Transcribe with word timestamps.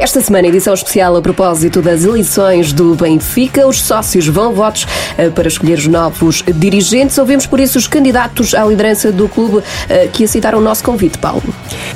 Esta 0.00 0.18
semana, 0.22 0.48
edição 0.48 0.72
especial 0.72 1.14
a 1.14 1.20
propósito 1.20 1.82
das 1.82 2.04
eleições 2.04 2.72
do 2.72 2.94
Benfica. 2.94 3.66
Os 3.66 3.82
sócios 3.82 4.26
vão 4.26 4.54
votos 4.54 4.86
eh, 5.18 5.28
para 5.28 5.46
escolher 5.46 5.76
os 5.76 5.86
novos 5.86 6.42
dirigentes. 6.56 7.18
Ouvimos 7.18 7.44
por 7.44 7.60
isso 7.60 7.76
os 7.76 7.86
candidatos 7.86 8.54
à 8.54 8.64
liderança 8.64 9.12
do 9.12 9.28
clube 9.28 9.62
eh, 9.90 10.08
que 10.10 10.24
aceitaram 10.24 10.58
o 10.58 10.62
nosso 10.62 10.82
convite, 10.82 11.18
Paulo. 11.18 11.42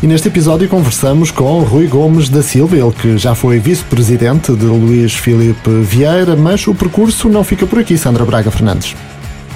E 0.03 0.07
neste 0.07 0.29
episódio 0.29 0.69
conversamos 0.69 1.31
com 1.31 1.61
Rui 1.61 1.87
Gomes 1.87 2.29
da 2.29 2.43
Silva, 2.43 2.77
ele 2.77 2.93
que 2.93 3.17
já 3.17 3.35
foi 3.35 3.59
vice-presidente 3.59 4.55
de 4.55 4.67
Luís 4.67 5.15
Filipe 5.15 5.71
Vieira, 5.81 6.37
mas 6.37 6.67
o 6.67 6.75
percurso 6.75 7.31
não 7.31 7.43
fica 7.43 7.67
por 7.67 7.79
aqui, 7.79 7.97
Sandra 7.97 8.27
Braga 8.27 8.51
Fernandes. 8.51 8.95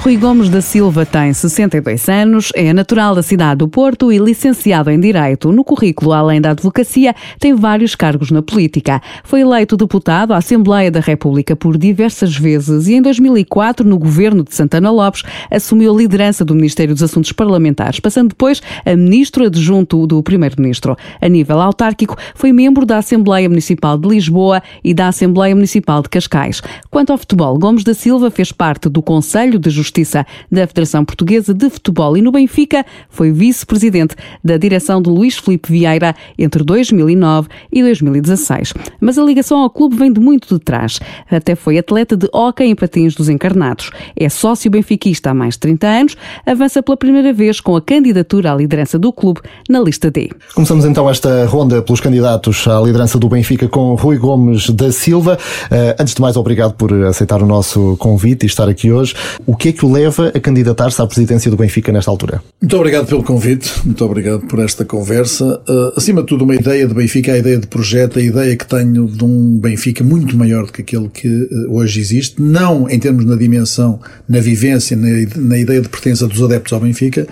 Rui 0.00 0.16
Gomes 0.16 0.48
da 0.48 0.61
Silva 0.61 1.04
tem 1.04 1.32
62 1.32 2.08
anos, 2.08 2.52
é 2.54 2.72
natural 2.72 3.16
da 3.16 3.22
cidade 3.22 3.58
do 3.58 3.68
Porto 3.68 4.12
e 4.12 4.18
licenciado 4.18 4.90
em 4.90 4.98
Direito. 4.98 5.50
No 5.50 5.64
currículo, 5.64 6.12
além 6.12 6.40
da 6.40 6.52
advocacia, 6.52 7.14
tem 7.40 7.52
vários 7.52 7.96
cargos 7.96 8.30
na 8.30 8.40
política. 8.40 9.03
Foi 9.25 9.40
eleito 9.40 9.76
deputado 9.76 10.32
à 10.32 10.36
Assembleia 10.36 10.89
da 10.89 11.00
República 11.00 11.56
por 11.56 11.76
diversas 11.76 12.36
vezes 12.36 12.86
e 12.86 12.94
em 12.94 13.03
2004, 13.03 13.86
no 13.86 13.98
governo 13.98 14.44
de 14.44 14.54
Santana 14.54 14.89
Lopes, 14.89 15.25
assumiu 15.50 15.92
a 15.92 15.98
liderança 15.98 16.44
do 16.44 16.54
Ministério 16.54 16.94
dos 16.94 17.03
Assuntos 17.03 17.32
Parlamentares, 17.32 17.98
passando 17.98 18.28
depois 18.28 18.62
a 18.86 18.94
ministro 18.94 19.46
adjunto 19.46 20.06
do 20.06 20.22
Primeiro-Ministro. 20.22 20.96
A 21.20 21.28
nível 21.28 21.61
autárquico, 21.61 22.17
foi 22.36 22.53
membro 22.53 22.86
da 22.86 22.98
Assembleia 22.98 23.48
Municipal 23.48 23.98
de 23.98 24.08
Lisboa 24.08 24.62
e 24.82 24.94
da 24.94 25.08
Assembleia 25.08 25.56
Municipal 25.56 26.03
de 26.03 26.08
Cascais. 26.08 26.62
Quanto 26.89 27.11
ao 27.11 27.18
futebol, 27.18 27.58
Gomes 27.58 27.82
da 27.82 27.94
Silva 27.94 28.30
fez 28.30 28.53
parte 28.53 28.89
do 28.89 29.03
Conselho 29.03 29.58
de 29.58 29.68
Justiça 29.68 29.87
Justiça 29.88 30.26
da 30.52 30.66
Federação 30.66 31.04
Portuguesa 31.04 31.54
de 31.54 31.68
Futebol 31.70 32.16
e 32.16 32.22
no 32.22 32.30
Benfica 32.30 32.84
foi 33.08 33.33
vice-presidente 33.33 34.14
da 34.45 34.58
direção 34.58 35.00
de 35.00 35.08
Luís 35.08 35.36
Felipe 35.36 35.72
Vieira 35.72 36.14
entre 36.39 36.62
2009 36.62 37.48
e 37.72 37.83
2016. 37.83 38.75
Mas 39.00 39.19
a 39.19 39.22
ligação 39.22 39.61
ao 39.61 39.70
clube 39.70 39.97
vem 39.97 40.12
de 40.12 40.20
muito 40.20 40.55
de 40.55 40.61
trás. 40.62 41.00
Até 41.30 41.55
foi 41.55 41.78
atleta 41.78 42.17
de 42.17 42.28
hóquei 42.33 42.67
em 42.67 42.75
patins 42.75 43.14
dos 43.14 43.28
encarnados. 43.30 43.91
É 44.14 44.28
sócio 44.28 44.70
benfiquista 44.70 45.30
há 45.30 45.34
mais 45.34 45.55
de 45.55 45.61
30 45.61 45.86
anos, 45.86 46.17
avança 46.45 46.83
pela 46.83 46.97
primeira 46.97 47.33
vez 47.33 47.61
com 47.61 47.75
a 47.75 47.80
candidatura 47.80 48.52
à 48.52 48.56
liderança 48.56 48.98
do 48.98 49.11
clube 49.12 49.41
na 49.69 49.80
lista 49.80 50.11
D. 50.11 50.30
Começamos 50.55 50.84
então 50.84 51.08
esta 51.08 51.47
ronda 51.47 51.80
pelos 51.80 52.00
candidatos 52.00 52.69
à 52.69 52.78
liderança 52.80 53.19
do 53.19 53.28
Benfica 53.28 53.69
com 53.69 53.95
Rui 53.95 54.19
Gomes 54.19 54.69
da 54.69 54.92
Silva. 54.92 55.39
Uh, 55.64 56.00
antes 56.00 56.14
de 56.14 56.20
mais, 56.20 56.36
obrigado 56.36 56.75
por 56.75 56.92
aceitar 57.05 57.42
o 57.42 57.47
nosso 57.47 57.97
convite 57.98 58.45
e 58.45 58.47
estar 58.47 58.69
aqui 58.69 58.92
hoje. 58.92 59.14
O 59.47 59.56
que 59.56 59.70
é 59.70 59.73
que 59.73 59.78
o 59.84 59.93
leva 59.93 60.33
a 60.34 60.41
candidatar-se 60.41 61.01
à 61.01 61.07
presidência 61.07 61.51
do 61.51 61.57
Benfica 61.57 61.93
nesta 61.93 62.11
altura? 62.11 62.43
Muito 62.61 62.77
obrigado 62.77 63.07
pelo 63.07 63.23
convite, 63.23 63.73
muito 63.85 64.05
obrigado 64.05 64.47
por 64.47 64.59
esta 64.59 64.85
conversa. 64.85 65.62
Uh, 65.69 65.93
acima 65.97 66.20
de 66.20 66.27
tudo, 66.27 66.45
uma 66.45 66.55
ideia 66.55 66.87
de 66.87 66.95
Benfica, 66.95 67.33
a 67.33 67.39
ideia 67.39 67.59
de 67.59 67.67
projeto, 67.67 68.19
a 68.19 68.23
ideia 68.23 68.57
que 68.57 68.67
tenho 68.67 69.07
de 69.07 69.25
um 69.25 69.59
Benfica 69.59 70.05
muito 70.05 70.37
maior 70.37 70.67
do 70.67 70.73
que 70.73 70.83
aquele 70.83 71.09
que 71.09 71.29
uh, 71.29 71.70
hoje 71.70 72.01
existe, 72.01 72.41
não 72.41 72.89
em 72.89 72.98
termos 72.98 73.25
na 73.25 73.37
dimensão, 73.37 74.01
na 74.29 74.41
vivência, 74.41 74.97
na, 74.97 75.09
na 75.37 75.59
ideia 75.59 75.81
de 75.81 75.89
pertença 75.89 76.27
dos 76.27 76.42
adeptos 76.42 76.73
ao 76.73 76.81
Benfica, 76.81 77.27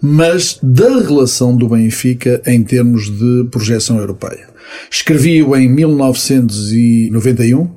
mas 0.00 0.58
da 0.62 1.00
relação 1.00 1.56
do 1.56 1.68
Benfica 1.68 2.40
em 2.46 2.62
termos 2.62 3.10
de 3.10 3.48
projeção 3.50 3.98
europeia. 3.98 4.52
Escrevi-o 4.90 5.54
em 5.56 5.68
1991, 5.68 7.68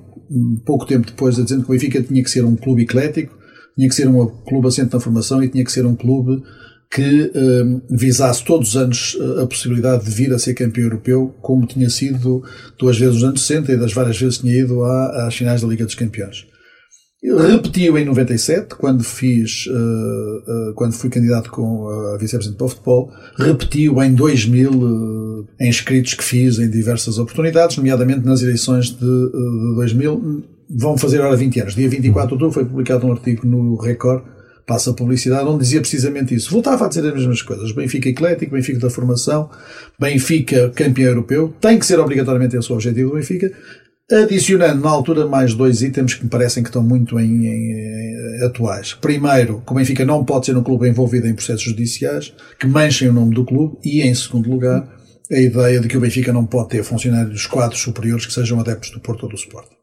pouco 0.65 0.85
tempo 0.85 1.07
depois, 1.07 1.39
a 1.39 1.43
dizendo 1.43 1.63
que 1.63 1.69
o 1.69 1.73
Benfica 1.73 2.01
tinha 2.01 2.23
que 2.23 2.29
ser 2.29 2.45
um 2.45 2.55
clube 2.55 2.83
eclético, 2.83 3.34
tinha 3.75 3.89
que 3.89 3.95
ser 3.95 4.07
um 4.07 4.25
clube 4.25 4.67
assente 4.67 4.93
na 4.93 4.99
formação 4.99 5.43
e 5.43 5.49
tinha 5.49 5.63
que 5.63 5.71
ser 5.71 5.85
um 5.85 5.95
clube 5.95 6.41
que 6.91 7.31
um, 7.35 7.81
visasse 7.89 8.43
todos 8.45 8.69
os 8.69 8.77
anos 8.77 9.17
eh, 9.19 9.41
a 9.41 9.47
possibilidade 9.47 10.05
de 10.05 10.11
vir 10.11 10.31
a 10.31 10.39
ser 10.39 10.53
campeão 10.53 10.85
europeu, 10.85 11.35
como 11.41 11.65
tinha 11.65 11.89
sido 11.89 12.41
duas 12.79 12.97
vezes 12.97 13.15
nos 13.15 13.23
anos 13.23 13.45
60 13.45 13.73
e 13.73 13.77
das 13.77 13.91
várias 13.91 14.17
vezes 14.17 14.37
tinha 14.37 14.55
ido 14.55 14.83
às 14.83 15.35
finais 15.35 15.61
da 15.61 15.67
Liga 15.67 15.83
dos 15.83 15.95
Campeões. 15.95 16.45
Repetiu 17.23 17.97
em 17.97 18.05
97, 18.05 18.75
quando 18.75 19.03
fiz, 19.03 19.65
uh, 19.65 19.71
uh, 19.71 20.73
quando 20.75 20.93
fui 20.93 21.09
candidato 21.09 21.49
com 21.49 21.87
a 21.87 22.17
vice-presidente 22.17 22.57
para 22.57 22.67
o 22.67 22.69
futebol, 22.69 23.11
repetiu 23.35 24.01
em 24.03 24.13
2000 24.13 24.71
uh, 24.71 25.47
em 25.59 25.69
escritos 25.69 26.13
que 26.13 26.23
fiz 26.23 26.59
em 26.59 26.69
diversas 26.69 27.17
oportunidades, 27.17 27.77
nomeadamente 27.77 28.23
nas 28.23 28.43
eleições 28.43 28.91
de, 28.91 28.99
de 28.99 29.75
2000, 29.75 30.54
vão 30.69 30.97
fazer 30.97 31.19
agora 31.19 31.35
20 31.35 31.59
anos. 31.61 31.75
Dia 31.75 31.89
24 31.89 32.27
de 32.27 32.33
outubro 32.33 32.53
foi 32.53 32.65
publicado 32.65 33.07
um 33.07 33.11
artigo 33.11 33.45
no 33.45 33.75
Record, 33.75 34.23
passa 34.65 34.91
a 34.91 34.93
publicidade, 34.93 35.47
onde 35.47 35.63
dizia 35.63 35.79
precisamente 35.79 36.33
isso. 36.33 36.51
Voltava 36.51 36.85
a 36.85 36.87
dizer 36.87 37.05
as 37.07 37.13
mesmas 37.13 37.41
coisas. 37.41 37.71
Benfica 37.71 38.09
eclético, 38.09 38.53
Benfica 38.53 38.79
da 38.79 38.89
formação, 38.89 39.49
Benfica 39.99 40.69
campeão 40.71 41.09
europeu. 41.09 41.53
Tem 41.61 41.77
que 41.77 41.85
ser 41.85 41.99
obrigatoriamente 41.99 42.55
esse 42.55 42.71
o 42.71 42.75
objetivo 42.75 43.11
do 43.11 43.15
Benfica. 43.15 43.51
Adicionando 44.11 44.83
na 44.83 44.89
altura 44.89 45.25
mais 45.25 45.55
dois 45.55 45.81
itens 45.81 46.13
que 46.13 46.23
me 46.23 46.29
parecem 46.29 46.61
que 46.61 46.69
estão 46.69 46.83
muito 46.83 47.19
em, 47.19 47.47
em, 47.47 48.45
atuais. 48.45 48.93
Primeiro, 48.93 49.63
que 49.65 49.71
o 49.71 49.75
Benfica 49.75 50.05
não 50.05 50.23
pode 50.23 50.45
ser 50.45 50.55
um 50.55 50.61
clube 50.61 50.87
envolvido 50.87 51.27
em 51.27 51.33
processos 51.33 51.63
judiciais 51.63 52.31
que 52.59 52.67
manchem 52.67 53.09
o 53.09 53.13
nome 53.13 53.33
do 53.33 53.43
clube. 53.43 53.77
E 53.83 54.03
em 54.03 54.13
segundo 54.13 54.49
lugar, 54.49 54.87
a 55.31 55.39
ideia 55.39 55.79
de 55.79 55.87
que 55.87 55.97
o 55.97 55.99
Benfica 55.99 56.31
não 56.31 56.45
pode 56.45 56.69
ter 56.69 56.83
funcionários 56.83 57.47
quadros 57.47 57.81
superiores 57.81 58.27
que 58.27 58.33
sejam 58.33 58.59
adeptos 58.59 58.91
do 58.91 58.99
Porto 58.99 59.23
ou 59.23 59.29
do 59.29 59.35
Sport. 59.35 59.74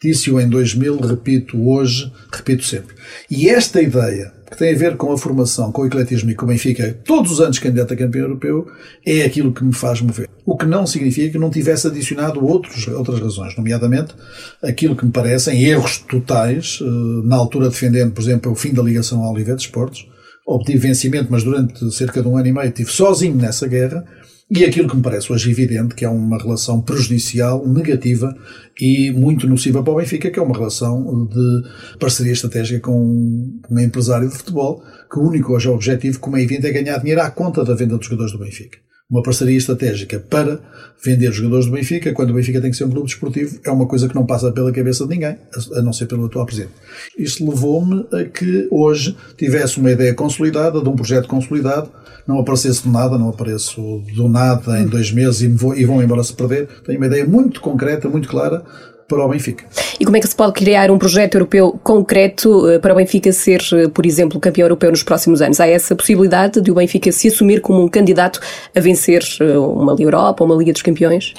Disse-o 0.00 0.40
em 0.40 0.48
2000, 0.48 0.96
repito 1.00 1.60
hoje, 1.68 2.12
repito 2.32 2.62
sempre. 2.62 2.94
E 3.28 3.48
esta 3.48 3.82
ideia, 3.82 4.32
que 4.48 4.56
tem 4.56 4.72
a 4.72 4.78
ver 4.78 4.96
com 4.96 5.12
a 5.12 5.18
formação, 5.18 5.72
com 5.72 5.82
o 5.82 5.86
ecletismo 5.86 6.30
e 6.30 6.36
com 6.36 6.44
o 6.44 6.48
Benfica, 6.48 6.96
todos 7.04 7.32
os 7.32 7.40
anos 7.40 7.58
candidato 7.58 7.94
a 7.94 7.96
campeão 7.96 8.22
europeu, 8.22 8.68
é 9.04 9.22
aquilo 9.22 9.52
que 9.52 9.64
me 9.64 9.72
faz 9.72 10.00
mover. 10.00 10.28
O 10.46 10.56
que 10.56 10.64
não 10.66 10.86
significa 10.86 11.32
que 11.32 11.38
não 11.38 11.50
tivesse 11.50 11.88
adicionado 11.88 12.46
outros, 12.46 12.86
outras 12.86 13.18
razões, 13.18 13.56
nomeadamente 13.56 14.14
aquilo 14.62 14.94
que 14.94 15.04
me 15.04 15.10
parecem 15.10 15.64
erros 15.64 15.98
totais, 15.98 16.78
eh, 16.80 16.84
na 17.24 17.34
altura 17.34 17.68
defendendo, 17.68 18.12
por 18.12 18.22
exemplo, 18.22 18.52
o 18.52 18.54
fim 18.54 18.72
da 18.72 18.82
ligação 18.84 19.24
ao 19.24 19.32
Oliveira 19.32 19.56
de 19.56 19.64
Esportes, 19.64 20.06
obtive 20.46 20.78
vencimento, 20.78 21.26
mas 21.28 21.42
durante 21.42 21.90
cerca 21.90 22.22
de 22.22 22.28
um 22.28 22.36
ano 22.36 22.46
e 22.46 22.52
meio 22.52 22.68
estive 22.68 22.90
sozinho 22.90 23.34
nessa 23.34 23.66
guerra, 23.66 24.04
e 24.50 24.64
aquilo 24.64 24.88
que 24.88 24.96
me 24.96 25.02
parece 25.02 25.30
hoje 25.30 25.50
evidente, 25.50 25.94
que 25.94 26.04
é 26.04 26.08
uma 26.08 26.38
relação 26.38 26.80
prejudicial, 26.80 27.66
negativa 27.66 28.34
e 28.80 29.10
muito 29.10 29.46
nociva 29.46 29.82
para 29.82 29.92
o 29.92 29.96
Benfica, 29.96 30.30
que 30.30 30.38
é 30.38 30.42
uma 30.42 30.56
relação 30.56 31.26
de 31.26 31.98
parceria 31.98 32.32
estratégica 32.32 32.80
com 32.80 33.52
um 33.70 33.78
empresário 33.78 34.28
de 34.28 34.34
futebol, 34.34 34.82
que 35.10 35.18
o 35.18 35.22
único 35.22 35.52
hoje 35.52 35.68
objetivo, 35.68 36.18
como 36.18 36.38
é 36.38 36.42
evidente, 36.42 36.66
é 36.66 36.82
ganhar 36.82 36.98
dinheiro 36.98 37.20
à 37.20 37.30
conta 37.30 37.62
da 37.62 37.74
venda 37.74 37.98
dos 37.98 38.06
jogadores 38.06 38.32
do 38.32 38.38
Benfica 38.38 38.78
uma 39.10 39.22
parceria 39.22 39.56
estratégica 39.56 40.20
para 40.20 40.60
vender 41.02 41.32
jogadores 41.32 41.64
do 41.64 41.72
Benfica, 41.72 42.12
quando 42.12 42.30
o 42.30 42.34
Benfica 42.34 42.60
tem 42.60 42.70
que 42.70 42.76
ser 42.76 42.84
um 42.84 42.90
clube 42.90 43.06
desportivo, 43.06 43.58
é 43.64 43.70
uma 43.70 43.86
coisa 43.86 44.06
que 44.06 44.14
não 44.14 44.26
passa 44.26 44.52
pela 44.52 44.70
cabeça 44.70 45.04
de 45.04 45.10
ninguém, 45.10 45.36
a 45.74 45.80
não 45.80 45.94
ser 45.94 46.06
pelo 46.06 46.26
atual 46.26 46.44
presidente. 46.44 46.72
Isto 47.16 47.48
levou-me 47.48 48.06
a 48.12 48.24
que 48.24 48.68
hoje 48.70 49.16
tivesse 49.36 49.78
uma 49.78 49.90
ideia 49.90 50.12
consolidada, 50.12 50.82
de 50.82 50.88
um 50.88 50.94
projeto 50.94 51.26
consolidado, 51.26 51.90
não 52.26 52.38
aparecesse 52.38 52.82
do 52.82 52.90
nada, 52.90 53.16
não 53.16 53.30
apareço 53.30 54.02
do 54.14 54.28
nada 54.28 54.78
em 54.78 54.86
dois 54.86 55.10
meses 55.10 55.40
e, 55.40 55.48
vou, 55.48 55.74
e 55.74 55.86
vão 55.86 56.02
embora 56.02 56.22
se 56.22 56.34
perder. 56.34 56.68
Tenho 56.84 56.98
uma 56.98 57.06
ideia 57.06 57.26
muito 57.26 57.62
concreta, 57.62 58.10
muito 58.10 58.28
clara, 58.28 58.62
para 59.08 59.24
o 59.24 59.28
Benfica. 59.28 59.64
E 59.98 60.04
como 60.04 60.16
é 60.18 60.20
que 60.20 60.28
se 60.28 60.36
pode 60.36 60.52
criar 60.52 60.90
um 60.90 60.98
projeto 60.98 61.34
europeu 61.34 61.80
concreto 61.82 62.68
eh, 62.68 62.78
para 62.78 62.92
o 62.92 62.96
Benfica 62.96 63.32
ser, 63.32 63.62
eh, 63.72 63.88
por 63.88 64.04
exemplo, 64.04 64.38
campeão 64.38 64.66
europeu 64.66 64.90
nos 64.90 65.02
próximos 65.02 65.40
anos? 65.40 65.58
Há 65.60 65.66
essa 65.66 65.96
possibilidade 65.96 66.60
de 66.60 66.70
o 66.70 66.74
Benfica 66.74 67.10
se 67.10 67.28
assumir 67.28 67.62
como 67.62 67.82
um 67.82 67.88
candidato 67.88 68.38
a 68.76 68.80
vencer 68.80 69.24
eh, 69.40 69.56
uma 69.56 69.92
Liga 69.92 70.04
Europa 70.04 70.44
ou 70.44 70.50
uma 70.50 70.56
Liga 70.56 70.72
dos 70.72 70.82
Campeões? 70.82 71.32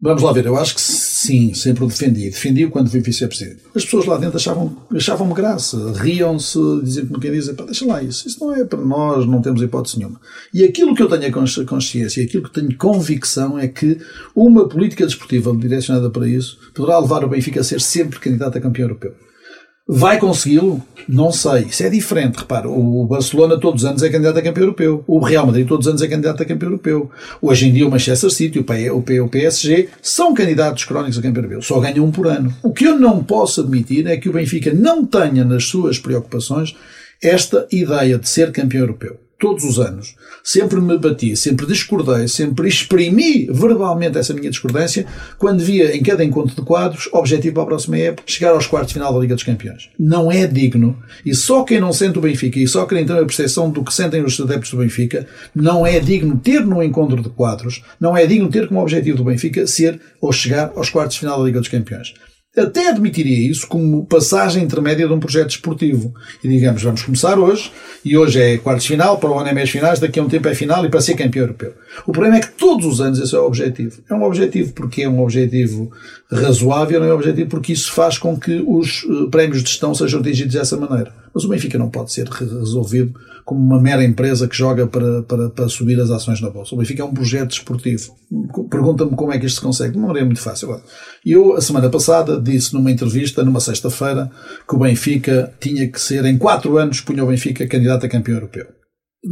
Vamos 0.00 0.22
lá 0.22 0.30
ver, 0.30 0.46
eu 0.46 0.56
acho 0.56 0.76
que 0.76 0.80
sim, 0.80 1.52
sempre 1.54 1.82
o 1.82 1.88
defendi. 1.88 2.30
Defendi-o 2.30 2.70
quando 2.70 2.88
fui 2.88 3.00
vice-presidente. 3.00 3.64
As 3.74 3.84
pessoas 3.84 4.06
lá 4.06 4.16
dentro 4.16 4.36
achavam, 4.36 4.76
achavam-me 4.94 5.34
graça, 5.34 5.92
riam-se, 5.92 6.56
diziam-me 6.84 7.18
quem 7.18 7.32
dizem, 7.32 7.52
pá, 7.56 7.64
deixa 7.64 7.84
lá 7.84 8.00
isso, 8.00 8.28
isso 8.28 8.38
não 8.38 8.54
é 8.54 8.64
para 8.64 8.80
nós, 8.80 9.26
não 9.26 9.42
temos 9.42 9.60
hipótese 9.60 9.98
nenhuma. 9.98 10.20
E 10.54 10.62
aquilo 10.62 10.94
que 10.94 11.02
eu 11.02 11.08
tenho 11.08 11.26
a 11.26 11.64
consciência 11.66 12.20
e 12.20 12.24
aquilo 12.26 12.44
que 12.44 12.52
tenho 12.52 12.76
convicção 12.76 13.58
é 13.58 13.66
que 13.66 13.98
uma 14.36 14.68
política 14.68 15.04
desportiva 15.04 15.52
direcionada 15.56 16.08
para 16.10 16.28
isso 16.28 16.60
poderá 16.72 17.00
levar 17.00 17.24
o 17.24 17.28
Benfica 17.28 17.60
a 17.60 17.64
ser 17.64 17.80
sempre 17.80 18.20
candidato 18.20 18.56
a 18.56 18.60
campeão 18.60 18.84
europeu. 18.84 19.14
Vai 19.90 20.18
consegui-lo? 20.18 20.82
Não 21.08 21.32
sei. 21.32 21.62
Isso 21.62 21.82
é 21.82 21.88
diferente. 21.88 22.36
Repara, 22.36 22.68
o 22.68 23.06
Barcelona 23.06 23.58
todos 23.58 23.82
os 23.82 23.88
anos 23.88 24.02
é 24.02 24.10
candidato 24.10 24.38
a 24.38 24.42
campeão 24.42 24.64
europeu. 24.64 25.02
O 25.06 25.18
Real 25.18 25.46
Madrid 25.46 25.66
todos 25.66 25.86
os 25.86 25.90
anos 25.90 26.02
é 26.02 26.06
candidato 26.06 26.42
a 26.42 26.44
campeão 26.44 26.68
europeu. 26.72 27.10
Hoje 27.40 27.68
em 27.68 27.72
dia 27.72 27.88
o 27.88 27.90
Manchester 27.90 28.28
City, 28.28 28.58
o 28.58 29.28
PSG 29.28 29.88
são 30.02 30.34
candidatos 30.34 30.84
crónicos 30.84 31.18
a 31.18 31.22
campeão 31.22 31.42
europeu. 31.42 31.62
Só 31.62 31.80
ganham 31.80 32.04
um 32.04 32.10
por 32.10 32.26
ano. 32.26 32.54
O 32.62 32.70
que 32.70 32.84
eu 32.84 33.00
não 33.00 33.24
posso 33.24 33.62
admitir 33.62 34.06
é 34.06 34.18
que 34.18 34.28
o 34.28 34.32
Benfica 34.34 34.74
não 34.74 35.06
tenha 35.06 35.42
nas 35.42 35.64
suas 35.64 35.98
preocupações 35.98 36.76
esta 37.22 37.66
ideia 37.72 38.18
de 38.18 38.28
ser 38.28 38.52
campeão 38.52 38.82
europeu. 38.82 39.18
Todos 39.38 39.64
os 39.64 39.78
anos, 39.78 40.16
sempre 40.42 40.80
me 40.80 40.98
bati, 40.98 41.36
sempre 41.36 41.64
discordei, 41.64 42.26
sempre 42.26 42.68
exprimi 42.68 43.46
verbalmente 43.46 44.18
essa 44.18 44.34
minha 44.34 44.50
discordância 44.50 45.06
quando 45.38 45.62
via 45.62 45.96
em 45.96 46.02
cada 46.02 46.24
encontro 46.24 46.56
de 46.56 46.62
quadros 46.62 47.08
objetivo 47.12 47.54
para 47.54 47.62
a 47.62 47.66
próxima 47.66 47.96
época 47.98 48.24
chegar 48.26 48.50
aos 48.50 48.66
quartos 48.66 48.88
de 48.88 48.94
final 48.94 49.12
da 49.12 49.20
Liga 49.20 49.36
dos 49.36 49.44
Campeões. 49.44 49.90
Não 49.96 50.30
é 50.30 50.44
digno 50.46 51.00
e 51.24 51.34
só 51.34 51.62
quem 51.62 51.80
não 51.80 51.92
sente 51.92 52.18
o 52.18 52.22
Benfica 52.22 52.58
e 52.58 52.66
só 52.66 52.84
quem 52.84 53.06
tem 53.06 53.16
a 53.16 53.24
percepção 53.24 53.70
do 53.70 53.84
que 53.84 53.94
sentem 53.94 54.24
os 54.24 54.40
adeptos 54.40 54.72
do 54.72 54.78
Benfica 54.78 55.26
não 55.54 55.86
é 55.86 56.00
digno 56.00 56.36
ter 56.36 56.66
no 56.66 56.82
encontro 56.82 57.22
de 57.22 57.28
quadros, 57.28 57.84
não 58.00 58.16
é 58.16 58.26
digno 58.26 58.48
ter 58.48 58.66
como 58.66 58.82
objetivo 58.82 59.18
do 59.18 59.24
Benfica 59.24 59.68
ser 59.68 60.00
ou 60.20 60.32
chegar 60.32 60.72
aos 60.74 60.90
quartos 60.90 61.14
de 61.14 61.20
final 61.20 61.38
da 61.38 61.44
Liga 61.44 61.60
dos 61.60 61.68
Campeões 61.68 62.12
até 62.56 62.88
admitiria 62.88 63.50
isso 63.50 63.66
como 63.66 64.06
passagem 64.06 64.64
intermédia 64.64 65.06
de 65.06 65.12
um 65.12 65.20
projeto 65.20 65.50
esportivo. 65.50 66.14
E 66.42 66.48
digamos, 66.48 66.82
vamos 66.82 67.02
começar 67.02 67.38
hoje, 67.38 67.70
e 68.04 68.16
hoje 68.16 68.40
é 68.40 68.58
quartos 68.58 68.86
final, 68.86 69.18
para 69.18 69.30
o 69.30 69.38
ano 69.38 69.48
é 69.48 69.52
meias 69.52 69.70
finais, 69.70 70.00
daqui 70.00 70.18
a 70.18 70.22
um 70.22 70.28
tempo 70.28 70.48
é 70.48 70.54
final 70.54 70.84
e 70.84 70.88
para 70.88 71.00
ser 71.00 71.14
campeão 71.14 71.44
europeu. 71.44 71.74
O 72.06 72.12
problema 72.12 72.36
é 72.36 72.40
que 72.40 72.52
todos 72.52 72.86
os 72.86 73.00
anos 73.00 73.18
esse 73.18 73.34
é 73.34 73.38
o 73.38 73.46
objetivo. 73.46 74.02
É 74.08 74.14
um 74.14 74.22
objetivo 74.22 74.72
porque 74.72 75.02
é 75.02 75.08
um 75.08 75.22
objetivo 75.22 75.90
razoável, 76.30 77.00
não 77.00 77.06
é 77.06 77.12
um 77.12 77.16
objetivo 77.16 77.48
porque 77.48 77.72
isso 77.72 77.92
faz 77.92 78.18
com 78.18 78.38
que 78.38 78.62
os 78.66 79.04
eh, 79.04 79.30
prémios 79.30 79.62
de 79.62 79.70
gestão 79.70 79.94
sejam 79.94 80.20
atingidos 80.20 80.54
dessa 80.54 80.76
maneira. 80.76 81.12
Mas 81.32 81.44
o 81.44 81.48
Benfica 81.48 81.78
não 81.78 81.90
pode 81.90 82.12
ser 82.12 82.26
resolvido 82.28 83.14
como 83.48 83.64
uma 83.64 83.80
mera 83.80 84.04
empresa 84.04 84.46
que 84.46 84.54
joga 84.54 84.86
para, 84.86 85.22
para, 85.22 85.48
para 85.48 85.68
subir 85.70 85.98
as 85.98 86.10
ações 86.10 86.38
na 86.38 86.50
bolsa. 86.50 86.74
O 86.74 86.78
Benfica 86.78 87.00
é 87.00 87.04
um 87.06 87.14
projeto 87.14 87.52
esportivo. 87.52 88.14
Pergunta-me 88.70 89.12
como 89.12 89.32
é 89.32 89.38
que 89.38 89.46
isto 89.46 89.54
se 89.54 89.62
consegue. 89.62 89.96
Uma 89.96 90.08
maneira 90.08 90.26
muito 90.26 90.42
fácil. 90.42 90.78
Eu, 91.24 91.56
a 91.56 91.60
semana 91.62 91.88
passada, 91.88 92.38
disse 92.38 92.74
numa 92.74 92.90
entrevista, 92.90 93.42
numa 93.42 93.58
sexta-feira, 93.58 94.30
que 94.68 94.76
o 94.76 94.78
Benfica 94.78 95.50
tinha 95.58 95.88
que 95.88 95.98
ser, 95.98 96.26
em 96.26 96.36
quatro 96.36 96.76
anos, 96.76 97.00
punha 97.00 97.24
o 97.24 97.28
Benfica 97.28 97.66
candidato 97.66 98.04
a 98.04 98.08
campeão 98.10 98.34
europeu. 98.34 98.66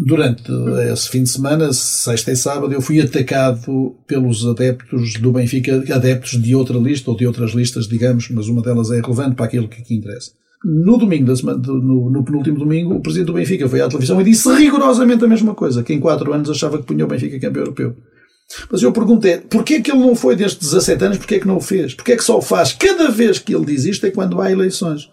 Durante 0.06 0.50
esse 0.90 1.10
fim 1.10 1.22
de 1.24 1.28
semana, 1.28 1.70
sexta 1.74 2.32
e 2.32 2.36
sábado, 2.36 2.72
eu 2.72 2.80
fui 2.80 2.98
atacado 3.02 3.94
pelos 4.06 4.46
adeptos 4.46 5.20
do 5.20 5.30
Benfica, 5.30 5.84
adeptos 5.94 6.40
de 6.40 6.54
outra 6.54 6.78
lista, 6.78 7.10
ou 7.10 7.18
de 7.18 7.26
outras 7.26 7.50
listas, 7.50 7.86
digamos, 7.86 8.30
mas 8.30 8.48
uma 8.48 8.62
delas 8.62 8.90
é 8.90 8.98
relevante 8.98 9.36
para 9.36 9.44
aquilo 9.44 9.68
que 9.68 9.82
aqui 9.82 9.94
interessa. 9.94 10.30
No 10.64 10.96
domingo, 10.98 11.32
no, 11.32 12.10
no, 12.10 12.24
penúltimo 12.24 12.58
domingo, 12.58 12.94
o 12.94 13.00
presidente 13.00 13.26
do 13.26 13.34
Benfica 13.34 13.68
foi 13.68 13.80
à 13.80 13.88
televisão 13.88 14.20
e 14.20 14.24
disse 14.24 14.52
rigorosamente 14.54 15.24
a 15.24 15.28
mesma 15.28 15.54
coisa, 15.54 15.82
que 15.82 15.92
em 15.92 16.00
4 16.00 16.32
anos 16.32 16.50
achava 16.50 16.78
que 16.78 16.84
punha 16.84 17.04
o 17.04 17.08
Benfica 17.08 17.38
campeão 17.38 17.62
europeu. 17.62 17.96
Mas 18.70 18.82
eu 18.82 18.92
perguntei, 18.92 19.38
porquê 19.38 19.74
é 19.74 19.80
que 19.80 19.90
ele 19.90 20.00
não 20.00 20.14
foi 20.14 20.36
destes 20.36 20.70
17 20.70 21.04
anos, 21.04 21.18
porquê 21.18 21.40
que 21.40 21.46
não 21.46 21.56
o 21.56 21.60
fez? 21.60 21.94
Porquê 21.94 22.16
que 22.16 22.24
só 22.24 22.38
o 22.38 22.42
faz 22.42 22.72
cada 22.72 23.10
vez 23.10 23.38
que 23.38 23.54
ele 23.54 23.64
diz 23.64 23.84
isto 23.84 24.06
é 24.06 24.10
quando 24.10 24.40
há 24.40 24.50
eleições? 24.50 25.10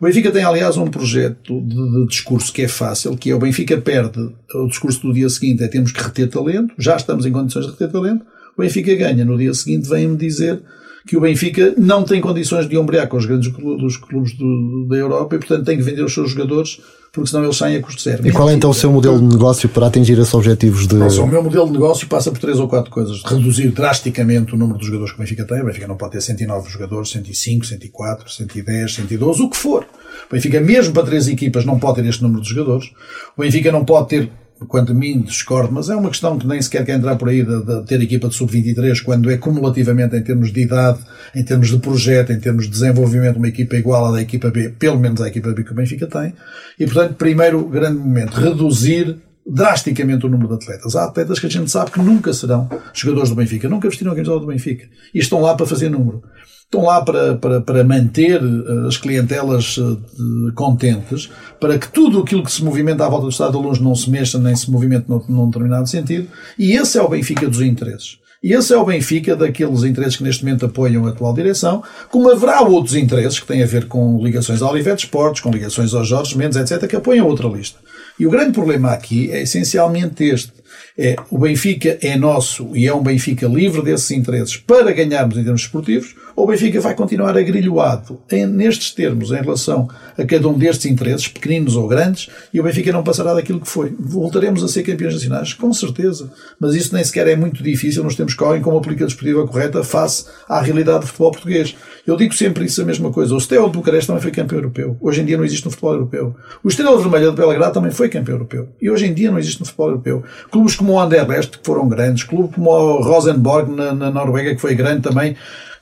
O 0.00 0.04
Benfica 0.04 0.30
tem, 0.30 0.44
aliás, 0.44 0.76
um 0.76 0.86
projeto 0.86 1.60
de, 1.62 1.74
de, 1.74 2.06
discurso 2.06 2.52
que 2.52 2.62
é 2.62 2.68
fácil, 2.68 3.16
que 3.16 3.30
é 3.30 3.34
o 3.34 3.38
Benfica 3.38 3.78
perde 3.78 4.30
o 4.54 4.66
discurso 4.68 5.02
do 5.02 5.12
dia 5.12 5.28
seguinte, 5.28 5.64
é 5.64 5.68
temos 5.68 5.90
que 5.90 6.02
reter 6.02 6.28
talento, 6.28 6.74
já 6.78 6.96
estamos 6.96 7.24
em 7.24 7.32
condições 7.32 7.64
de 7.64 7.72
reter 7.72 7.90
talento, 7.90 8.24
o 8.56 8.62
Benfica 8.62 8.94
ganha, 8.94 9.24
no 9.24 9.38
dia 9.38 9.54
seguinte 9.54 9.88
vem-me 9.88 10.16
dizer 10.16 10.62
que 11.06 11.16
o 11.16 11.20
Benfica 11.20 11.74
não 11.78 12.02
tem 12.02 12.20
condições 12.20 12.68
de 12.68 12.76
ombrear 12.76 13.08
com 13.08 13.16
os 13.16 13.26
grandes 13.26 13.52
clubes, 13.52 13.96
clubes 13.96 14.32
do, 14.36 14.86
da 14.88 14.96
Europa 14.96 15.36
e, 15.36 15.38
portanto, 15.38 15.64
tem 15.64 15.76
que 15.76 15.82
vender 15.82 16.02
os 16.02 16.12
seus 16.12 16.30
jogadores 16.30 16.80
porque 17.16 17.30
senão 17.30 17.44
eles 17.44 17.56
saem 17.56 17.76
a 17.76 17.82
custo 17.82 18.02
zero. 18.02 18.26
E 18.28 18.30
qual 18.30 18.50
é 18.50 18.52
então 18.52 18.68
o 18.68 18.74
seu 18.74 18.92
modelo 18.92 19.18
de 19.18 19.24
negócio 19.24 19.70
para 19.70 19.86
atingir 19.86 20.18
esses 20.18 20.34
objetivos 20.34 20.86
de. 20.86 20.96
Nossa, 20.96 21.22
o 21.22 21.26
meu 21.26 21.42
modelo 21.42 21.66
de 21.66 21.72
negócio 21.72 22.06
passa 22.06 22.30
por 22.30 22.38
três 22.38 22.60
ou 22.60 22.68
quatro 22.68 22.90
coisas. 22.90 23.22
Reduzir 23.24 23.68
drasticamente 23.68 24.54
o 24.54 24.58
número 24.58 24.78
de 24.78 24.84
jogadores 24.84 25.12
que 25.12 25.18
o 25.18 25.22
Benfica 25.22 25.46
tem. 25.46 25.62
O 25.62 25.64
Benfica 25.64 25.88
não 25.88 25.96
pode 25.96 26.12
ter 26.12 26.20
109 26.20 26.68
jogadores, 26.68 27.10
105, 27.10 27.64
104, 27.64 28.30
110, 28.30 28.94
112, 28.94 29.42
o 29.42 29.48
que 29.48 29.56
for. 29.56 29.86
O 30.28 30.34
Benfica, 30.34 30.60
mesmo 30.60 30.92
para 30.92 31.04
três 31.04 31.26
equipas, 31.26 31.64
não 31.64 31.78
pode 31.78 32.02
ter 32.02 32.06
este 32.06 32.22
número 32.22 32.42
de 32.42 32.50
jogadores. 32.50 32.90
O 33.34 33.40
Benfica 33.40 33.72
não 33.72 33.82
pode 33.82 34.08
ter 34.08 34.30
quanto 34.68 34.92
a 34.92 34.94
mim, 34.94 35.20
discordo, 35.20 35.72
mas 35.72 35.90
é 35.90 35.96
uma 35.96 36.08
questão 36.08 36.38
que 36.38 36.46
nem 36.46 36.60
sequer 36.62 36.84
quer 36.84 36.96
entrar 36.96 37.16
por 37.16 37.28
aí 37.28 37.44
de, 37.44 37.64
de 37.64 37.82
ter 37.84 38.00
equipa 38.00 38.28
de 38.28 38.34
sub-23, 38.34 39.02
quando 39.02 39.30
é 39.30 39.36
cumulativamente 39.36 40.16
em 40.16 40.22
termos 40.22 40.52
de 40.52 40.62
idade, 40.62 40.98
em 41.34 41.42
termos 41.42 41.68
de 41.68 41.78
projeto, 41.78 42.32
em 42.32 42.40
termos 42.40 42.64
de 42.64 42.70
desenvolvimento, 42.70 43.36
uma 43.36 43.48
equipa 43.48 43.76
igual 43.76 44.06
à 44.06 44.12
da 44.12 44.22
equipa 44.22 44.50
B, 44.50 44.70
pelo 44.70 44.98
menos 44.98 45.20
à 45.20 45.28
equipa 45.28 45.52
B 45.52 45.62
que 45.62 45.72
o 45.72 45.74
Benfica 45.74 46.06
tem. 46.06 46.32
E, 46.78 46.84
portanto, 46.86 47.14
primeiro 47.14 47.66
grande 47.68 47.98
momento, 47.98 48.34
reduzir 48.34 49.16
drasticamente 49.46 50.26
o 50.26 50.28
número 50.28 50.48
de 50.48 50.54
atletas. 50.54 50.96
Há 50.96 51.04
atletas 51.04 51.38
que 51.38 51.46
a 51.46 51.50
gente 51.50 51.70
sabe 51.70 51.92
que 51.92 52.00
nunca 52.00 52.32
serão 52.32 52.68
jogadores 52.92 53.30
do 53.30 53.36
Benfica, 53.36 53.68
nunca 53.68 53.88
vestiram 53.88 54.12
a 54.12 54.14
camisola 54.14 54.40
do 54.40 54.46
Benfica. 54.46 54.86
E 55.14 55.18
estão 55.20 55.40
lá 55.40 55.54
para 55.54 55.66
fazer 55.66 55.88
número 55.88 56.22
estão 56.66 56.84
lá 56.84 57.00
para, 57.00 57.36
para, 57.36 57.60
para 57.60 57.84
manter 57.84 58.40
eh, 58.42 58.88
as 58.88 58.96
clientelas 58.96 59.76
eh, 59.78 60.52
contentes, 60.54 61.30
para 61.60 61.78
que 61.78 61.88
tudo 61.88 62.20
aquilo 62.20 62.42
que 62.42 62.52
se 62.52 62.62
movimenta 62.62 63.06
à 63.06 63.08
volta 63.08 63.24
do 63.24 63.30
Estado 63.30 63.58
de 63.58 63.64
Longe 63.64 63.82
não 63.82 63.94
se 63.94 64.10
mexa 64.10 64.38
nem 64.38 64.54
se 64.54 64.70
movimente 64.70 65.08
num, 65.08 65.22
num 65.28 65.46
determinado 65.46 65.88
sentido, 65.88 66.28
e 66.58 66.72
esse 66.72 66.98
é 66.98 67.02
o 67.02 67.08
Benfica 67.08 67.48
dos 67.48 67.60
interesses. 67.60 68.18
E 68.42 68.52
esse 68.52 68.72
é 68.72 68.76
o 68.76 68.84
Benfica 68.84 69.34
daqueles 69.34 69.82
interesses 69.82 70.16
que 70.16 70.22
neste 70.22 70.44
momento 70.44 70.66
apoiam 70.66 71.06
a 71.06 71.10
atual 71.10 71.34
direção, 71.34 71.82
como 72.10 72.30
haverá 72.30 72.60
outros 72.60 72.94
interesses 72.94 73.40
que 73.40 73.46
têm 73.46 73.62
a 73.62 73.66
ver 73.66 73.86
com 73.86 74.22
ligações 74.22 74.60
ao 74.60 74.70
Oliveira 74.70 74.98
Esportes, 74.98 75.40
com 75.40 75.50
ligações 75.50 75.94
aos 75.94 76.06
Jorge 76.06 76.36
Mendes, 76.36 76.56
etc., 76.56 76.86
que 76.88 76.96
apoiam 76.96 77.26
outra 77.26 77.48
lista. 77.48 77.78
E 78.18 78.26
o 78.26 78.30
grande 78.30 78.52
problema 78.52 78.92
aqui 78.92 79.30
é 79.30 79.42
essencialmente 79.42 80.24
este. 80.24 80.52
É, 80.96 81.16
o 81.30 81.38
Benfica 81.38 81.98
é 82.00 82.16
nosso 82.16 82.70
e 82.74 82.86
é 82.86 82.94
um 82.94 83.02
Benfica 83.02 83.46
livre 83.46 83.82
desses 83.82 84.10
interesses 84.10 84.56
para 84.56 84.92
ganharmos 84.92 85.36
em 85.36 85.42
termos 85.42 85.62
esportivos, 85.62 86.14
o 86.36 86.46
Benfica 86.46 86.80
vai 86.80 86.94
continuar 86.94 87.36
agrilhoado 87.36 88.20
em, 88.30 88.46
nestes 88.46 88.92
termos 88.92 89.30
em 89.30 89.40
relação 89.40 89.88
a 90.18 90.24
cada 90.24 90.46
um 90.46 90.52
destes 90.56 90.84
interesses, 90.84 91.26
pequeninos 91.26 91.76
ou 91.76 91.88
grandes, 91.88 92.28
e 92.52 92.60
o 92.60 92.62
Benfica 92.62 92.92
não 92.92 93.02
passará 93.02 93.32
daquilo 93.32 93.58
que 93.58 93.68
foi. 93.68 93.94
Voltaremos 93.98 94.62
a 94.62 94.68
ser 94.68 94.82
campeões 94.82 95.14
nacionais, 95.14 95.54
com 95.54 95.72
certeza, 95.72 96.30
mas 96.60 96.74
isso 96.74 96.94
nem 96.94 97.02
sequer 97.02 97.26
é 97.26 97.34
muito 97.34 97.62
difícil, 97.62 98.04
nós 98.04 98.14
temos 98.14 98.34
correm 98.34 98.60
com 98.60 98.70
uma 98.70 98.82
política 98.82 99.06
desportiva 99.06 99.46
correta 99.46 99.82
face 99.82 100.26
à 100.46 100.60
realidade 100.60 101.00
do 101.00 101.06
futebol 101.06 101.32
português. 101.32 101.74
Eu 102.06 102.16
digo 102.16 102.34
sempre 102.34 102.66
isso 102.66 102.80
a 102.82 102.84
mesma 102.84 103.10
coisa. 103.10 103.34
O 103.34 103.40
Steaua 103.40 103.68
de 103.68 103.76
Bucareste 103.76 104.06
também 104.06 104.22
foi 104.22 104.30
campeão 104.30 104.58
europeu. 104.58 104.96
Hoje 105.00 105.22
em 105.22 105.24
dia 105.24 105.36
não 105.36 105.44
existe 105.44 105.64
no 105.64 105.70
futebol 105.72 105.94
europeu. 105.94 106.36
O 106.62 106.68
Estrela 106.68 106.96
Vermelha 107.00 107.30
de 107.30 107.36
Belgrado 107.36 107.74
também 107.74 107.90
foi 107.90 108.08
campeão 108.08 108.36
europeu. 108.36 108.68
E 108.80 108.88
hoje 108.88 109.06
em 109.06 109.14
dia 109.14 109.30
não 109.30 109.38
existe 109.38 109.58
no 109.58 109.66
futebol 109.66 109.88
europeu. 109.88 110.22
Clubes 110.50 110.76
como 110.76 110.92
o 110.92 111.00
Anderlecht, 111.00 111.58
que 111.58 111.66
foram 111.66 111.88
grandes, 111.88 112.22
clube 112.22 112.54
como 112.54 112.70
o 112.70 113.02
Rosenborg 113.02 113.74
na, 113.74 113.92
na 113.92 114.10
Noruega, 114.10 114.54
que 114.54 114.60
foi 114.60 114.76
grande 114.76 115.00
também, 115.00 115.34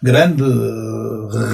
grande, 0.05 0.45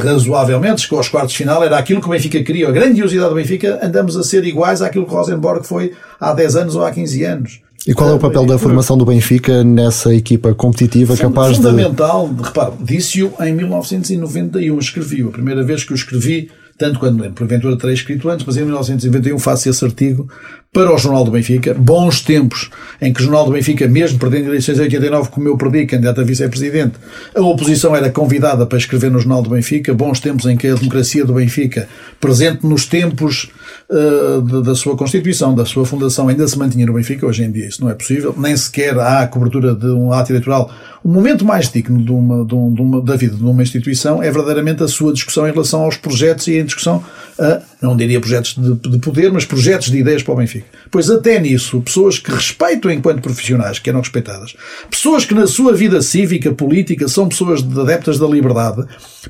razoavelmente, 0.03 0.81
chegou 0.81 0.99
aos 0.99 1.09
quartos 1.09 1.31
de 1.31 1.39
final, 1.39 1.63
era 1.63 1.79
aquilo 1.79 2.01
que 2.01 2.09
o 2.09 2.11
Benfica 2.11 2.43
queria, 2.43 2.69
a 2.69 2.73
grandiosidade 2.73 3.29
do 3.29 3.37
Benfica, 3.37 3.79
andamos 3.81 4.17
a 4.17 4.25
ser 4.25 4.45
iguais 4.45 4.83
àquilo 4.83 5.07
que 5.07 5.15
o 5.15 5.17
Rosenborg 5.17 5.65
foi 5.65 5.93
há 6.19 6.33
10 6.33 6.57
anos 6.57 6.75
ou 6.75 6.85
há 6.85 6.91
15 6.91 7.25
anos. 7.25 7.61
E 7.87 7.95
qual 7.95 8.11
é 8.11 8.13
o 8.13 8.19
papel 8.19 8.45
da 8.45 8.59
formação 8.59 8.99
do 8.99 9.07
Benfica 9.07 9.63
nessa 9.63 10.13
equipa 10.13 10.53
competitiva 10.53 11.17
capaz 11.17 11.57
fundamental, 11.57 12.29
de. 12.29 12.35
Fundamental, 12.35 12.45
repare, 12.45 12.73
disse-o 12.81 13.33
em 13.41 13.55
1991, 13.55 14.79
escrevi-o, 14.81 15.29
a 15.29 15.33
primeira 15.33 15.63
vez 15.63 15.85
que 15.85 15.93
o 15.93 15.95
escrevi, 15.95 16.51
tanto 16.77 16.99
quando 16.99 17.21
lembro, 17.21 17.37
porventura 17.37 17.79
terei 17.79 17.95
escrito 17.95 18.29
antes, 18.29 18.45
mas 18.45 18.57
em 18.57 18.65
1991 18.65 19.39
faço 19.39 19.71
esse 19.71 19.85
artigo 19.85 20.29
para 20.73 20.95
o 20.95 20.99
Jornal 20.99 21.25
do 21.25 21.33
Benfica, 21.33 21.75
bons 21.75 22.21
tempos 22.21 22.71
em 23.03 23.13
que 23.13 23.21
o 23.21 23.25
Jornal 23.25 23.45
do 23.45 23.51
Benfica, 23.51 23.89
mesmo 23.89 24.21
perdendo 24.21 24.51
eleições 24.51 24.79
em 24.79 24.83
89, 24.83 25.29
como 25.31 25.49
eu 25.49 25.57
perdi, 25.57 25.85
candidato 25.85 26.21
a 26.21 26.25
vice-presidente, 26.25 26.95
a 27.35 27.41
oposição 27.41 27.97
era 27.97 28.09
convidada 28.09 28.65
para 28.65 28.79
escrever 28.79 29.11
no 29.11 29.19
Jornal 29.19 29.43
do 29.43 29.51
Benfica, 29.51 29.93
bons 29.93 30.21
tempos 30.21 30.47
em 30.47 30.57
que 30.57 30.69
a 30.69 30.75
democracia 30.75 31.25
do 31.25 31.35
Benfica, 31.35 31.89
presente 32.21 32.65
nos 32.65 32.87
tempos 32.87 33.51
uh, 33.89 34.41
de, 34.43 34.63
da 34.63 34.77
sua 34.77 34.97
Constituição, 34.97 35.57
da 35.57 35.65
sua 35.65 35.85
fundação, 35.85 36.29
ainda 36.29 36.47
se 36.47 36.57
mantinha 36.57 36.87
no 36.87 36.93
Benfica, 36.93 37.27
hoje 37.27 37.43
em 37.43 37.51
dia 37.51 37.67
isso 37.67 37.83
não 37.83 37.91
é 37.91 37.95
possível, 37.95 38.33
nem 38.39 38.57
sequer 38.57 38.97
há 38.97 39.23
a 39.23 39.27
cobertura 39.27 39.75
de 39.75 39.87
um 39.87 40.13
ato 40.13 40.31
eleitoral. 40.31 40.71
O 41.03 41.09
momento 41.09 41.45
mais 41.45 41.69
digno 41.69 42.01
de 42.01 42.13
uma, 42.13 42.45
de 42.45 42.55
uma, 42.55 42.75
de 42.77 42.81
uma, 42.81 43.03
da 43.03 43.17
vida 43.17 43.35
de 43.35 43.43
uma 43.43 43.63
instituição 43.63 44.23
é 44.23 44.31
verdadeiramente 44.31 44.85
a 44.85 44.89
sua 44.89 45.13
discussão 45.13 45.49
em 45.49 45.51
relação 45.51 45.83
aos 45.83 45.97
projetos 45.97 46.47
e 46.47 46.59
em 46.59 46.65
discussão, 46.65 47.03
a, 47.37 47.61
não 47.83 47.97
diria 47.97 48.21
projetos 48.21 48.55
de, 48.55 48.75
de 48.75 48.99
poder, 48.99 49.33
mas 49.33 49.45
projetos 49.45 49.91
de 49.91 49.99
ideias 49.99 50.23
para 50.23 50.35
o 50.35 50.37
Benfica. 50.37 50.67
Pois 50.91 51.09
até 51.11 51.39
nisso, 51.41 51.81
pessoas 51.81 52.19
que 52.19 52.31
respeitam 52.31 52.91
enquanto 52.91 53.23
profissionais, 53.23 53.79
que 53.79 53.89
eram 53.89 54.01
respeitadas, 54.01 54.55
pessoas 54.91 55.25
que 55.25 55.35
na 55.35 55.47
sua 55.47 55.73
vida 55.73 56.01
cívica, 56.03 56.53
política, 56.53 57.09
são 57.09 57.29
pessoas 57.29 57.63
adeptas 57.63 58.19
da 58.19 58.27
liberdade, 58.27 58.85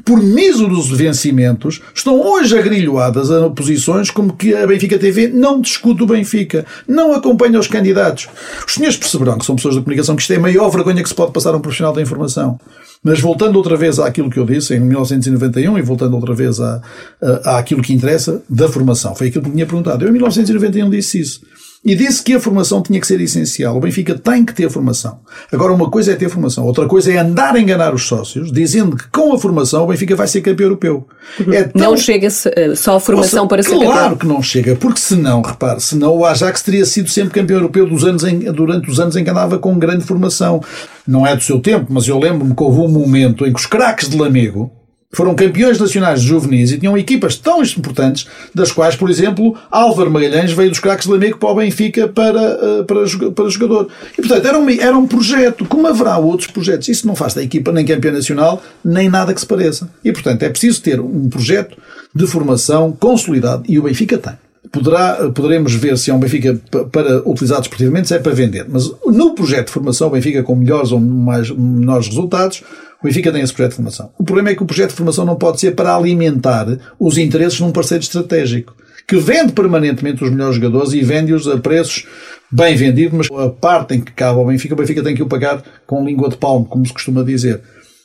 por 0.04 0.22
míseros 0.22 0.90
vencimentos, 0.90 1.80
estão 1.94 2.20
hoje 2.20 2.58
agrilhoadas 2.58 3.30
a 3.30 3.48
posições 3.50 4.10
como 4.10 4.34
que 4.34 4.54
a 4.54 4.66
Benfica 4.66 4.98
TV 4.98 5.28
não 5.28 5.60
discute 5.60 6.02
o 6.02 6.06
Benfica, 6.06 6.66
não 6.86 7.12
acompanha 7.12 7.58
os 7.58 7.68
candidatos. 7.68 8.28
Os 8.66 8.74
senhores 8.74 8.96
perceberão 8.96 9.38
que 9.38 9.46
são 9.46 9.56
pessoas 9.56 9.74
da 9.74 9.80
comunicação 9.80 10.16
que 10.16 10.22
isto 10.22 10.32
é 10.32 10.36
a 10.36 10.40
maior 10.40 10.68
vergonha 10.70 11.02
que 11.02 11.08
se 11.08 11.14
pode 11.14 11.32
passar 11.32 11.54
a 11.54 11.56
um 11.56 11.60
profissional 11.60 11.92
da 11.92 12.02
informação. 12.02 12.58
Mas 13.02 13.18
voltando 13.18 13.56
outra 13.56 13.76
vez 13.76 13.98
àquilo 13.98 14.28
que 14.28 14.38
eu 14.38 14.44
disse 14.44 14.74
em 14.74 14.80
1991 14.80 15.78
e 15.78 15.82
voltando 15.82 16.14
outra 16.14 16.34
vez 16.34 16.60
à, 16.60 16.82
à, 17.22 17.58
àquilo 17.58 17.80
que 17.80 17.94
interessa 17.94 18.42
da 18.48 18.68
formação, 18.68 19.14
foi 19.14 19.28
aquilo 19.28 19.44
que 19.44 19.48
me 19.48 19.56
tinha 19.56 19.66
perguntado. 19.66 20.04
Eu 20.04 20.10
em 20.10 20.12
1991 20.12 20.90
disse 20.90 21.18
isso. 21.18 21.40
E 21.82 21.94
disse 21.94 22.22
que 22.22 22.34
a 22.34 22.40
formação 22.40 22.82
tinha 22.82 23.00
que 23.00 23.06
ser 23.06 23.20
essencial. 23.20 23.74
O 23.76 23.80
Benfica 23.80 24.14
tem 24.14 24.44
que 24.44 24.54
ter 24.54 24.68
formação. 24.68 25.20
Agora, 25.50 25.72
uma 25.72 25.90
coisa 25.90 26.12
é 26.12 26.14
ter 26.14 26.28
formação, 26.28 26.64
outra 26.64 26.86
coisa 26.86 27.10
é 27.10 27.16
andar 27.16 27.54
a 27.54 27.60
enganar 27.60 27.94
os 27.94 28.06
sócios, 28.06 28.52
dizendo 28.52 28.96
que 28.96 29.08
com 29.08 29.32
a 29.32 29.38
formação 29.38 29.84
o 29.84 29.86
Benfica 29.86 30.14
vai 30.14 30.26
ser 30.26 30.42
campeão 30.42 30.66
europeu. 30.66 31.06
É 31.50 31.64
tão... 31.64 31.80
Não 31.80 31.96
chega 31.96 32.28
eh, 32.28 32.74
só 32.74 32.96
a 32.96 33.00
formação 33.00 33.48
para 33.48 33.62
ser 33.62 33.70
campeão. 33.70 33.92
Claro 33.92 34.16
que 34.16 34.26
não 34.26 34.42
chega, 34.42 34.76
porque 34.76 35.00
senão, 35.00 35.40
repare, 35.40 35.80
senão 35.80 36.18
o 36.18 36.24
Ajax 36.26 36.62
teria 36.62 36.84
sido 36.84 37.08
sempre 37.08 37.40
campeão 37.40 37.56
europeu 37.56 37.88
dos 37.88 38.04
anos 38.04 38.24
em, 38.24 38.40
durante 38.52 38.90
os 38.90 39.00
anos 39.00 39.16
em 39.16 39.24
que 39.24 39.30
andava 39.30 39.58
com 39.58 39.78
grande 39.78 40.04
formação. 40.04 40.62
Não 41.06 41.26
é 41.26 41.34
do 41.34 41.42
seu 41.42 41.60
tempo, 41.60 41.86
mas 41.88 42.06
eu 42.06 42.18
lembro-me 42.18 42.54
que 42.54 42.62
houve 42.62 42.80
um 42.80 42.88
momento 42.88 43.46
em 43.46 43.52
que 43.52 43.58
os 43.58 43.66
craques 43.66 44.08
de 44.08 44.18
Lamego, 44.18 44.70
foram 45.12 45.34
campeões 45.34 45.78
nacionais 45.78 46.22
de 46.22 46.28
juvenis 46.28 46.70
e 46.70 46.78
tinham 46.78 46.96
equipas 46.96 47.36
tão 47.36 47.62
importantes, 47.62 48.28
das 48.54 48.70
quais, 48.70 48.94
por 48.94 49.10
exemplo, 49.10 49.56
Álvaro 49.70 50.10
Magalhães 50.10 50.52
veio 50.52 50.70
dos 50.70 50.78
craques 50.78 51.06
de 51.06 51.12
Lamego 51.12 51.38
para 51.38 51.48
o 51.48 51.54
Benfica 51.56 52.06
para, 52.06 52.40
eh, 52.40 52.82
para, 52.84 53.32
para 53.32 53.48
jogador. 53.48 53.88
E, 54.12 54.22
portanto, 54.22 54.46
era 54.46 54.58
um, 54.58 54.70
era 54.70 54.96
um 54.96 55.06
projeto, 55.06 55.64
como 55.64 55.86
haverá 55.86 56.16
outros 56.18 56.50
projetos. 56.50 56.88
Isso 56.88 57.06
não 57.06 57.16
faz 57.16 57.34
da 57.34 57.42
equipa 57.42 57.72
nem 57.72 57.84
campeã 57.84 58.12
nacional, 58.12 58.62
nem 58.84 59.08
nada 59.08 59.34
que 59.34 59.40
se 59.40 59.46
pareça. 59.46 59.90
E, 60.04 60.12
portanto, 60.12 60.44
é 60.44 60.48
preciso 60.48 60.80
ter 60.80 61.00
um 61.00 61.28
projeto 61.28 61.76
de 62.14 62.26
formação 62.26 62.92
consolidado, 62.92 63.64
e 63.68 63.78
o 63.78 63.82
Benfica 63.82 64.16
tem. 64.16 64.49
Poderá, 64.70 65.30
poderemos 65.34 65.74
ver 65.74 65.96
se 65.96 66.10
é 66.10 66.14
um 66.14 66.20
Benfica 66.20 66.60
para 66.92 67.28
utilizar 67.28 67.60
desportivamente, 67.60 68.08
se 68.08 68.14
é 68.14 68.18
para 68.18 68.32
vender. 68.32 68.66
Mas 68.68 68.90
no 69.06 69.34
projeto 69.34 69.66
de 69.66 69.72
formação, 69.72 70.08
o 70.08 70.10
Benfica 70.10 70.42
com 70.42 70.54
melhores 70.54 70.92
ou 70.92 71.00
mais, 71.00 71.50
menores 71.50 72.08
resultados, 72.08 72.62
o 73.00 73.06
Benfica 73.06 73.32
tem 73.32 73.42
esse 73.42 73.54
projeto 73.54 73.70
de 73.70 73.76
formação. 73.76 74.10
O 74.18 74.22
problema 74.22 74.50
é 74.50 74.54
que 74.54 74.62
o 74.62 74.66
projeto 74.66 74.90
de 74.90 74.96
formação 74.96 75.24
não 75.24 75.36
pode 75.36 75.58
ser 75.58 75.74
para 75.74 75.96
alimentar 75.96 76.66
os 76.98 77.16
interesses 77.16 77.58
num 77.58 77.72
parceiro 77.72 78.04
estratégico 78.04 78.74
que 79.08 79.16
vende 79.16 79.52
permanentemente 79.52 80.22
os 80.22 80.30
melhores 80.30 80.54
jogadores 80.54 80.92
e 80.92 81.00
vende-os 81.00 81.48
a 81.48 81.58
preços 81.58 82.06
bem 82.48 82.76
vendidos, 82.76 83.28
mas 83.28 83.40
a 83.40 83.50
parte 83.50 83.94
em 83.94 84.00
que 84.00 84.12
cabe 84.12 84.38
ao 84.38 84.46
Benfica, 84.46 84.74
o 84.74 84.76
Benfica 84.76 85.02
tem 85.02 85.16
que 85.16 85.22
o 85.22 85.26
pagar 85.26 85.64
com 85.86 86.04
língua 86.04 86.28
de 86.28 86.36
palmo, 86.36 86.64
como 86.64 86.86
se 86.86 86.92
costuma 86.92 87.24
dizer. 87.24 87.60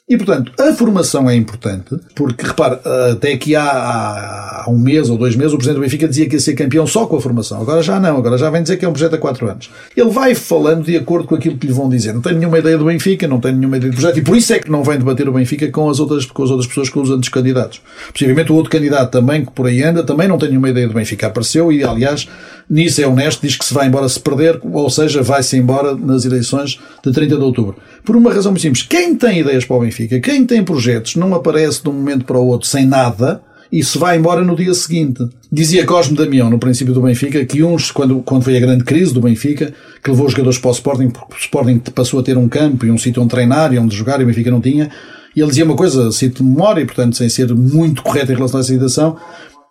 E, 0.07 0.17
portanto, 0.17 0.51
a 0.61 0.71
formação 0.71 1.27
é 1.27 1.35
importante, 1.35 1.95
porque, 2.13 2.45
repare, 2.45 2.77
até 3.11 3.33
aqui 3.33 3.55
há, 3.55 3.63
há, 3.63 4.65
um 4.69 4.77
mês 4.77 5.09
ou 5.09 5.17
dois 5.17 5.35
meses 5.35 5.51
o 5.51 5.57
Presidente 5.57 5.79
do 5.79 5.81
Benfica 5.81 6.07
dizia 6.07 6.29
que 6.29 6.35
ia 6.35 6.39
ser 6.39 6.53
campeão 6.53 6.85
só 6.85 7.07
com 7.07 7.15
a 7.15 7.21
formação. 7.21 7.59
Agora 7.59 7.81
já 7.81 7.99
não, 7.99 8.15
agora 8.15 8.37
já 8.37 8.47
vem 8.51 8.61
dizer 8.61 8.77
que 8.77 8.85
é 8.85 8.87
um 8.87 8.91
projeto 8.91 9.15
há 9.15 9.17
quatro 9.17 9.49
anos. 9.49 9.71
Ele 9.97 10.11
vai 10.11 10.35
falando 10.35 10.85
de 10.85 10.95
acordo 10.95 11.27
com 11.27 11.33
aquilo 11.33 11.57
que 11.57 11.65
lhe 11.65 11.73
vão 11.73 11.89
dizer. 11.89 12.13
Não 12.13 12.21
tenho 12.21 12.37
nenhuma 12.37 12.59
ideia 12.59 12.77
do 12.77 12.85
Benfica, 12.85 13.27
não 13.27 13.39
tenho 13.39 13.57
nenhuma 13.57 13.77
ideia 13.77 13.91
do 13.91 13.95
projeto, 13.95 14.19
e 14.19 14.21
por 14.21 14.37
isso 14.37 14.53
é 14.53 14.59
que 14.59 14.69
não 14.69 14.83
vem 14.83 14.99
debater 14.99 15.27
o 15.27 15.31
Benfica 15.31 15.67
com 15.71 15.89
as 15.89 15.99
outras, 15.99 16.23
com 16.27 16.43
as 16.43 16.51
outras 16.51 16.67
pessoas, 16.67 16.89
com 16.89 17.01
os 17.01 17.09
outros 17.09 17.29
candidatos. 17.29 17.81
Possivelmente 18.13 18.51
o 18.51 18.55
outro 18.55 18.69
candidato 18.69 19.09
também, 19.09 19.43
que 19.43 19.51
por 19.53 19.65
aí 19.65 19.81
anda, 19.81 20.03
também 20.03 20.27
não 20.27 20.37
tem 20.37 20.49
nenhuma 20.49 20.69
ideia 20.69 20.87
do 20.87 20.93
Benfica. 20.93 21.25
Apareceu 21.25 21.71
e, 21.71 21.83
aliás, 21.83 22.27
nisso 22.69 23.01
é 23.01 23.07
honesto, 23.07 23.41
diz 23.41 23.55
que 23.55 23.65
se 23.65 23.73
vai 23.73 23.87
embora 23.87 24.07
se 24.07 24.19
perder, 24.19 24.59
ou 24.63 24.87
seja, 24.87 25.23
vai-se 25.23 25.57
embora 25.57 25.95
nas 25.95 26.25
eleições 26.25 26.79
de 27.03 27.11
30 27.11 27.37
de 27.37 27.41
outubro. 27.41 27.75
Por 28.03 28.15
uma 28.15 28.31
razão 28.31 28.51
muito 28.51 28.61
simples. 28.61 28.83
Quem 28.83 29.15
tem 29.15 29.39
ideias 29.39 29.65
para 29.65 29.75
o 29.75 29.79
Benfica, 29.79 29.94
quem 30.21 30.45
tem 30.45 30.63
projetos, 30.63 31.15
não 31.15 31.33
aparece 31.33 31.81
de 31.81 31.89
um 31.89 31.93
momento 31.93 32.25
para 32.25 32.37
o 32.37 32.45
outro 32.45 32.67
sem 32.67 32.85
nada 32.85 33.41
e 33.71 33.83
se 33.83 33.97
vai 33.97 34.17
embora 34.17 34.43
no 34.43 34.55
dia 34.55 34.73
seguinte. 34.73 35.27
Dizia 35.51 35.85
Cosme 35.85 36.15
Damião, 36.15 36.49
no 36.49 36.59
princípio 36.59 36.93
do 36.93 37.01
Benfica, 37.01 37.43
que 37.45 37.63
uns, 37.63 37.91
quando, 37.91 38.19
quando 38.19 38.43
foi 38.43 38.57
a 38.57 38.59
grande 38.59 38.83
crise 38.83 39.13
do 39.13 39.21
Benfica, 39.21 39.73
que 40.03 40.09
levou 40.09 40.25
os 40.25 40.31
jogadores 40.31 40.59
para 40.59 40.69
o 40.69 40.73
Sporting, 40.73 41.09
porque 41.09 41.33
o 41.33 41.37
Sporting 41.37 41.79
passou 41.93 42.19
a 42.19 42.23
ter 42.23 42.37
um 42.37 42.47
campo 42.47 42.85
e 42.85 42.91
um 42.91 42.97
sítio 42.97 43.21
onde 43.21 43.31
treinar 43.31 43.73
e 43.73 43.79
onde 43.79 43.95
jogar 43.95 44.19
e 44.19 44.23
o 44.23 44.27
Benfica 44.27 44.51
não 44.51 44.61
tinha, 44.61 44.89
e 45.35 45.41
ele 45.41 45.49
dizia 45.49 45.65
uma 45.65 45.75
coisa, 45.75 46.11
cito 46.11 46.43
de 46.43 46.49
memória, 46.49 46.81
e 46.81 46.85
portanto 46.85 47.17
sem 47.17 47.27
ser 47.27 47.53
muito 47.53 48.01
correto 48.01 48.31
em 48.31 48.35
relação 48.35 48.59
a 48.59 48.61
essa 48.61 48.71
citação, 48.71 49.17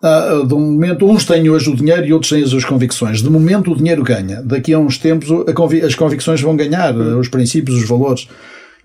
uh, 0.03 0.45
de 0.45 0.53
um 0.53 0.59
momento, 0.59 1.09
uns 1.09 1.25
têm 1.25 1.49
hoje 1.49 1.69
o 1.69 1.75
dinheiro 1.75 2.05
e 2.05 2.13
outros 2.13 2.29
têm 2.29 2.43
as 2.43 2.49
suas 2.49 2.65
convicções. 2.65 3.21
De 3.21 3.29
momento 3.29 3.71
o 3.71 3.75
dinheiro 3.75 4.03
ganha. 4.03 4.41
Daqui 4.43 4.73
a 4.73 4.79
uns 4.79 4.97
tempos 4.97 5.29
convic 5.55 5.83
as 5.83 5.95
convicções 5.95 6.41
vão 6.41 6.55
ganhar, 6.55 6.95
os 6.95 7.27
princípios, 7.27 7.77
os 7.77 7.87
valores. 7.87 8.27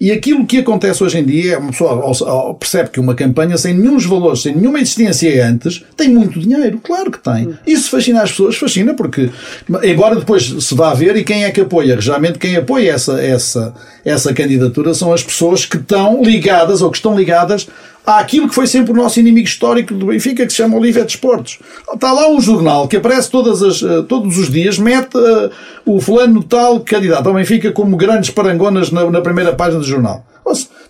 E 0.00 0.10
aquilo 0.10 0.46
que 0.46 0.56
acontece 0.56 1.04
hoje 1.04 1.18
em 1.18 1.24
dia 1.24 1.54
é 1.54 1.58
uma 1.58 1.70
pessoa 1.70 2.54
percebe 2.54 2.88
que 2.88 2.98
uma 2.98 3.14
campanha 3.14 3.58
sem 3.58 3.74
nenhum 3.74 3.98
valores, 3.98 4.40
sem 4.40 4.56
nenhuma 4.56 4.80
existência 4.80 5.46
antes, 5.46 5.84
tem 5.94 6.08
muito 6.08 6.40
dinheiro. 6.40 6.80
Claro 6.82 7.10
que 7.10 7.18
tem. 7.18 7.54
Isso 7.66 7.90
fascina 7.90 8.22
as 8.22 8.30
pessoas, 8.30 8.56
fascina 8.56 8.94
porque, 8.94 9.28
embora 9.82 10.16
depois 10.16 10.44
se 10.44 10.74
vá 10.74 10.94
ver 10.94 11.16
e 11.16 11.22
quem 11.22 11.44
é 11.44 11.50
que 11.50 11.60
apoia, 11.60 12.00
geralmente 12.00 12.38
quem 12.38 12.56
apoia 12.56 12.92
essa, 12.92 13.20
essa, 13.20 13.74
essa 14.02 14.32
candidatura 14.32 14.94
são 14.94 15.12
as 15.12 15.22
pessoas 15.22 15.66
que 15.66 15.76
estão 15.76 16.22
ligadas 16.22 16.80
ou 16.80 16.90
que 16.90 16.96
estão 16.96 17.14
ligadas 17.14 17.68
àquilo 18.18 18.48
que 18.48 18.54
foi 18.54 18.66
sempre 18.66 18.92
o 18.92 18.96
nosso 18.96 19.20
inimigo 19.20 19.46
histórico 19.46 19.94
do 19.94 20.06
Benfica, 20.06 20.44
que 20.44 20.50
se 20.50 20.58
chama 20.58 20.76
Oliveira 20.76 21.06
de 21.06 21.12
Esportes. 21.14 21.58
Está 21.92 22.12
lá 22.12 22.28
um 22.28 22.40
jornal 22.40 22.88
que 22.88 22.96
aparece 22.96 23.30
todas 23.30 23.62
as, 23.62 23.82
eh, 23.82 24.02
todos 24.08 24.38
os 24.38 24.50
dias, 24.50 24.78
mete 24.78 25.16
uh, 25.16 25.50
o 25.84 26.00
fulano 26.00 26.42
tal 26.42 26.80
candidato 26.80 27.28
ao 27.28 27.34
Benfica 27.34 27.72
como 27.72 27.96
grandes 27.96 28.30
parangonas 28.30 28.90
na, 28.90 29.08
na 29.10 29.20
primeira 29.20 29.52
página 29.52 29.80
do 29.80 29.86
jornal. 29.86 30.24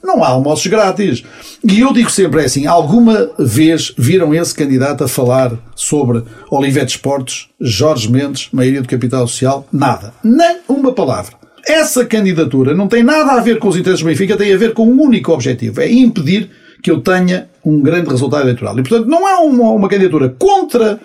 Não 0.03 0.25
há 0.25 0.29
almoços 0.29 0.67
grátis. 0.67 1.23
E 1.63 1.81
eu 1.81 1.93
digo 1.93 2.11
sempre 2.11 2.43
é 2.43 2.45
assim: 2.47 2.67
alguma 2.67 3.31
vez 3.39 3.93
viram 3.97 4.35
esse 4.35 4.55
candidato 4.55 5.05
a 5.05 5.09
falar 5.09 5.53
sobre 5.75 6.23
Oliveira 6.51 6.89
Esportes, 6.89 7.49
Jorge 7.61 8.11
Mendes, 8.11 8.49
maioria 8.53 8.83
do 8.83 8.89
capital 8.89 9.27
social? 9.27 9.67
Nada. 9.73 10.15
Nem 10.25 10.59
uma 10.69 10.93
palavra. 10.93 11.35
Essa 11.67 12.07
candidatura 12.07 12.75
não 12.75 12.89
tem 12.89 13.03
nada 13.03 13.33
a 13.33 13.41
ver 13.41 13.59
com 13.59 13.69
os 13.69 13.77
interesses 13.77 14.03
do 14.03 14.07
Benfica, 14.07 14.37
tem 14.37 14.53
a 14.53 14.57
ver 14.57 14.73
com 14.73 14.87
um 14.87 15.01
único 15.01 15.33
objetivo: 15.33 15.81
é 15.81 15.91
impedir 15.91 16.51
que 16.83 16.91
eu 16.91 17.01
tenha 17.01 17.49
um 17.65 17.81
grande 17.81 18.09
resultado 18.09 18.43
eleitoral. 18.43 18.79
E, 18.79 18.83
portanto, 18.83 19.07
não 19.07 19.29
é 19.29 19.37
uma, 19.37 19.71
uma 19.71 19.89
candidatura 19.89 20.35
contra 20.39 20.99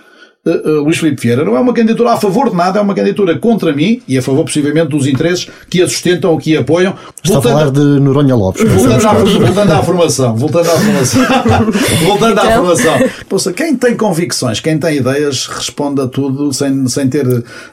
uh, 0.46 0.84
Luís 0.84 0.98
Filipe 0.98 1.22
Vieira 1.22 1.44
não 1.44 1.56
é 1.56 1.60
uma 1.60 1.74
candidatura 1.74 2.12
a 2.12 2.18
favor 2.18 2.50
de 2.50 2.56
nada, 2.56 2.80
é 2.80 2.82
uma 2.82 2.94
candidatura 2.94 3.38
contra 3.38 3.74
mim 3.74 4.02
e 4.08 4.18
a 4.18 4.22
favor, 4.22 4.44
possivelmente, 4.44 4.90
dos 4.90 5.08
interesses 5.08 5.48
que 5.70 5.82
a 5.82 5.88
sustentam 5.88 6.32
ou 6.32 6.38
que 6.38 6.56
a 6.56 6.62
apoiam. 6.62 6.94
Está 7.24 7.36
voltando, 7.36 7.52
a 7.52 7.60
falar 7.60 7.72
de 7.72 8.00
Noronha 8.00 8.36
Lopes. 8.36 8.64
Voltando, 8.64 9.08
à, 9.08 9.14
voltando 9.14 9.72
à 9.72 9.84
formação. 9.84 10.36
Voltando 10.36 10.70
à 10.70 10.74
formação. 10.80 11.22
voltando 12.06 12.40
à 12.40 12.44
então- 12.44 12.58
formação. 12.58 13.10
Poxa, 13.28 13.54
quem 13.54 13.76
tem 13.76 13.96
convicções, 13.96 14.60
quem 14.60 14.78
tem 14.78 14.98
ideias, 14.98 15.48
responde 15.48 16.02
a 16.02 16.08
tudo 16.08 16.54
sem, 16.54 16.88
sem 16.88 17.08
ter 17.08 17.26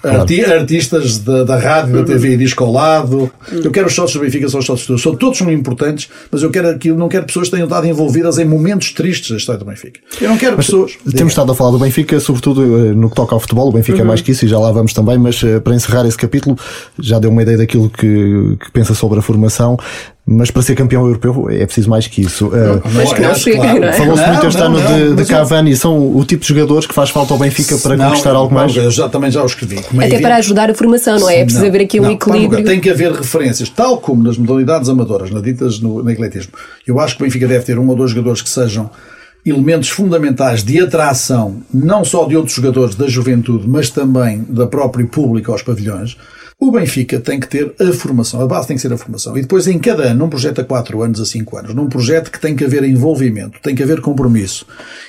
arti 0.03 0.45
artistas 0.45 1.19
da, 1.19 1.45
da 1.45 1.59
rádio, 1.59 1.97
da 1.97 2.05
TV 2.05 2.35
e 2.35 2.37
disco 2.37 2.65
ao 2.65 2.73
lado. 2.73 3.31
Eu 3.51 3.71
quero 3.71 3.87
os 3.87 3.95
sócios 3.95 4.15
do 4.19 4.25
Benfica, 4.25 4.49
são 4.49 4.61
os 4.61 4.67
sócios 4.67 4.87
todos. 4.87 5.03
São 5.03 5.15
todos 5.15 5.39
são 5.39 5.51
importantes, 5.53 6.09
mas 6.31 6.43
eu 6.43 6.51
quero 6.51 6.79
que 6.79 6.91
não 6.93 7.09
quero 7.09 7.27
pessoas 7.27 7.49
que 7.49 7.53
tenham 7.53 7.67
estado 7.67 7.87
envolvidas 7.87 8.39
em 8.39 8.45
momentos 8.45 8.93
tristes 8.93 9.31
da 9.31 9.37
história 9.37 9.59
do 9.59 9.65
Benfica. 9.65 10.01
Eu 10.21 10.31
não 10.31 10.39
quero 10.39 10.57
mas, 10.57 10.67
pessoas. 10.67 10.93
Temos 11.15 11.33
estado 11.33 11.53
a 11.53 11.55
falar 11.55 11.71
do 11.71 11.79
Benfica, 11.79 12.19
sobretudo 12.21 12.62
eh, 12.62 12.62
no 12.63 13.11
que 13.11 13.17
toca 13.17 13.35
ao 13.35 13.41
futebol, 13.41 13.69
o 13.69 13.73
Benfica 13.73 13.99
uhum. 13.99 14.05
é 14.05 14.09
mais 14.09 14.21
que 14.21 14.33
isso 14.33 14.45
e 14.45 14.49
já 14.49 14.59
lá 14.59 14.71
vamos 14.73 14.93
também, 14.93 15.19
mas 15.19 15.43
uh, 15.43 15.61
para 15.61 15.75
encerrar 15.75 16.07
esse 16.07 16.17
capítulo, 16.17 16.57
já 16.99 17.19
deu 17.19 17.31
uma 17.31 17.43
ideia 17.43 17.59
daquilo 17.59 17.89
que, 17.91 18.57
que 18.61 18.71
pensa 18.73 18.95
sobre 18.95 19.19
a 19.19 19.23
formação. 19.23 19.77
Mas 20.25 20.53
para 20.53 20.63
ser 20.63 20.77
campeão 20.77 21.05
europeu 21.05 21.49
é 21.51 21.65
preciso 21.67 21.91
mais 21.91 22.07
que 22.07 22.23
isso. 22.23 22.47
Uh, 22.47 22.81
mas 22.95 23.13
que 23.13 23.21
não 23.21 23.35
chega, 23.35 23.57
claro. 23.57 23.81
não 23.81 23.89
é? 23.89 23.93
Falou-se 23.93 24.27
muito 24.29 24.47
este 24.47 24.63
ano 24.63 24.81
de, 24.81 25.15
de 25.17 25.25
Cavani. 25.29 25.77
São 25.77 26.17
o 26.17 26.25
tipo 26.25 26.43
de 26.43 26.49
jogadores 26.49 26.87
que 26.87 26.95
faz 26.95 27.11
falta 27.11 27.35
ao 27.35 27.41
Benfica 27.41 27.77
para 27.79 27.97
não, 27.97 28.07
conquistar 28.07 28.31
algo 28.31 28.55
mais? 28.55 28.75
Eu 28.77 28.89
já, 28.89 29.09
também 29.09 29.33
já 29.33 29.43
o 29.43 29.47
escrevi. 29.47 29.79
Até 29.79 30.21
para 30.21 30.37
ajudar 30.37 30.71
a 30.71 30.75
formação, 30.75 31.19
não 31.19 31.29
é? 31.29 31.41
É 31.41 31.45
preciso 31.45 31.67
haver 31.67 31.81
aqui 31.81 31.99
um 31.99 32.09
equilíbrio. 32.09 32.65
Tem 32.65 32.81
que 32.81 32.89
haver 32.89 33.11
referências, 33.11 33.69
tal 33.69 33.99
como 33.99 34.23
nas 34.23 34.39
modalidades 34.39 34.89
amadoras, 34.89 35.29
nas 35.33 35.43
ditas 35.43 35.81
no, 35.81 36.05
no 36.05 36.11
atletismo. 36.11 36.53
Eu 36.87 37.01
acho 37.01 37.17
que 37.17 37.23
o 37.23 37.27
Benfica 37.27 37.49
deve 37.49 37.65
ter 37.65 37.77
um 37.77 37.89
ou 37.89 37.97
dois 37.97 38.13
jogadores 38.13 38.43
que 38.43 38.49
sejam 38.49 38.91
elementos 39.45 39.89
fundamentais 39.89 40.63
de 40.63 40.81
atração, 40.81 41.63
não 41.73 42.05
só 42.05 42.27
de 42.27 42.37
outros 42.37 42.55
jogadores 42.55 42.95
da 42.95 43.09
juventude, 43.09 43.69
mas 43.69 43.91
também 43.91 44.45
da 44.49 44.67
próprio 44.67 45.09
público 45.09 45.51
aos 45.51 45.63
pavilhões, 45.63 46.17
o 46.63 46.71
Benfica 46.71 47.19
tem 47.19 47.41
que 47.41 47.49
ter 47.49 47.75
a 47.81 47.93
formação, 47.93 48.41
a 48.41 48.47
base 48.47 48.69
tem 48.69 48.77
que 48.77 48.83
ser 48.83 48.93
a 48.93 48.97
formação. 48.97 49.37
E 49.37 49.41
depois, 49.41 49.67
em 49.67 49.81
cada 49.81 50.05
ano, 50.05 50.21
num 50.21 50.29
projeto 50.29 50.61
a 50.61 50.65
4 50.65 51.03
anos, 51.03 51.21
a 51.21 51.27
5 51.27 51.57
anos, 51.57 51.75
num 51.75 51.89
projeto 51.89 52.31
que 52.31 52.39
tem 52.39 52.55
que 52.55 52.65
haver 52.65 52.85
envolvimento, 52.85 53.59
tem 53.61 53.75
que 53.75 53.83
haver 53.83 54.01
compromisso 54.01 54.65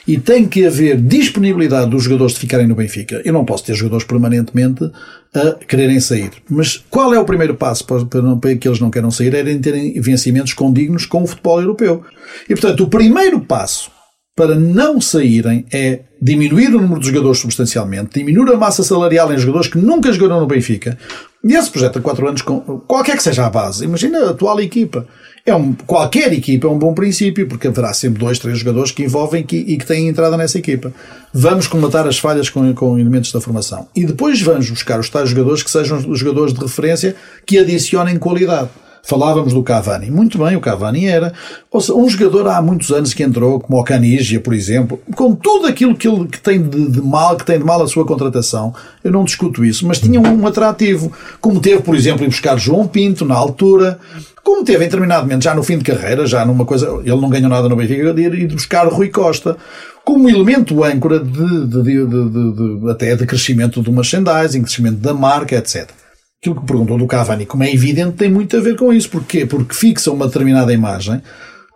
e 0.08 0.18
tem 0.18 0.48
que 0.48 0.66
haver 0.66 1.00
disponibilidade 1.00 1.92
dos 1.92 2.06
jogadores 2.06 2.34
de 2.34 2.40
ficarem 2.40 2.66
no 2.66 2.74
Benfica. 2.74 3.22
Eu 3.24 3.34
não 3.34 3.46
posso 3.46 3.66
ter 3.66 3.76
jogadores 3.76 4.04
permanentemente 4.04 4.90
a 5.32 5.52
quererem 5.68 6.00
sair. 6.00 6.32
Mas 6.50 6.84
qual 6.90 7.14
é 7.14 7.20
o 7.20 7.26
primeiro 7.26 7.54
passo 7.54 7.86
para, 7.86 8.04
para, 8.04 8.36
para 8.36 8.56
que 8.56 8.68
eles 8.68 8.80
não 8.80 8.90
queiram 8.90 9.12
sair? 9.12 9.36
É 9.36 9.58
terem 9.60 10.02
vencimentos 10.02 10.54
condignos 10.54 11.06
com 11.06 11.22
o 11.22 11.28
futebol 11.28 11.62
europeu. 11.62 12.04
E, 12.50 12.56
portanto, 12.56 12.84
o 12.84 12.88
primeiro 12.88 13.40
passo 13.40 13.92
para 14.36 14.56
não 14.56 15.00
saírem 15.00 15.66
é 15.72 16.02
diminuir 16.22 16.74
o 16.74 16.82
número 16.82 17.00
de 17.00 17.08
jogadores 17.08 17.40
substancialmente, 17.40 18.20
diminuir 18.20 18.52
a 18.52 18.58
massa 18.58 18.84
salarial 18.84 19.32
em 19.32 19.38
jogadores 19.38 19.68
que 19.68 19.78
nunca 19.78 20.12
jogaram 20.12 20.42
no 20.42 20.48
Benfica. 20.48 20.98
E 21.44 21.54
esse 21.54 21.70
projeto 21.70 22.00
a 22.00 22.02
4 22.02 22.28
anos, 22.28 22.42
qualquer 22.88 23.18
que 23.18 23.24
seja 23.24 23.46
a 23.46 23.50
base, 23.50 23.84
imagina 23.84 24.20
a 24.20 24.30
atual 24.32 24.60
equipa. 24.62 25.06
É 25.46 25.54
um, 25.54 25.74
qualquer 25.74 26.32
equipa 26.32 26.68
é 26.68 26.70
um 26.70 26.80
bom 26.80 26.94
princípio, 26.94 27.46
porque 27.50 27.68
haverá 27.68 27.94
sempre 27.94 28.18
dois, 28.18 28.40
três 28.40 28.58
jogadores 28.58 28.92
que 28.92 29.04
envolvem 29.04 29.44
que, 29.44 29.58
e 29.58 29.78
que 29.78 29.86
têm 29.86 30.08
entrada 30.08 30.38
nessa 30.38 30.58
equipa. 30.58 30.94
Vamos 31.34 31.68
comatar 31.68 32.08
as 32.08 32.18
falhas 32.18 32.50
com, 32.50 32.74
com 32.74 32.98
elementos 32.98 33.30
da 33.34 33.42
formação. 33.42 33.86
E 33.94 34.06
depois 34.06 34.42
vamos 34.42 34.70
buscar 34.70 35.02
os 35.02 35.10
tais 35.10 35.30
jogadores 35.30 35.62
que 35.62 35.70
sejam 35.70 35.98
os 35.98 36.18
jogadores 36.18 36.54
de 36.54 36.62
referência 36.62 37.14
que 37.46 37.58
adicionem 37.58 38.18
qualidade. 38.18 38.70
Falávamos 39.06 39.52
do 39.52 39.62
Cavani. 39.62 40.10
Muito 40.10 40.38
bem, 40.38 40.56
o 40.56 40.62
Cavani 40.62 41.08
era 41.08 41.34
ou 41.70 41.82
seja, 41.82 41.94
um 41.94 42.08
jogador 42.08 42.48
há 42.48 42.62
muitos 42.62 42.90
anos 42.90 43.14
que 43.14 43.22
entrou, 43.22 43.60
como 43.60 43.78
o 43.78 43.84
Canigia, 43.84 44.40
por 44.40 44.54
exemplo, 44.54 44.98
com 45.14 45.36
tudo 45.36 45.68
aquilo 45.68 45.94
que 45.94 46.08
ele 46.08 46.26
que 46.26 46.40
tem 46.40 46.62
de, 46.62 46.90
de, 46.90 47.02
mal, 47.02 47.36
que 47.36 47.46
tem 47.46 47.60
de 47.60 47.66
mal 47.66 47.84
a 47.84 47.88
sua 47.88 48.06
contratação. 48.06 48.74
Eu 49.04 49.12
não 49.12 49.26
discuto 49.26 49.66
isso, 49.66 49.86
mas 49.86 50.00
tinha 50.00 50.22
um, 50.22 50.48
atrativo. 50.48 51.12
Como 51.42 51.60
teve, 51.60 51.82
por 51.82 51.96
exemplo, 51.96 52.24
em 52.24 52.30
buscar 52.30 52.58
João 52.58 52.88
Pinto 52.88 53.26
na 53.26 53.36
altura, 53.36 54.00
como 54.42 54.64
teve 54.64 54.86
em 54.86 54.88
determinado 54.88 55.24
momento, 55.24 55.44
já 55.44 55.54
no 55.54 55.64
fim 55.64 55.78
de 55.78 55.84
carreira, 55.84 56.26
já 56.26 56.46
numa 56.46 56.64
coisa, 56.64 56.88
ele 57.04 57.20
não 57.20 57.30
ganhou 57.30 57.50
nada 57.50 57.68
no 57.68 57.76
Benfica, 57.76 58.14
de 58.14 58.22
ir 58.22 58.48
de 58.48 58.56
buscar 58.56 58.88
Rui 58.88 59.10
Costa 59.10 59.58
como 60.06 60.30
elemento 60.30 60.82
âncora 60.82 61.20
de, 61.20 61.68
de, 61.68 61.84
de, 61.84 62.90
até 62.90 63.16
de 63.16 63.26
crescimento 63.26 63.82
do 63.82 63.92
merchandising, 63.92 64.62
crescimento 64.62 64.98
da 64.98 65.14
marca, 65.14 65.56
etc 65.56 66.03
aquilo 66.44 66.56
que 66.56 66.66
perguntou 66.66 66.98
do 66.98 67.08
Cavani, 67.08 67.46
como 67.46 67.64
é 67.64 67.74
evidente, 67.74 68.18
tem 68.18 68.30
muito 68.30 68.58
a 68.58 68.60
ver 68.60 68.76
com 68.76 68.92
isso. 68.92 69.10
Porquê? 69.10 69.46
Porque 69.46 69.74
fixa 69.74 70.12
uma 70.12 70.28
determinada 70.28 70.74
imagem 70.74 71.22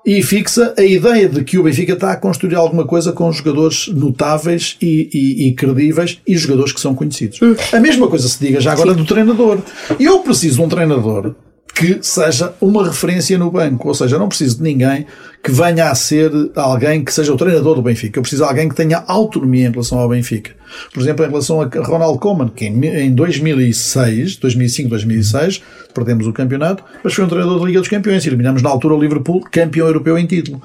e 0.05 0.21
fixa 0.21 0.73
a 0.77 0.83
ideia 0.83 1.29
de 1.29 1.41
que 1.43 1.57
o 1.57 1.63
Benfica 1.63 1.93
está 1.93 2.11
a 2.11 2.17
construir 2.17 2.55
alguma 2.55 2.85
coisa 2.85 3.13
com 3.13 3.31
jogadores 3.31 3.87
notáveis 3.87 4.77
e, 4.81 5.09
e, 5.13 5.47
e 5.47 5.53
credíveis 5.53 6.19
e 6.27 6.37
jogadores 6.37 6.73
que 6.73 6.81
são 6.81 6.93
conhecidos. 6.93 7.39
A 7.73 7.79
mesma 7.79 8.09
coisa 8.09 8.27
se 8.27 8.39
diga 8.45 8.59
já 8.59 8.73
agora 8.73 8.91
Sim. 8.91 8.97
do 8.97 9.05
treinador. 9.05 9.59
Eu 9.97 10.19
preciso 10.19 10.57
de 10.57 10.61
um 10.61 10.67
treinador 10.69 11.33
que 11.77 11.99
seja 12.01 12.55
uma 12.59 12.83
referência 12.83 13.37
no 13.37 13.51
banco. 13.51 13.87
Ou 13.87 13.93
seja, 13.93 14.17
não 14.17 14.27
preciso 14.27 14.57
de 14.57 14.63
ninguém 14.63 15.05
que 15.43 15.51
venha 15.51 15.91
a 15.91 15.95
ser 15.95 16.31
alguém 16.55 17.05
que 17.05 17.13
seja 17.13 17.31
o 17.31 17.37
treinador 17.37 17.75
do 17.75 17.83
Benfica. 17.83 18.17
Eu 18.17 18.23
preciso 18.23 18.43
de 18.43 18.49
alguém 18.49 18.67
que 18.67 18.73
tenha 18.73 19.03
autonomia 19.05 19.67
em 19.67 19.71
relação 19.71 19.99
ao 19.99 20.09
Benfica. 20.09 20.51
Por 20.91 20.99
exemplo, 20.99 21.23
em 21.23 21.29
relação 21.29 21.61
a 21.61 21.65
Ronald 21.65 22.17
Koeman, 22.17 22.49
que 22.49 22.65
em 22.65 23.13
2006, 23.13 24.37
2005, 24.37 24.89
2006, 24.89 25.61
perdemos 25.93 26.25
o 26.25 26.33
campeonato, 26.33 26.83
mas 27.03 27.13
foi 27.13 27.23
um 27.23 27.27
treinador 27.27 27.59
da 27.59 27.65
Liga 27.67 27.79
dos 27.79 27.87
Campeões. 27.87 28.25
Eliminamos 28.25 28.63
na 28.63 28.69
altura 28.69 28.95
o 28.95 28.99
Liverpool, 28.99 29.41
campeão 29.51 29.85
europeu 29.85 30.17
em 30.17 30.25
título. 30.25 30.59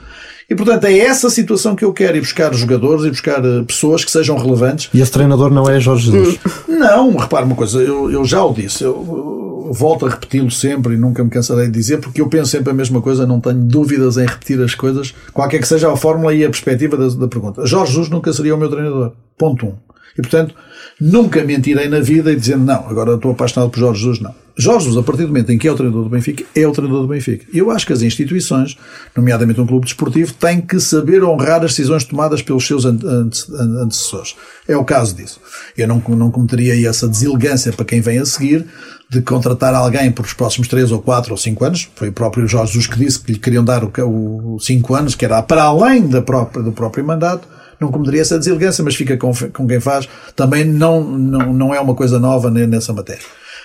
E, 0.49 0.55
portanto, 0.55 0.85
é 0.85 0.99
essa 0.99 1.29
situação 1.29 1.77
que 1.77 1.85
eu 1.85 1.93
quero, 1.93 2.17
ir 2.17 2.21
buscar 2.21 2.53
jogadores 2.55 3.05
e 3.05 3.11
buscar 3.11 3.45
eh, 3.45 3.63
pessoas 3.67 4.03
que 4.05 4.11
sejam 4.11 4.37
relevantes. 4.37 4.89
E 4.93 5.01
esse 5.01 5.13
treinador 5.13 5.51
não 5.51 5.69
é 5.69 5.79
Jorge 5.79 6.11
Jesus? 6.11 6.39
Não, 6.67 7.15
repare 7.17 7.45
uma 7.45 7.55
coisa, 7.55 7.79
eu, 7.79 8.11
eu 8.11 8.25
já 8.25 8.43
o 8.43 8.53
disse, 8.53 8.83
eu, 8.83 8.91
eu 8.91 9.52
volto 9.73 10.07
a 10.07 10.11
repeti-lo 10.11 10.51
sempre 10.51 10.95
e 10.95 10.97
nunca 10.97 11.25
me 11.25 11.31
cansarei 11.31 11.67
de 11.67 11.73
dizer, 11.73 11.99
porque 11.99 12.21
eu 12.21 12.29
penso 12.29 12.51
sempre 12.51 12.71
a 12.71 12.75
mesma 12.75 13.01
coisa, 13.01 13.27
não 13.27 13.41
tenho 13.41 13.63
dúvidas 13.63 14.17
em 14.17 14.27
repetir 14.27 14.61
as 14.61 14.75
coisas, 14.75 15.15
qualquer 15.33 15.59
que 15.61 15.69
seja 15.69 15.91
a 15.91 15.97
fórmula 15.97 16.35
e 16.35 16.45
a 16.45 16.51
perspectiva 16.51 16.97
da, 16.97 17.09
da 17.09 17.29
pergunta. 17.29 17.67
Jorge 17.67 17.93
Jesus 17.93 18.09
nunca 18.09 18.33
seria 18.33 18.55
o 18.55 18.59
meu 18.59 18.69
treinador. 18.69 19.13
Ponto 19.37 19.67
1. 19.67 19.69
Um. 19.69 19.75
E, 20.19 20.21
portanto, 20.21 20.55
nunca 21.01 21.43
mentirei 21.43 21.89
na 21.89 22.01
vida 22.01 22.33
e 22.33 22.37
dizendo, 22.37 22.65
não, 22.65 22.87
agora 22.87 23.15
estou 23.15 23.33
apaixonado 23.33 23.71
por 23.71 23.81
Jorge 23.81 24.01
Jesus, 24.01 24.21
não. 24.21 24.35
Jorge 24.55 24.85
Jesus, 24.85 25.03
a 25.03 25.07
partir 25.07 25.23
do 25.23 25.29
momento 25.29 25.51
em 25.51 25.57
que 25.57 25.67
é 25.67 25.73
o 25.73 25.75
treinador 25.75 26.05
do 26.05 26.11
Benfica, 26.11 26.45
é 26.55 26.67
o 26.67 26.73
treinador 26.73 27.03
do 27.03 27.09
Benfica. 27.09 27.47
Eu 27.55 27.71
acho 27.71 27.87
que 27.87 27.93
as 27.95 28.03
instituições, 28.03 28.77
nomeadamente 29.17 29.59
um 29.59 29.67
clube 29.67 29.87
desportivo, 29.87 30.35
têm 30.35 30.61
que 30.61 30.79
saber 30.79 31.25
honrar 31.25 31.65
as 31.65 31.71
decisões 31.71 32.05
tomadas 32.05 32.43
pelos 32.43 32.67
seus 32.67 32.85
antecessores. 32.85 34.37
É 34.69 34.77
o 34.77 34.85
caso 34.85 35.17
disso. 35.17 35.41
Eu 35.77 35.89
não, 35.89 36.03
não 36.11 36.31
cometeria 36.31 36.87
essa 36.87 37.09
deselegância 37.09 37.73
para 37.73 37.87
quem 37.87 38.03
vem 38.03 38.19
a 38.19 38.27
seguir 38.27 38.67
de 39.13 39.21
contratar 39.21 39.75
alguém 39.75 40.11
por 40.11 40.25
os 40.25 40.33
próximos 40.33 40.69
3 40.69 40.91
ou 40.91 41.03
4 41.03 41.33
ou 41.33 41.37
5 41.37 41.65
anos. 41.67 41.89
Foi 41.95 42.09
o 42.09 42.13
próprio 42.13 42.49
Jorge 42.49 42.73
Jesus 42.73 42.87
que 42.87 42.99
disse 42.99 43.21
que 43.21 43.33
lhe 43.33 43.39
queriam 43.39 43.63
dar 43.63 43.85
o 43.85 44.59
5 44.59 44.95
anos, 44.95 45.15
que 45.15 45.27
era 45.27 45.43
para 45.43 45.65
além 45.65 46.09
da 46.09 46.23
própria, 46.23 46.63
do 46.63 46.73
próprio 46.73 47.05
mandato 47.05 47.47
não 47.79 47.91
cometeria 47.91 48.23
essa 48.23 48.39
deselegância, 48.39 48.85
mas 48.85 48.95
fica 48.95 49.17
com, 49.17 49.33
com 49.53 49.67
quem 49.67 49.81
faz. 49.81 50.09
Também 50.37 50.65
não, 50.65 51.03
não, 51.03 51.53
não 51.53 51.75
é 51.75 51.81
uma 51.81 51.97
coisa 51.97 52.21
nova 52.21 52.49
nessa 52.49 52.93
matéria. 52.93 53.25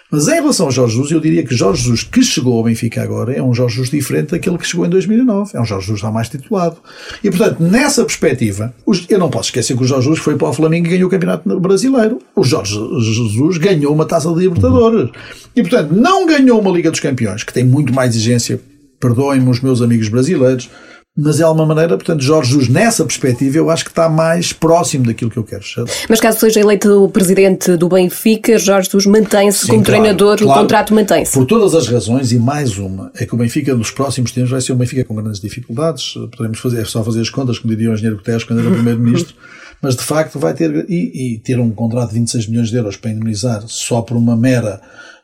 Mas 0.10 0.28
em 0.30 0.36
relação 0.36 0.68
ao 0.68 0.72
Jorge 0.72 0.96
Jesus, 0.96 1.12
eu 1.12 1.20
diria 1.20 1.44
que 1.44 1.54
Jorge 1.54 1.82
Jesus 1.82 2.04
que 2.04 2.24
chegou 2.24 2.58
ao 2.58 2.64
Benfica 2.64 3.04
agora 3.04 3.34
é 3.34 3.44
um 3.44 3.54
Jorge 3.54 3.76
Jesus 3.76 3.90
diferente 3.90 4.32
daquele 4.32 4.58
que 4.58 4.66
chegou 4.66 4.86
em 4.86 4.90
2009. 4.90 5.52
É 5.54 5.60
um 5.60 5.66
Jorge 5.66 5.88
Jesus 5.88 6.00
já 6.00 6.10
mais 6.10 6.30
titulado. 6.30 6.78
E, 7.22 7.30
portanto, 7.30 7.62
nessa 7.62 8.06
perspectiva, 8.06 8.74
eu 9.10 9.20
não 9.20 9.30
posso 9.30 9.50
esquecer 9.50 9.76
que 9.76 9.84
o 9.84 9.88
Jorge 9.88 10.06
Jesus 10.06 10.24
foi 10.24 10.38
para 10.38 10.48
o 10.48 10.54
Flamengo 10.54 10.88
e 10.88 10.92
ganhou 10.92 11.08
o 11.08 11.12
Campeonato 11.12 11.60
Brasileiro. 11.60 12.20
O 12.34 12.44
Jorge 12.44 12.74
Jesus 13.02 13.58
ganhou 13.58 13.94
uma 13.94 14.06
taça 14.06 14.32
de 14.32 14.40
Libertadores. 14.40 15.10
E, 15.54 15.62
portanto, 15.62 15.92
não 15.92 16.26
ganhou 16.26 16.62
uma 16.62 16.72
Liga 16.72 16.90
dos 16.90 17.02
Campeões, 17.02 17.44
que 17.44 17.54
tem 17.54 17.66
muito 17.66 17.94
mais 17.94 18.16
exigência, 18.16 18.62
perdoem-me 19.02 19.50
os 19.50 19.60
meus 19.60 19.82
amigos 19.82 20.08
brasileiros, 20.08 20.70
mas 21.18 21.40
é 21.40 21.48
uma 21.48 21.66
maneira, 21.66 21.98
portanto, 21.98 22.22
Jorge 22.22 22.52
Jesus, 22.52 22.70
nessa 22.70 23.04
perspectiva, 23.04 23.58
eu 23.58 23.72
acho 23.72 23.84
que 23.84 23.90
está 23.90 24.08
mais 24.08 24.54
próximo 24.54 25.04
daquilo 25.08 25.32
que 25.32 25.38
eu 25.38 25.44
quero. 25.44 25.64
Mas 26.08 26.20
caso 26.20 26.40
seja 26.40 26.60
eleito 26.60 27.04
o 27.04 27.10
presidente 27.10 27.76
do 27.76 27.90
Benfica, 27.90 28.60
Jorge 28.60 28.86
Jesus 28.86 29.08
mantém-se 29.08 29.66
como 29.66 29.84
claro, 29.84 30.02
treinador, 30.02 30.38
claro, 30.38 30.52
o 30.52 30.62
contrato 30.62 30.94
mantém-se. 30.94 31.34
Por 31.34 31.46
todas 31.48 31.74
as 31.74 31.88
razões, 31.88 32.32
e 32.32 32.38
mais 32.38 32.78
uma, 32.78 33.12
é 33.16 33.26
que 33.26 33.34
o 33.34 33.38
Benfica 33.38 33.74
nos 33.74 33.90
próximos 33.90 34.32
tempos 34.32 34.52
vai 34.52 34.62
ser 34.62 34.74
um 34.74 34.76
Benfica 34.76 35.04
com 35.04 35.16
grandes 35.16 35.42
dificuldades. 35.42 36.14
Podemos 36.38 36.60
fazer, 36.60 36.82
é 36.82 36.86
só 36.86 37.04
fazer 37.04 37.22
as 37.22 37.32
contas, 37.32 37.58
como 37.58 37.74
diria 37.74 37.90
o 37.90 37.94
engenheiro 37.94 38.18
Guterres 38.18 38.44
quando 38.44 38.60
era 38.60 38.70
primeiro-ministro, 38.70 39.34
mas 39.82 39.96
de 39.96 40.04
facto 40.04 40.38
vai 40.38 40.54
ter, 40.54 40.86
e, 40.88 41.34
e, 41.34 41.40
ter 41.40 41.60
um 41.60 41.72
contrato 41.72 42.10
de 42.10 42.16
26 42.20 42.48
milhões 42.48 42.70
de 42.70 42.78
euros 42.78 42.96
para 42.96 43.10
indemnizar 43.10 43.64
só 43.66 44.04
por 44.04 44.16
uma 44.16 44.38
mera, 44.38 44.80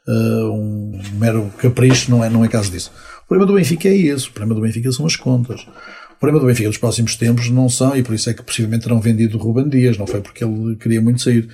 uh, 0.07 0.51
um 0.51 0.99
mero 1.19 1.51
capricho, 1.59 2.09
não 2.09 2.23
é, 2.23 2.31
não 2.31 2.43
é 2.43 2.47
caso 2.47 2.71
disso. 2.71 2.91
O 3.23 3.27
problema 3.27 3.51
do 3.51 3.55
Benfica 3.55 3.87
é 3.87 3.95
esse. 3.95 4.27
O 4.27 4.31
problema 4.31 4.55
do 4.55 4.61
Benfica 4.61 4.91
são 4.91 5.05
as 5.05 5.15
contas. 5.15 5.61
O 5.61 6.19
problema 6.19 6.39
do 6.39 6.47
Benfica 6.47 6.67
nos 6.67 6.77
próximos 6.77 7.15
tempos 7.15 7.49
não 7.49 7.67
são, 7.67 7.95
e 7.95 8.03
por 8.03 8.13
isso 8.13 8.29
é 8.29 8.33
que 8.33 8.43
possivelmente 8.43 8.83
terão 8.83 8.99
vendido 8.99 9.37
o 9.37 9.41
Ruben 9.41 9.69
Dias, 9.69 9.97
não 9.97 10.07
foi 10.07 10.21
porque 10.21 10.43
ele 10.43 10.75
queria 10.75 11.01
muito 11.01 11.21
sair. 11.21 11.49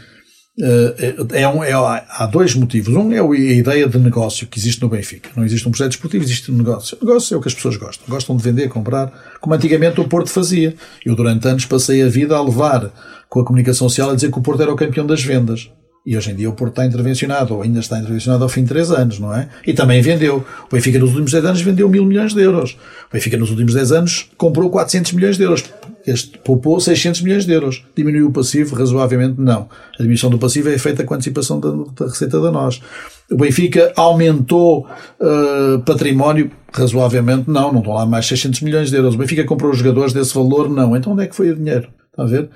Eh, 0.62 1.16
é 1.34 1.48
um, 1.48 1.64
é, 1.64 1.72
há 1.72 2.28
dois 2.32 2.54
motivos. 2.54 2.94
Um 2.94 3.12
é 3.14 3.20
a 3.20 3.54
ideia 3.54 3.88
de 3.88 3.98
negócio 3.98 4.46
que 4.46 4.60
existe 4.60 4.82
no 4.82 4.90
Benfica. 4.90 5.30
Não 5.36 5.46
existe 5.46 5.68
um 5.68 5.72
projeto 5.72 5.94
esportivo, 5.94 6.24
existe 6.24 6.52
um 6.52 6.58
negócio. 6.58 6.98
O 7.02 7.06
negócio 7.06 7.34
é 7.34 7.38
o 7.38 7.42
que 7.42 7.48
as 7.48 7.54
pessoas 7.54 7.78
gostam. 7.78 8.06
Gostam 8.10 8.36
de 8.36 8.44
vender, 8.44 8.68
comprar, 8.68 9.12
como 9.40 9.56
antigamente 9.56 10.02
o 10.02 10.08
Porto 10.08 10.30
fazia. 10.30 10.76
Eu, 11.06 11.16
durante 11.16 11.48
anos, 11.48 11.66
passei 11.66 12.04
a 12.04 12.10
vida 12.10 12.36
a 12.36 12.44
levar 12.44 12.92
com 13.30 13.40
a 13.40 13.46
comunicação 13.46 13.88
social 13.88 14.10
a 14.10 14.16
dizer 14.16 14.32
que 14.32 14.40
o 14.40 14.42
Porto 14.42 14.62
era 14.62 14.72
o 14.72 14.76
campeão 14.76 15.06
das 15.06 15.24
vendas. 15.24 15.70
E 16.06 16.16
hoje 16.16 16.32
em 16.32 16.36
dia 16.36 16.50
o 16.50 16.54
Porto 16.54 16.72
está 16.72 16.86
intervencionado, 16.86 17.56
ou 17.56 17.62
ainda 17.62 17.80
está 17.80 18.00
intervencionado 18.00 18.44
ao 18.44 18.50
fim 18.50 18.64
de 18.64 18.70
três 18.70 18.90
anos, 18.90 19.20
não 19.20 19.34
é? 19.34 19.50
E 19.68 19.74
também 19.74 20.02
vendeu. 20.02 20.46
O 20.68 20.74
Benfica 20.74 20.98
nos 20.98 21.10
últimos 21.10 21.32
10 21.32 21.46
anos 21.46 21.62
vendeu 21.62 21.90
mil 21.90 22.06
milhões 22.06 22.34
de 22.34 22.42
euros. 22.42 22.78
O 23.10 23.14
Benfica 23.14 23.38
nos 23.38 23.50
últimos 23.50 23.74
10 23.74 23.92
anos 23.92 24.30
comprou 24.38 24.70
400 24.70 25.12
milhões 25.12 25.38
de 25.38 25.44
euros. 25.44 25.64
Este 26.08 26.38
poupou 26.40 26.80
600 26.80 27.22
milhões 27.22 27.46
de 27.46 27.52
euros. 27.52 27.84
Diminuiu 27.96 28.28
o 28.28 28.32
passivo 28.32 28.76
razoavelmente? 28.76 29.40
Não. 29.40 29.70
A 29.94 29.98
diminuição 29.98 30.30
do 30.30 30.40
passivo 30.40 30.70
é 30.70 30.78
feita 30.78 31.04
com 31.04 31.14
a 31.14 31.18
antecipação 31.18 31.60
da, 31.60 31.70
da 31.70 32.06
receita 32.06 32.40
da 32.40 32.52
nós. 32.52 32.82
O 33.30 33.36
Benfica 33.36 33.92
aumentou 33.96 34.88
uh, 35.20 35.80
património 35.86 36.50
razoavelmente? 36.74 37.50
Não. 37.50 37.72
Não 37.72 37.80
estão 37.80 37.94
lá 37.94 38.06
mais 38.06 38.26
600 38.26 38.62
milhões 38.62 38.90
de 38.90 38.96
euros. 38.96 39.16
O 39.16 39.18
Benfica 39.18 39.44
comprou 39.44 39.72
os 39.72 39.78
jogadores 39.78 40.14
desse 40.14 40.34
valor? 40.34 40.70
Não. 40.70 40.96
Então 40.96 41.14
onde 41.14 41.24
é 41.24 41.28
que 41.28 41.36
foi 41.36 41.52
o 41.52 41.56
dinheiro? 41.56 41.90
Está 42.10 42.24
a 42.24 42.26
ver? 42.26 42.50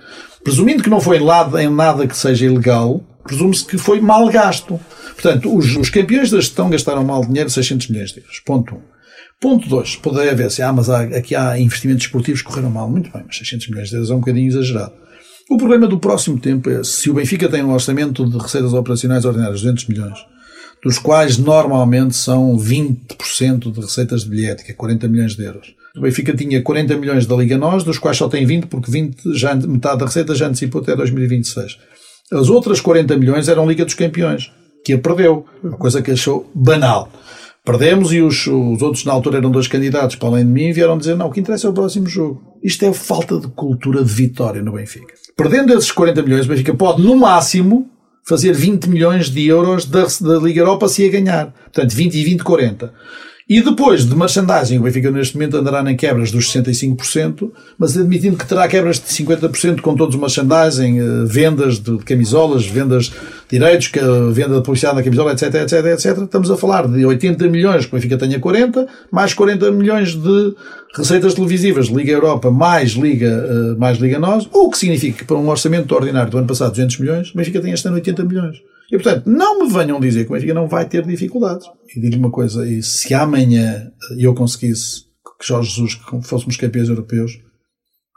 Presumindo 0.44 0.82
que 0.82 0.90
não 0.90 1.00
foi 1.00 1.20
em 1.20 1.70
nada 1.70 2.08
que 2.08 2.18
seja 2.18 2.46
ilegal, 2.46 3.02
presume-se 3.24 3.66
que 3.66 3.78
foi 3.78 4.02
mal 4.02 4.28
gasto. 4.30 4.80
Portanto, 5.14 5.56
os, 5.56 5.76
os, 5.78 5.90
campeões 5.90 6.30
da 6.30 6.38
gestão 6.38 6.70
gastaram 6.70 7.04
mal 7.04 7.26
dinheiro, 7.26 7.50
600 7.50 7.90
milhões 7.90 8.12
de 8.12 8.20
euros. 8.20 8.40
Ponto 8.40 8.76
1. 8.76 8.78
Um. 8.78 8.82
Ponto 9.40 9.68
2. 9.68 9.98
Poderia 9.98 10.32
haver 10.32 10.52
se, 10.52 10.62
ah, 10.62 10.72
mas 10.72 10.90
há, 10.90 11.02
aqui 11.02 11.36
há 11.36 11.60
investimentos 11.60 12.06
esportivos 12.06 12.42
que 12.42 12.48
correram 12.48 12.72
mal. 12.72 12.90
Muito 12.90 13.12
bem, 13.12 13.24
mas 13.26 13.38
600 13.38 13.70
milhões 13.70 13.90
de 13.90 13.96
euros 13.96 14.10
é 14.10 14.14
um 14.14 14.20
bocadinho 14.20 14.48
exagerado. 14.48 14.94
O 15.50 15.58
problema 15.58 15.88
do 15.88 16.00
próximo 16.00 16.40
tempo 16.40 16.70
é 16.70 16.84
se 16.84 17.10
o 17.10 17.14
Benfica 17.14 17.50
tem 17.50 17.64
um 17.64 17.74
orçamento 17.74 18.26
de 18.26 18.38
receitas 18.38 18.74
operacionais 18.74 19.26
ordinárias 19.26 19.60
de 19.60 19.66
200 19.66 19.88
milhões, 19.88 20.20
dos 20.84 20.98
quais 20.98 21.38
normalmente 21.38 22.16
são 22.16 22.58
20% 22.58 23.72
de 23.72 23.82
receitas 23.82 24.24
de 24.24 24.30
bilhete, 24.30 24.64
que 24.64 24.72
é 24.72 24.74
40 24.74 25.08
milhões 25.08 25.36
de 25.36 25.44
euros. 25.44 25.76
O 25.96 26.02
Benfica 26.02 26.36
tinha 26.36 26.62
40 26.62 26.98
milhões 26.98 27.26
da 27.28 27.36
Liga 27.36 27.58
Nós, 27.58 27.84
dos 27.84 28.00
quais 28.00 28.18
só 28.18 28.28
tem 28.28 28.46
20, 28.46 28.66
porque 28.66 28.90
20 28.90 29.38
já, 29.38 29.54
metade 29.54 30.00
da 30.00 30.06
receita 30.06 30.34
já 30.34 30.48
antecipou 30.48 30.82
até 30.82 30.96
2026. 30.96 31.78
As 32.34 32.50
outras 32.50 32.82
40 32.82 33.16
milhões 33.18 33.48
eram 33.48 33.68
Liga 33.68 33.86
dos 33.86 33.94
Campeões, 33.94 34.52
que 34.84 34.94
a 34.94 34.98
perdeu. 34.98 35.46
Uma 35.64 35.78
coisa 35.78 36.02
que 36.02 36.12
achou 36.12 36.50
banal. 36.54 37.10
Perdemos 37.64 38.12
e 38.12 38.22
os, 38.22 38.46
os 38.46 38.82
outros 38.82 39.06
na 39.06 39.14
altura 39.14 39.38
eram 39.38 39.50
dois 39.50 39.68
candidatos 39.68 40.18
para 40.18 40.28
além 40.28 40.46
de 40.46 40.52
mim 40.52 40.74
vieram 40.74 40.98
dizer 40.98 41.16
não, 41.16 41.28
o 41.28 41.32
que 41.32 41.40
interessa 41.40 41.68
é 41.68 41.70
o 41.70 41.74
próximo 41.74 42.08
jogo. 42.08 42.42
Isto 42.62 42.84
é 42.86 42.92
falta 42.92 43.40
de 43.40 43.48
cultura 43.48 44.04
de 44.04 44.12
vitória 44.12 44.62
no 44.62 44.74
Benfica. 44.74 45.14
Perdendo 45.38 45.74
esses 45.74 45.92
40 45.92 46.22
milhões, 46.24 46.46
o 46.46 46.50
Benfica 46.50 46.74
pode, 46.74 47.02
no 47.02 47.16
máximo, 47.16 47.90
fazer 48.26 48.54
20 48.54 48.88
milhões 48.90 49.30
de 49.30 49.48
euros 49.48 49.86
da, 49.86 50.06
da 50.22 50.40
Liga 50.40 50.60
Europa 50.60 50.90
se 50.90 51.04
ia 51.04 51.12
ganhar. 51.12 51.54
Portanto, 51.72 51.94
20 51.94 52.16
e 52.16 52.24
20, 52.24 52.44
40. 52.44 52.94
E 53.48 53.62
depois 53.62 54.06
de 54.06 54.16
merchandising, 54.16 54.78
o 54.78 54.84
Benfica 54.84 55.12
neste 55.12 55.36
momento 55.36 55.58
andará 55.58 55.92
em 55.92 55.98
quebras 55.98 56.32
dos 56.32 56.46
65%, 56.54 57.52
mas 57.78 57.98
admitindo 57.98 58.38
que 58.38 58.48
terá 58.48 58.66
quebras 58.70 59.02
de 59.02 59.08
50% 59.08 59.82
com 59.82 59.96
todos 59.96 60.16
o 60.16 60.20
merchandising, 60.20 61.00
eh, 61.00 61.26
vendas 61.26 61.78
de 61.78 61.98
camisolas, 61.98 62.66
vendas 62.66 63.06
de 63.06 63.14
direitos, 63.60 63.92
venda 64.32 64.56
de 64.56 64.64
publicidade 64.64 64.96
na 64.96 65.04
camisola, 65.04 65.34
etc, 65.34 65.56
etc, 65.56 65.86
etc. 65.88 66.24
Estamos 66.24 66.50
a 66.50 66.56
falar 66.56 66.88
de 66.88 67.06
80 67.06 67.50
milhões, 67.50 67.86
que 67.86 67.94
o 67.94 67.96
Benfica 67.96 68.18
tenha 68.18 68.40
40, 68.40 68.88
mais 69.12 69.34
40 69.34 69.72
milhões 69.72 70.16
de 70.16 70.56
receitas 70.96 71.34
televisivas, 71.34 71.88
Liga 71.88 72.14
Europa 72.14 72.50
mais 72.50 72.92
Liga, 72.92 73.28
eh, 73.28 73.78
mais 73.78 73.98
Liga 73.98 74.20
Nós, 74.20 74.48
o 74.54 74.70
que 74.70 74.78
significa 74.78 75.18
que 75.18 75.26
para 75.26 75.36
um 75.36 75.50
orçamento 75.50 75.94
ordinário 75.94 76.32
do 76.32 76.38
ano 76.38 76.48
passado, 76.48 76.72
200 76.72 76.98
milhões, 76.98 77.32
o 77.32 77.38
Benfica 77.38 77.60
tem 77.60 77.74
este 77.74 77.86
ano 77.88 77.96
80 77.96 78.24
milhões. 78.24 78.73
E 78.92 78.98
portanto, 78.98 79.28
não 79.28 79.64
me 79.64 79.72
venham 79.72 80.00
dizer 80.00 80.26
que 80.26 80.32
o 80.32 80.34
Benfica 80.34 80.54
não 80.54 80.68
vai 80.68 80.88
ter 80.88 81.06
dificuldades. 81.06 81.68
E 81.96 82.00
digo 82.00 82.18
uma 82.18 82.32
coisa, 82.32 82.68
e 82.68 82.84
se 82.84 83.14
amanhã 83.14 83.92
eu 84.18 84.34
conseguisse 84.36 85.06
que 85.40 85.48
Jorge 85.48 85.70
Jesus, 85.70 85.96
que 85.96 86.22
fôssemos 86.24 86.58
campeões 86.58 86.90
europeus, 86.90 87.40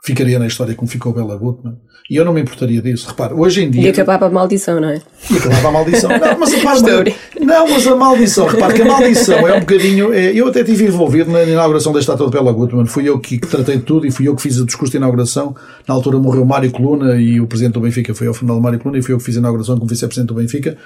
ficaria 0.07 0.39
na 0.39 0.47
história 0.47 0.73
como 0.73 0.89
ficou 0.89 1.13
Bela 1.13 1.35
Gutmann. 1.35 1.75
E 2.09 2.15
eu 2.15 2.23
não 2.23 2.31
me 2.31 2.39
importaria 2.39 2.81
disso. 2.81 3.07
Repare, 3.09 3.33
hoje 3.33 3.63
em 3.63 3.69
dia. 3.69 3.81
E 3.81 3.89
acabava 3.89 4.27
a 4.27 4.29
maldição, 4.29 4.79
não 4.79 4.89
é? 4.89 5.01
E 5.29 5.37
acabava 5.37 5.67
a 5.67 5.71
maldição. 5.71 6.09
Não, 6.09 6.39
mas 6.39 6.53
repare, 6.55 7.15
não, 7.41 7.69
mas 7.69 7.85
a 7.85 7.95
maldição, 7.95 8.47
repare 8.47 8.73
que 8.75 8.81
a 8.81 8.85
maldição 8.85 9.45
é 9.45 9.53
um 9.55 9.59
bocadinho. 9.59 10.13
É, 10.13 10.31
eu 10.33 10.47
até 10.47 10.61
estive 10.61 10.85
envolvido 10.85 11.29
na 11.29 11.43
inauguração 11.43 11.91
da 11.91 11.99
estátua 11.99 12.27
de 12.27 12.31
Bela 12.31 12.53
Gutmann. 12.53 12.85
Fui 12.85 13.07
eu 13.09 13.19
que, 13.19 13.37
que, 13.37 13.47
tratei 13.47 13.75
de 13.75 13.83
tudo 13.83 14.07
e 14.07 14.11
fui 14.11 14.25
eu 14.25 14.35
que 14.35 14.41
fiz 14.41 14.57
o 14.57 14.65
discurso 14.65 14.91
de 14.91 14.97
inauguração. 14.97 15.53
Na 15.85 15.93
altura 15.93 16.17
morreu 16.17 16.45
Mário 16.45 16.71
Coluna 16.71 17.19
e 17.19 17.41
o 17.41 17.47
presidente 17.47 17.73
do 17.73 17.81
Benfica 17.81 18.15
foi 18.15 18.27
ao 18.27 18.33
funeral 18.33 18.61
Mário 18.61 18.79
Coluna 18.79 18.99
e 18.99 19.01
fui 19.01 19.13
eu 19.13 19.17
que 19.17 19.25
fiz 19.25 19.35
a 19.35 19.39
inauguração 19.39 19.75
como 19.75 19.89
vice-presidente 19.89 20.29
do 20.29 20.33
Benfica. 20.33 20.77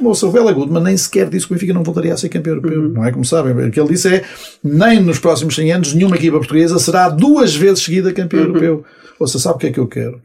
Moça, 0.00 0.26
o 0.26 0.32
Bela 0.32 0.52
Goodman 0.52 0.82
nem 0.82 0.96
sequer 0.96 1.28
disse 1.28 1.46
que 1.46 1.52
o 1.52 1.54
Benfica 1.54 1.74
não 1.74 1.82
voltaria 1.82 2.14
a 2.14 2.16
ser 2.16 2.28
campeão 2.28 2.56
europeu. 2.56 2.80
Uhum. 2.80 2.88
Não 2.88 3.04
é 3.04 3.12
como 3.12 3.24
sabem. 3.24 3.52
O 3.52 3.70
que 3.70 3.78
ele 3.78 3.90
disse 3.90 4.08
é 4.08 4.24
nem 4.64 5.00
nos 5.00 5.18
próximos 5.18 5.54
100 5.54 5.72
anos 5.72 5.94
nenhuma 5.94 6.16
equipa 6.16 6.38
portuguesa 6.38 6.78
será 6.78 7.08
duas 7.08 7.54
vezes 7.54 7.84
seguida 7.84 8.12
campeão 8.12 8.42
uhum. 8.42 8.48
europeu. 8.48 8.84
Ouça, 9.18 9.38
sabe 9.38 9.56
o 9.56 9.58
que 9.58 9.66
é 9.66 9.72
que 9.72 9.80
eu 9.80 9.86
quero? 9.86 10.20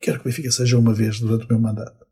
Quero 0.00 0.18
que 0.18 0.28
o 0.28 0.30
Benfica 0.30 0.50
seja 0.50 0.78
uma 0.78 0.94
vez 0.94 1.20
durante 1.20 1.44
o 1.44 1.48
meu 1.48 1.60
mandato. 1.60 2.04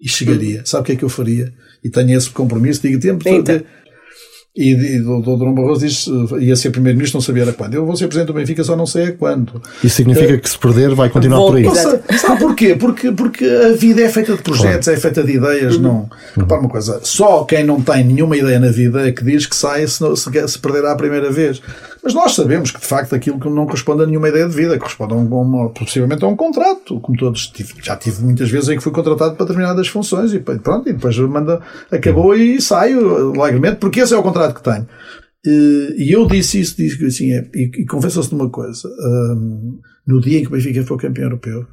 E 0.00 0.08
chegaria. 0.08 0.60
Uhum. 0.60 0.66
Sabe 0.66 0.82
o 0.82 0.86
que 0.86 0.92
é 0.92 0.96
que 0.96 1.04
eu 1.04 1.08
faria? 1.08 1.52
E 1.82 1.88
tenho 1.88 2.16
esse 2.16 2.30
compromisso. 2.30 2.82
Digo 2.82 3.00
tempo. 3.00 3.26
Então. 3.26 3.62
E, 4.56 4.70
e 4.70 5.00
o 5.00 5.20
Dr. 5.20 5.36
Dom 5.36 5.52
Barroso 5.52 5.84
diz 5.84 6.06
ia 6.40 6.54
ser 6.54 6.70
primeiro-ministro, 6.70 7.16
não 7.16 7.22
sabia 7.22 7.42
era 7.42 7.52
quando. 7.52 7.74
Eu 7.74 7.84
vou 7.84 7.96
ser 7.96 8.06
presidente 8.06 8.28
do 8.28 8.34
Benfica, 8.34 8.62
só 8.62 8.76
não 8.76 8.86
sei 8.86 9.06
a 9.06 9.12
quando. 9.12 9.60
Isso 9.82 9.96
significa 9.96 10.34
uh, 10.34 10.38
que 10.38 10.48
se 10.48 10.56
perder 10.56 10.94
vai 10.94 11.08
continuar 11.08 11.38
por 11.38 11.56
aí. 11.56 11.64
Sabe 12.16 12.38
porquê? 12.38 12.76
Porque, 12.76 13.10
porque 13.10 13.44
a 13.44 13.72
vida 13.72 14.02
é 14.02 14.08
feita 14.08 14.36
de 14.36 14.42
projetos, 14.42 14.84
claro. 14.84 14.98
é 14.98 15.00
feita 15.00 15.24
de 15.24 15.32
ideias. 15.32 15.74
Uhum. 15.74 15.82
Não. 15.82 15.94
Uhum. 15.96 16.08
Repara 16.36 16.60
uma 16.60 16.70
coisa: 16.70 17.00
só 17.02 17.42
quem 17.42 17.64
não 17.64 17.80
tem 17.80 18.04
nenhuma 18.04 18.36
ideia 18.36 18.60
na 18.60 18.70
vida 18.70 19.08
é 19.08 19.10
que 19.10 19.24
diz 19.24 19.44
que 19.44 19.56
sai 19.56 19.88
se, 19.88 19.98
se, 20.16 20.48
se 20.48 20.58
perderá 20.60 20.92
a 20.92 20.96
primeira 20.96 21.32
vez. 21.32 21.60
Mas 22.04 22.12
nós 22.12 22.34
sabemos 22.34 22.70
que, 22.70 22.78
de 22.78 22.86
facto, 22.86 23.14
aquilo 23.14 23.40
que 23.40 23.48
não 23.48 23.64
corresponde 23.64 24.02
a 24.02 24.06
nenhuma 24.06 24.28
ideia 24.28 24.46
de 24.46 24.54
vida, 24.54 24.78
corresponde 24.78 25.14
a 25.14 25.16
um, 25.16 25.68
possivelmente 25.70 26.22
a 26.22 26.28
um 26.28 26.36
contrato, 26.36 27.00
como 27.00 27.16
todos 27.16 27.46
tive, 27.46 27.72
já 27.82 27.96
tive 27.96 28.22
muitas 28.22 28.50
vezes 28.50 28.68
em 28.68 28.76
que 28.76 28.82
fui 28.82 28.92
contratado 28.92 29.36
para 29.36 29.46
determinadas 29.46 29.88
funções 29.88 30.34
e 30.34 30.38
pronto, 30.38 30.86
e 30.86 30.92
depois 30.92 31.18
manda, 31.20 31.62
acabou 31.90 32.34
e 32.36 32.60
saio 32.60 33.40
alegremente, 33.40 33.76
porque 33.76 34.00
esse 34.00 34.12
é 34.12 34.18
o 34.18 34.22
contrato 34.22 34.54
que 34.54 34.62
tenho. 34.62 34.86
E 35.46 36.14
eu 36.14 36.26
disse 36.26 36.60
isso, 36.60 36.76
disse 36.76 37.02
assim, 37.06 37.32
é, 37.32 37.48
e, 37.54 37.70
e 37.74 37.86
confesso-se 37.86 38.28
de 38.28 38.34
uma 38.34 38.50
coisa, 38.50 38.86
um, 38.86 39.80
no 40.06 40.20
dia 40.20 40.40
em 40.40 40.42
que 40.42 40.48
o 40.48 40.52
Benfica 40.52 40.84
for 40.84 40.98
campeão 40.98 41.24
europeu, 41.24 41.66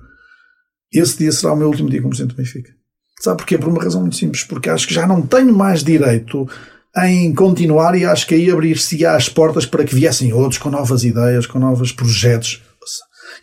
esse 0.94 1.18
dia 1.18 1.32
será 1.34 1.52
o 1.52 1.58
meu 1.58 1.68
último 1.68 1.90
dia 1.90 2.02
como 2.02 2.12
presidente 2.12 2.36
do 2.36 2.38
Benfica. 2.38 2.72
Sabe 3.20 3.38
porquê? 3.38 3.58
Por 3.58 3.68
uma 3.68 3.84
razão 3.84 4.00
muito 4.00 4.16
simples, 4.16 4.46
porque 4.46 4.70
acho 4.70 4.88
que 4.88 4.94
já 4.94 5.06
não 5.06 5.22
tenho 5.22 5.54
mais 5.54 5.84
direito 5.84 6.48
em 6.98 7.34
continuar 7.34 7.98
e 7.98 8.06
acho 8.06 8.28
que 8.28 8.36
aí 8.36 8.52
abrir-se 8.52 9.06
as 9.06 9.30
portas 9.30 9.66
para 9.66 9.84
que 9.84 9.96
viessem 9.96 10.34
outros 10.34 10.58
com 10.58 10.70
novas 10.70 11.04
ideias, 11.04 11.46
com 11.46 11.60
novos 11.60 11.92
projetos. 11.92 12.62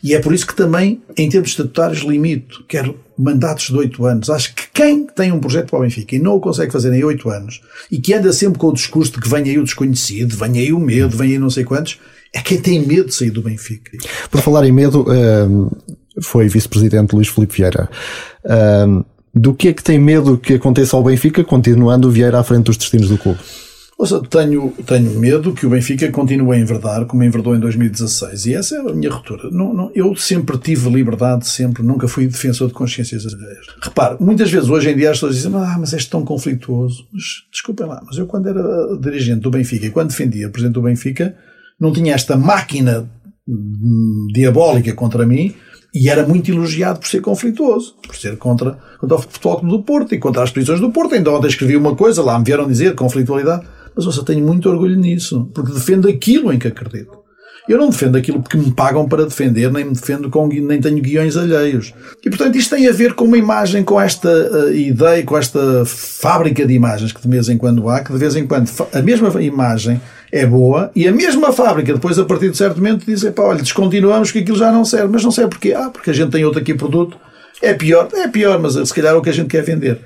E 0.03 0.13
é 0.13 0.19
por 0.19 0.33
isso 0.33 0.45
que 0.45 0.55
também, 0.55 1.01
em 1.17 1.27
termos 1.27 1.49
estatutários, 1.49 2.01
limito. 2.01 2.63
Quero 2.67 2.99
mandatos 3.17 3.67
de 3.67 3.75
oito 3.75 4.05
anos. 4.05 4.29
Acho 4.29 4.53
que 4.53 4.63
quem 4.73 5.05
tem 5.05 5.31
um 5.31 5.39
projeto 5.39 5.69
para 5.69 5.79
o 5.79 5.81
Benfica 5.81 6.15
e 6.15 6.19
não 6.19 6.35
o 6.35 6.39
consegue 6.39 6.71
fazer 6.71 6.93
em 6.93 7.03
oito 7.03 7.29
anos 7.29 7.61
e 7.91 7.99
que 7.99 8.13
anda 8.13 8.31
sempre 8.31 8.59
com 8.59 8.67
o 8.67 8.73
discurso 8.73 9.13
de 9.13 9.19
que 9.19 9.27
vem 9.27 9.43
aí 9.43 9.57
o 9.57 9.63
desconhecido, 9.63 10.37
vem 10.37 10.59
aí 10.59 10.71
o 10.71 10.79
medo, 10.79 11.17
vem 11.17 11.31
aí 11.31 11.39
não 11.39 11.49
sei 11.49 11.63
quantos, 11.63 11.99
é 12.33 12.39
quem 12.41 12.61
tem 12.61 12.85
medo 12.85 13.09
de 13.09 13.15
sair 13.15 13.31
do 13.31 13.41
Benfica. 13.41 13.91
Por 14.29 14.41
falar 14.41 14.65
em 14.65 14.71
medo, 14.71 15.05
hum, 15.09 15.69
foi 16.21 16.47
vice-presidente 16.47 17.13
Luís 17.13 17.27
Filipe 17.27 17.55
Vieira. 17.57 17.89
Do 19.33 19.53
que 19.53 19.67
é 19.67 19.73
que 19.73 19.83
tem 19.83 19.99
medo 19.99 20.37
que 20.37 20.55
aconteça 20.55 20.95
ao 20.95 21.03
Benfica, 21.03 21.43
continuando 21.43 22.07
o 22.07 22.11
Vieira 22.11 22.39
à 22.39 22.43
frente 22.43 22.65
dos 22.65 22.77
destinos 22.77 23.09
do 23.09 23.17
clube? 23.17 23.39
Tenho, 24.29 24.73
tenho 24.85 25.19
medo 25.19 25.53
que 25.53 25.65
o 25.65 25.69
Benfica 25.69 26.09
continue 26.09 26.55
a 26.55 26.59
enverdar 26.59 27.05
como 27.05 27.21
enverdou 27.21 27.53
em 27.53 27.59
2016. 27.59 28.45
E 28.45 28.53
essa 28.53 28.77
é 28.77 28.79
a 28.79 28.93
minha 28.93 29.11
ruptura. 29.11 29.49
Não, 29.51 29.73
não, 29.73 29.91
eu 29.93 30.15
sempre 30.15 30.57
tive 30.57 30.89
liberdade, 30.89 31.45
sempre, 31.45 31.83
nunca 31.83 32.07
fui 32.07 32.25
defensor 32.25 32.69
de 32.69 32.73
consciências 32.73 33.25
alheias. 33.25 33.65
Repare, 33.81 34.15
muitas 34.21 34.49
vezes 34.49 34.69
hoje 34.69 34.89
em 34.89 34.95
dia 34.95 35.11
as 35.11 35.17
pessoas 35.17 35.35
dizem, 35.35 35.51
ah, 35.53 35.75
mas 35.77 35.93
és 35.93 36.05
tão 36.05 36.23
conflituoso. 36.23 37.05
Mas, 37.11 37.23
desculpem 37.51 37.85
lá, 37.87 38.01
mas 38.05 38.17
eu 38.17 38.25
quando 38.25 38.47
era 38.47 38.97
dirigente 39.01 39.41
do 39.41 39.51
Benfica 39.51 39.87
e 39.87 39.91
quando 39.91 40.09
defendia 40.11 40.49
presidente 40.49 40.75
do 40.75 40.81
Benfica, 40.81 41.35
não 41.77 41.91
tinha 41.91 42.13
esta 42.13 42.37
máquina 42.37 43.05
hum, 43.45 44.27
diabólica 44.33 44.93
contra 44.93 45.25
mim 45.25 45.53
e 45.93 46.09
era 46.09 46.25
muito 46.25 46.51
elogiado 46.51 46.99
por 46.99 47.07
ser 47.07 47.21
conflituoso, 47.21 47.95
por 48.05 48.15
ser 48.15 48.37
contra, 48.37 48.77
contra 48.99 49.17
o 49.17 49.21
Futebol 49.21 49.59
Clube 49.59 49.77
do 49.77 49.83
Porto 49.83 50.15
e 50.15 50.19
contra 50.19 50.43
as 50.43 50.51
posições 50.51 50.79
do 50.79 50.91
Porto. 50.91 51.15
Ainda 51.15 51.31
ontem 51.31 51.47
escrevi 51.47 51.75
uma 51.75 51.95
coisa, 51.95 52.23
lá 52.23 52.37
me 52.37 52.45
vieram 52.45 52.67
dizer 52.67 52.95
conflitualidade, 52.95 53.65
mas 53.95 54.05
eu 54.05 54.11
só 54.11 54.23
tenho 54.23 54.45
muito 54.45 54.69
orgulho 54.69 54.95
nisso, 54.95 55.49
porque 55.53 55.73
defendo 55.73 56.07
aquilo 56.07 56.53
em 56.53 56.59
que 56.59 56.67
acredito. 56.67 57.19
Eu 57.67 57.77
não 57.77 57.89
defendo 57.89 58.17
aquilo 58.17 58.41
porque 58.41 58.57
me 58.57 58.71
pagam 58.71 59.07
para 59.07 59.25
defender, 59.25 59.71
nem 59.71 59.85
me 59.85 59.93
defendo 59.93 60.27
com, 60.27 60.47
nem 60.47 60.81
tenho 60.81 60.99
guiões 60.99 61.37
alheios. 61.37 61.93
E 62.25 62.29
portanto 62.29 62.55
isto 62.55 62.75
tem 62.75 62.87
a 62.87 62.91
ver 62.91 63.13
com 63.13 63.25
uma 63.25 63.37
imagem, 63.37 63.83
com 63.83 64.01
esta 64.01 64.27
uh, 64.27 64.73
ideia, 64.73 65.23
com 65.23 65.37
esta 65.37 65.85
fábrica 65.85 66.65
de 66.65 66.73
imagens 66.73 67.11
que 67.11 67.21
de 67.21 67.27
vez 67.27 67.47
em 67.47 67.59
quando 67.59 67.87
há, 67.87 67.99
que 67.99 68.11
de 68.11 68.17
vez 68.17 68.35
em 68.35 68.47
quando 68.47 68.71
a 68.91 69.01
mesma 69.03 69.29
imagem 69.43 70.01
é 70.31 70.45
boa 70.45 70.91
e 70.95 71.07
a 71.07 71.11
mesma 71.11 71.51
fábrica 71.51 71.93
depois 71.93 72.19
a 72.19 72.25
partir 72.25 72.49
de 72.51 72.57
certo 72.57 72.77
momento 72.77 73.05
diz, 73.05 73.23
pá, 73.31 73.43
olha, 73.43 73.61
descontinuamos 73.61 74.31
que 74.31 74.39
aquilo 74.39 74.57
já 74.57 74.71
não 74.71 74.85
serve. 74.85 75.09
Mas 75.11 75.23
não 75.23 75.31
serve 75.31 75.51
porquê? 75.51 75.73
Ah, 75.73 75.89
porque 75.89 76.09
a 76.09 76.13
gente 76.13 76.31
tem 76.31 76.45
outro 76.45 76.59
aqui 76.59 76.73
produto. 76.73 77.17
É 77.61 77.73
pior, 77.73 78.07
é 78.13 78.27
pior, 78.27 78.59
mas 78.59 78.75
se 78.75 78.93
calhar 78.93 79.13
é 79.13 79.17
o 79.17 79.21
que 79.21 79.29
a 79.29 79.33
gente 79.33 79.49
quer 79.49 79.63
vender. 79.63 79.99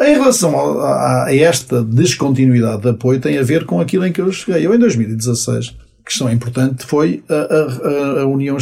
Em 0.00 0.12
relação 0.12 0.80
a, 0.80 1.24
a, 1.24 1.34
esta 1.34 1.82
descontinuidade 1.82 2.82
de 2.82 2.88
apoio 2.90 3.20
tem 3.20 3.38
a 3.38 3.42
ver 3.42 3.64
com 3.64 3.80
aquilo 3.80 4.06
em 4.06 4.12
que 4.12 4.20
eu 4.20 4.30
cheguei. 4.32 4.66
Eu 4.66 4.74
em 4.74 4.78
2016 4.78 5.74
questão 6.06 6.30
importante 6.30 6.86
foi 6.86 7.24
a, 7.28 7.34
a, 7.34 8.20
a 8.22 8.26
união, 8.26 8.56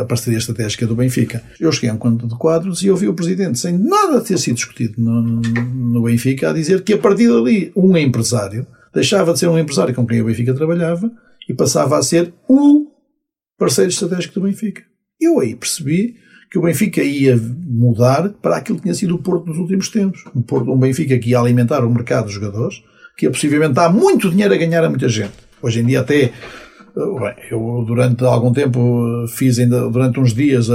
a 0.00 0.04
parceria 0.04 0.38
estratégica 0.38 0.86
do 0.86 0.96
Benfica. 0.96 1.40
Eu 1.60 1.70
cheguei 1.70 1.88
a 1.88 1.94
um 1.94 1.96
conto 1.96 2.26
de 2.26 2.34
quadros 2.34 2.82
e 2.82 2.90
ouvi 2.90 3.06
o 3.06 3.14
Presidente, 3.14 3.60
sem 3.60 3.78
nada 3.78 4.20
ter 4.20 4.36
sido 4.38 4.56
discutido 4.56 4.94
no, 4.98 5.22
no 5.22 6.02
Benfica, 6.02 6.50
a 6.50 6.52
dizer 6.52 6.82
que 6.82 6.94
a 6.94 6.98
partir 6.98 7.28
dali 7.28 7.70
um 7.76 7.96
empresário 7.96 8.66
deixava 8.92 9.32
de 9.32 9.38
ser 9.38 9.48
um 9.48 9.58
empresário 9.58 9.94
com 9.94 10.06
quem 10.06 10.20
o 10.20 10.24
Benfica 10.24 10.54
trabalhava 10.54 11.10
e 11.48 11.54
passava 11.54 11.98
a 11.98 12.02
ser 12.02 12.32
o 12.48 12.86
parceiro 13.58 13.90
estratégico 13.90 14.34
do 14.34 14.42
Benfica. 14.42 14.82
Eu 15.20 15.40
aí 15.40 15.54
percebi 15.54 16.16
que 16.50 16.58
o 16.58 16.62
Benfica 16.62 17.02
ia 17.02 17.36
mudar 17.36 18.30
para 18.42 18.56
aquilo 18.56 18.78
que 18.78 18.82
tinha 18.82 18.94
sido 18.94 19.14
o 19.14 19.22
Porto 19.22 19.46
nos 19.46 19.58
últimos 19.58 19.88
tempos. 19.88 20.24
Um, 20.34 20.42
Porto, 20.42 20.72
um 20.72 20.78
Benfica 20.78 21.18
que 21.18 21.30
ia 21.30 21.38
alimentar 21.38 21.84
o 21.84 21.90
mercado 21.90 22.24
dos 22.24 22.34
jogadores, 22.34 22.82
que 23.16 23.26
ia 23.26 23.30
possivelmente 23.30 23.74
dar 23.74 23.92
muito 23.92 24.30
dinheiro 24.30 24.52
a 24.52 24.56
ganhar 24.56 24.82
a 24.82 24.88
muita 24.88 25.08
gente. 25.08 25.34
Hoje 25.62 25.80
em 25.80 25.86
dia 25.86 26.00
até 26.00 26.32
Bem, 26.94 27.34
eu 27.50 27.84
durante 27.86 28.24
algum 28.24 28.52
tempo 28.52 29.26
fiz 29.28 29.58
ainda, 29.58 29.88
durante 29.88 30.18
uns 30.18 30.34
dias, 30.34 30.68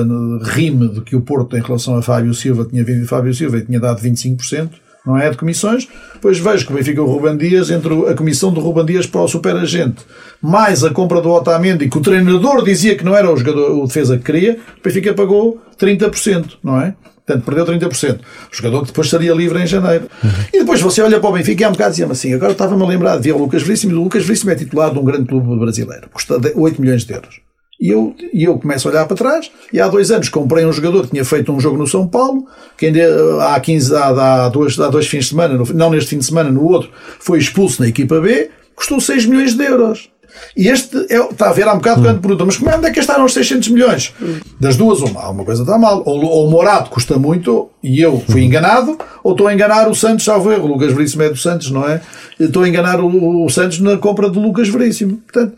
rime 0.44 0.88
de 0.90 1.02
que 1.02 1.16
o 1.16 1.22
Porto, 1.22 1.58
em 1.58 1.62
relação 1.62 1.98
a 1.98 2.02
Fábio 2.02 2.34
Silva, 2.34 2.66
tinha 2.66 2.84
vindo 2.84 3.06
Fábio 3.06 3.34
Silva 3.34 3.58
e 3.58 3.66
tinha 3.66 3.80
dado 3.80 4.02
25%, 4.02 4.70
não 5.06 5.18
é? 5.18 5.30
De 5.30 5.38
comissões. 5.38 5.88
Depois 6.14 6.40
vejo 6.40 6.66
que 6.66 6.74
o 6.74 6.76
Benfica 6.76 7.02
o 7.02 7.06
Ruben 7.06 7.38
Dias, 7.38 7.70
entre 7.70 7.94
a 8.10 8.14
comissão 8.14 8.52
do 8.52 8.60
Ruben 8.60 8.86
Dias 8.86 9.06
para 9.06 9.22
o 9.22 9.28
superagente, 9.28 10.06
mais 10.42 10.84
a 10.84 10.90
compra 10.90 11.22
do 11.22 11.30
Otamendi, 11.30 11.90
que 11.90 11.98
o 11.98 12.02
treinador 12.02 12.64
dizia 12.64 12.96
que 12.96 13.04
não 13.04 13.16
era 13.16 13.32
o 13.32 13.38
jogador, 13.38 13.72
o 13.72 13.88
defesa 13.88 14.18
que 14.18 14.24
queria, 14.24 14.60
o 14.80 14.84
Benfica 14.84 15.14
pagou 15.14 15.62
30%, 15.80 16.58
não 16.64 16.82
é? 16.82 16.96
Portanto, 17.26 17.44
perdeu 17.44 17.66
30%. 17.66 18.20
O 18.20 18.56
jogador 18.56 18.82
que 18.82 18.88
depois 18.88 19.08
estaria 19.08 19.34
livre 19.34 19.60
em 19.60 19.66
janeiro. 19.66 20.08
Uhum. 20.24 20.30
E 20.54 20.60
depois 20.60 20.80
você 20.80 21.02
olha 21.02 21.20
para 21.20 21.30
o 21.30 21.34
Benfica 21.34 21.64
e 21.64 21.66
há 21.66 21.70
um 21.70 21.72
bocado 21.72 21.90
dizia-me 21.92 22.12
assim, 22.12 22.34
agora 22.34 22.52
estava-me 22.52 22.84
a 22.84 22.86
lembrar 22.86 23.18
de 23.18 23.24
ver 23.24 23.32
o 23.34 23.40
Lucas 23.40 23.64
Veríssimo, 23.64 23.94
e 23.94 23.96
o 23.96 24.04
Lucas 24.04 24.24
Veríssimo 24.24 24.52
é 24.52 24.56
titular 24.56 24.92
de 24.92 25.00
um 25.00 25.04
grande 25.04 25.26
clube 25.26 25.58
brasileiro. 25.58 26.08
Custa 26.14 26.40
8 26.56 26.80
milhões 26.80 27.04
de 27.04 27.14
euros. 27.14 27.45
E 27.80 27.90
eu, 27.90 28.16
e 28.34 28.44
eu 28.46 28.58
começo 28.58 28.88
a 28.88 28.92
olhar 28.92 29.06
para 29.06 29.18
trás, 29.18 29.52
e 29.72 29.82
há 29.82 29.88
dois 29.88 30.10
anos 30.10 30.30
comprei 30.30 30.66
um 30.66 30.72
jogador 30.72 31.04
que 31.04 31.12
tinha 31.12 31.26
feito 31.26 31.52
um 31.52 31.60
jogo 31.60 31.78
no 31.78 31.86
São 31.86 32.08
Paulo, 32.08 32.46
que 32.78 32.86
ainda 32.86 33.46
há 33.50 33.60
15, 33.60 33.96
há, 33.96 34.46
há, 34.46 34.50
dois, 34.50 34.80
há 34.80 34.88
dois 34.88 35.08
fins 35.08 35.26
de 35.26 35.30
semana, 35.32 35.62
não 35.74 35.90
neste 35.90 36.12
fim 36.12 36.18
de 36.18 36.26
semana, 36.26 36.50
no 36.50 36.64
outro, 36.64 36.90
foi 37.20 37.38
expulso 37.38 37.82
na 37.82 37.90
equipa 37.90 38.20
B, 38.22 38.50
custou 38.76 39.00
6 39.02 39.26
milhões 39.26 39.56
de 39.56 39.64
euros. 39.64 40.10
E 40.56 40.68
este 40.68 40.98
é, 41.10 41.18
está 41.30 41.50
a 41.50 41.54
ver 41.54 41.68
há 41.68 41.74
um 41.74 41.78
bocado 41.78 42.02
quando 42.02 42.20
pergunta, 42.20 42.46
mas 42.46 42.58
como 42.58 42.70
é, 42.70 42.76
é 42.76 42.90
que 42.90 42.98
gastaram 42.98 43.26
os 43.26 43.34
600 43.34 43.70
milhões? 43.70 44.14
Das 44.60 44.76
duas, 44.76 45.00
uma, 45.02 45.22
alguma 45.22 45.46
coisa 45.46 45.64
está 45.64 45.78
mal. 45.78 46.04
Ou, 46.06 46.24
ou 46.24 46.48
o 46.48 46.52
Morato 46.52 46.90
custa 46.90 47.18
muito 47.18 47.70
e 47.84 48.02
eu 48.02 48.22
fui 48.30 48.44
enganado, 48.44 48.98
ou 49.24 49.32
estou 49.32 49.48
a 49.48 49.54
enganar 49.54 49.90
o 49.90 49.96
Santos, 49.96 50.26
salvo 50.26 50.52
erro. 50.52 50.66
O 50.66 50.68
Lucas 50.68 50.94
Veríssimo 50.94 51.24
é 51.24 51.30
do 51.30 51.38
Santos, 51.38 51.72
não 51.72 51.88
é? 51.88 52.02
Estou 52.40 52.64
a 52.64 52.70
enganar 52.70 53.00
o, 53.00 53.46
o 53.46 53.50
Santos 53.50 53.80
na 53.80 53.98
compra 53.98 54.30
do 54.30 54.40
Lucas 54.40 54.68
Veríssimo. 54.70 55.18
Portanto, 55.18 55.58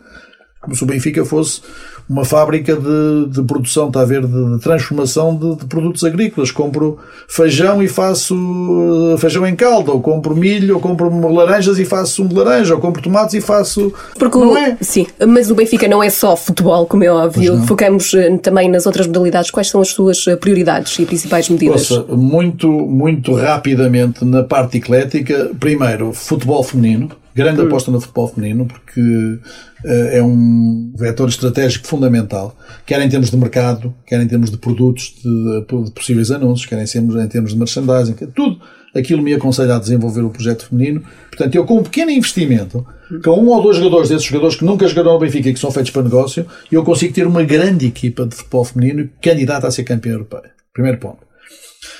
como 0.60 0.74
se 0.74 0.82
o 0.82 0.86
Benfica 0.86 1.24
fosse 1.24 1.60
uma 2.08 2.24
fábrica 2.24 2.74
de, 2.74 3.26
de 3.28 3.42
produção, 3.42 3.88
está 3.88 4.00
a 4.00 4.04
ver, 4.04 4.26
de, 4.26 4.54
de 4.54 4.58
transformação 4.60 5.36
de, 5.36 5.56
de, 5.56 5.66
produtos 5.66 6.02
agrícolas. 6.04 6.50
Compro 6.50 6.98
feijão 7.28 7.82
e 7.82 7.88
faço 7.88 8.34
uh, 8.34 9.18
feijão 9.18 9.46
em 9.46 9.54
calda, 9.54 9.92
ou 9.92 10.00
compro 10.00 10.34
milho, 10.34 10.76
ou 10.76 10.80
compro 10.80 11.08
laranjas 11.32 11.78
e 11.78 11.84
faço 11.84 12.14
sumo 12.14 12.30
de 12.30 12.34
laranja, 12.34 12.74
ou 12.74 12.80
compro 12.80 13.02
tomates 13.02 13.34
e 13.34 13.40
faço. 13.40 13.92
Porque 14.18 14.38
não 14.38 14.52
o, 14.52 14.56
é? 14.56 14.78
Sim, 14.80 15.06
mas 15.26 15.50
o 15.50 15.54
Benfica 15.54 15.86
não 15.86 16.02
é 16.02 16.08
só 16.08 16.34
futebol, 16.34 16.86
como 16.86 17.04
é 17.04 17.10
óbvio. 17.10 17.58
Focamos 17.66 18.12
uh, 18.14 18.38
também 18.38 18.70
nas 18.70 18.86
outras 18.86 19.06
modalidades. 19.06 19.50
Quais 19.50 19.68
são 19.68 19.80
as 19.80 19.88
suas 19.88 20.26
uh, 20.26 20.36
prioridades 20.38 20.98
e 20.98 21.04
principais 21.04 21.48
medidas? 21.50 21.90
Ouça, 21.90 22.16
muito, 22.16 22.68
muito 22.68 23.34
rapidamente 23.34 24.24
na 24.24 24.42
parte 24.42 24.78
eclética, 24.78 25.50
primeiro, 25.60 26.12
futebol 26.14 26.62
feminino 26.62 27.10
grande 27.38 27.62
aposta 27.62 27.90
no 27.92 28.00
futebol 28.00 28.26
feminino, 28.26 28.66
porque 28.66 29.00
uh, 29.00 30.08
é 30.10 30.20
um 30.20 30.92
vetor 30.96 31.28
estratégico 31.28 31.86
fundamental, 31.86 32.56
quer 32.84 33.00
em 33.00 33.08
termos 33.08 33.30
de 33.30 33.36
mercado, 33.36 33.94
quer 34.04 34.20
em 34.20 34.26
termos 34.26 34.50
de 34.50 34.56
produtos, 34.56 35.14
de, 35.22 35.60
de 35.84 35.90
possíveis 35.92 36.32
anúncios, 36.32 36.66
quer 36.66 36.82
em 36.82 36.86
termos, 36.86 37.14
em 37.14 37.28
termos 37.28 37.52
de 37.52 37.58
merchandising, 37.58 38.14
tudo 38.34 38.60
aquilo 38.94 39.22
me 39.22 39.32
aconselha 39.34 39.76
a 39.76 39.78
desenvolver 39.78 40.22
o 40.22 40.30
projeto 40.30 40.66
feminino. 40.66 41.04
Portanto, 41.28 41.54
eu 41.54 41.64
com 41.64 41.78
um 41.78 41.82
pequeno 41.84 42.10
investimento, 42.10 42.84
com 43.22 43.40
um 43.40 43.48
ou 43.48 43.62
dois 43.62 43.76
jogadores, 43.76 44.08
desses 44.08 44.26
jogadores 44.26 44.56
que 44.56 44.64
nunca 44.64 44.88
jogaram 44.88 45.12
no 45.12 45.18
Benfica 45.20 45.48
e 45.48 45.54
que 45.54 45.60
são 45.60 45.70
feitos 45.70 45.92
para 45.92 46.02
negócio, 46.02 46.44
eu 46.72 46.82
consigo 46.82 47.14
ter 47.14 47.26
uma 47.26 47.44
grande 47.44 47.86
equipa 47.86 48.26
de 48.26 48.34
futebol 48.34 48.64
feminino 48.64 49.08
candidata 49.22 49.68
a 49.68 49.70
ser 49.70 49.84
campeã 49.84 50.12
europeia. 50.12 50.50
Primeiro 50.72 50.98
ponto. 50.98 51.27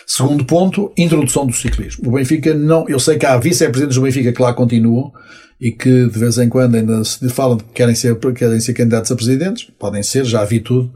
Segundo 0.07 0.45
ponto, 0.45 0.93
introdução 0.97 1.47
do 1.47 1.53
ciclismo. 1.53 2.09
O 2.09 2.13
Benfica 2.13 2.55
não, 2.55 2.89
eu 2.89 2.99
sei 2.99 3.17
que 3.17 3.27
há 3.27 3.37
vice-presidentes 3.37 3.97
do 3.97 4.03
Benfica 4.03 4.33
que 4.33 4.43
lá 4.43 4.53
continuam 4.53 5.13
e 5.61 5.71
que 5.71 6.07
de 6.07 6.19
vez 6.19 6.39
em 6.39 6.49
quando 6.49 6.77
ainda 6.77 7.05
se 7.05 7.29
falam 7.29 7.59
que 7.59 7.65
querem 7.75 7.95
ser, 7.95 8.17
querem 8.35 8.61
ser 8.61 8.75
candidatos 8.75 9.11
a 9.11 9.17
presidentes, 9.17 9.69
podem 9.79 10.03
ser, 10.03 10.25
já 10.25 10.45
vi 10.45 10.61
tudo, 10.61 10.91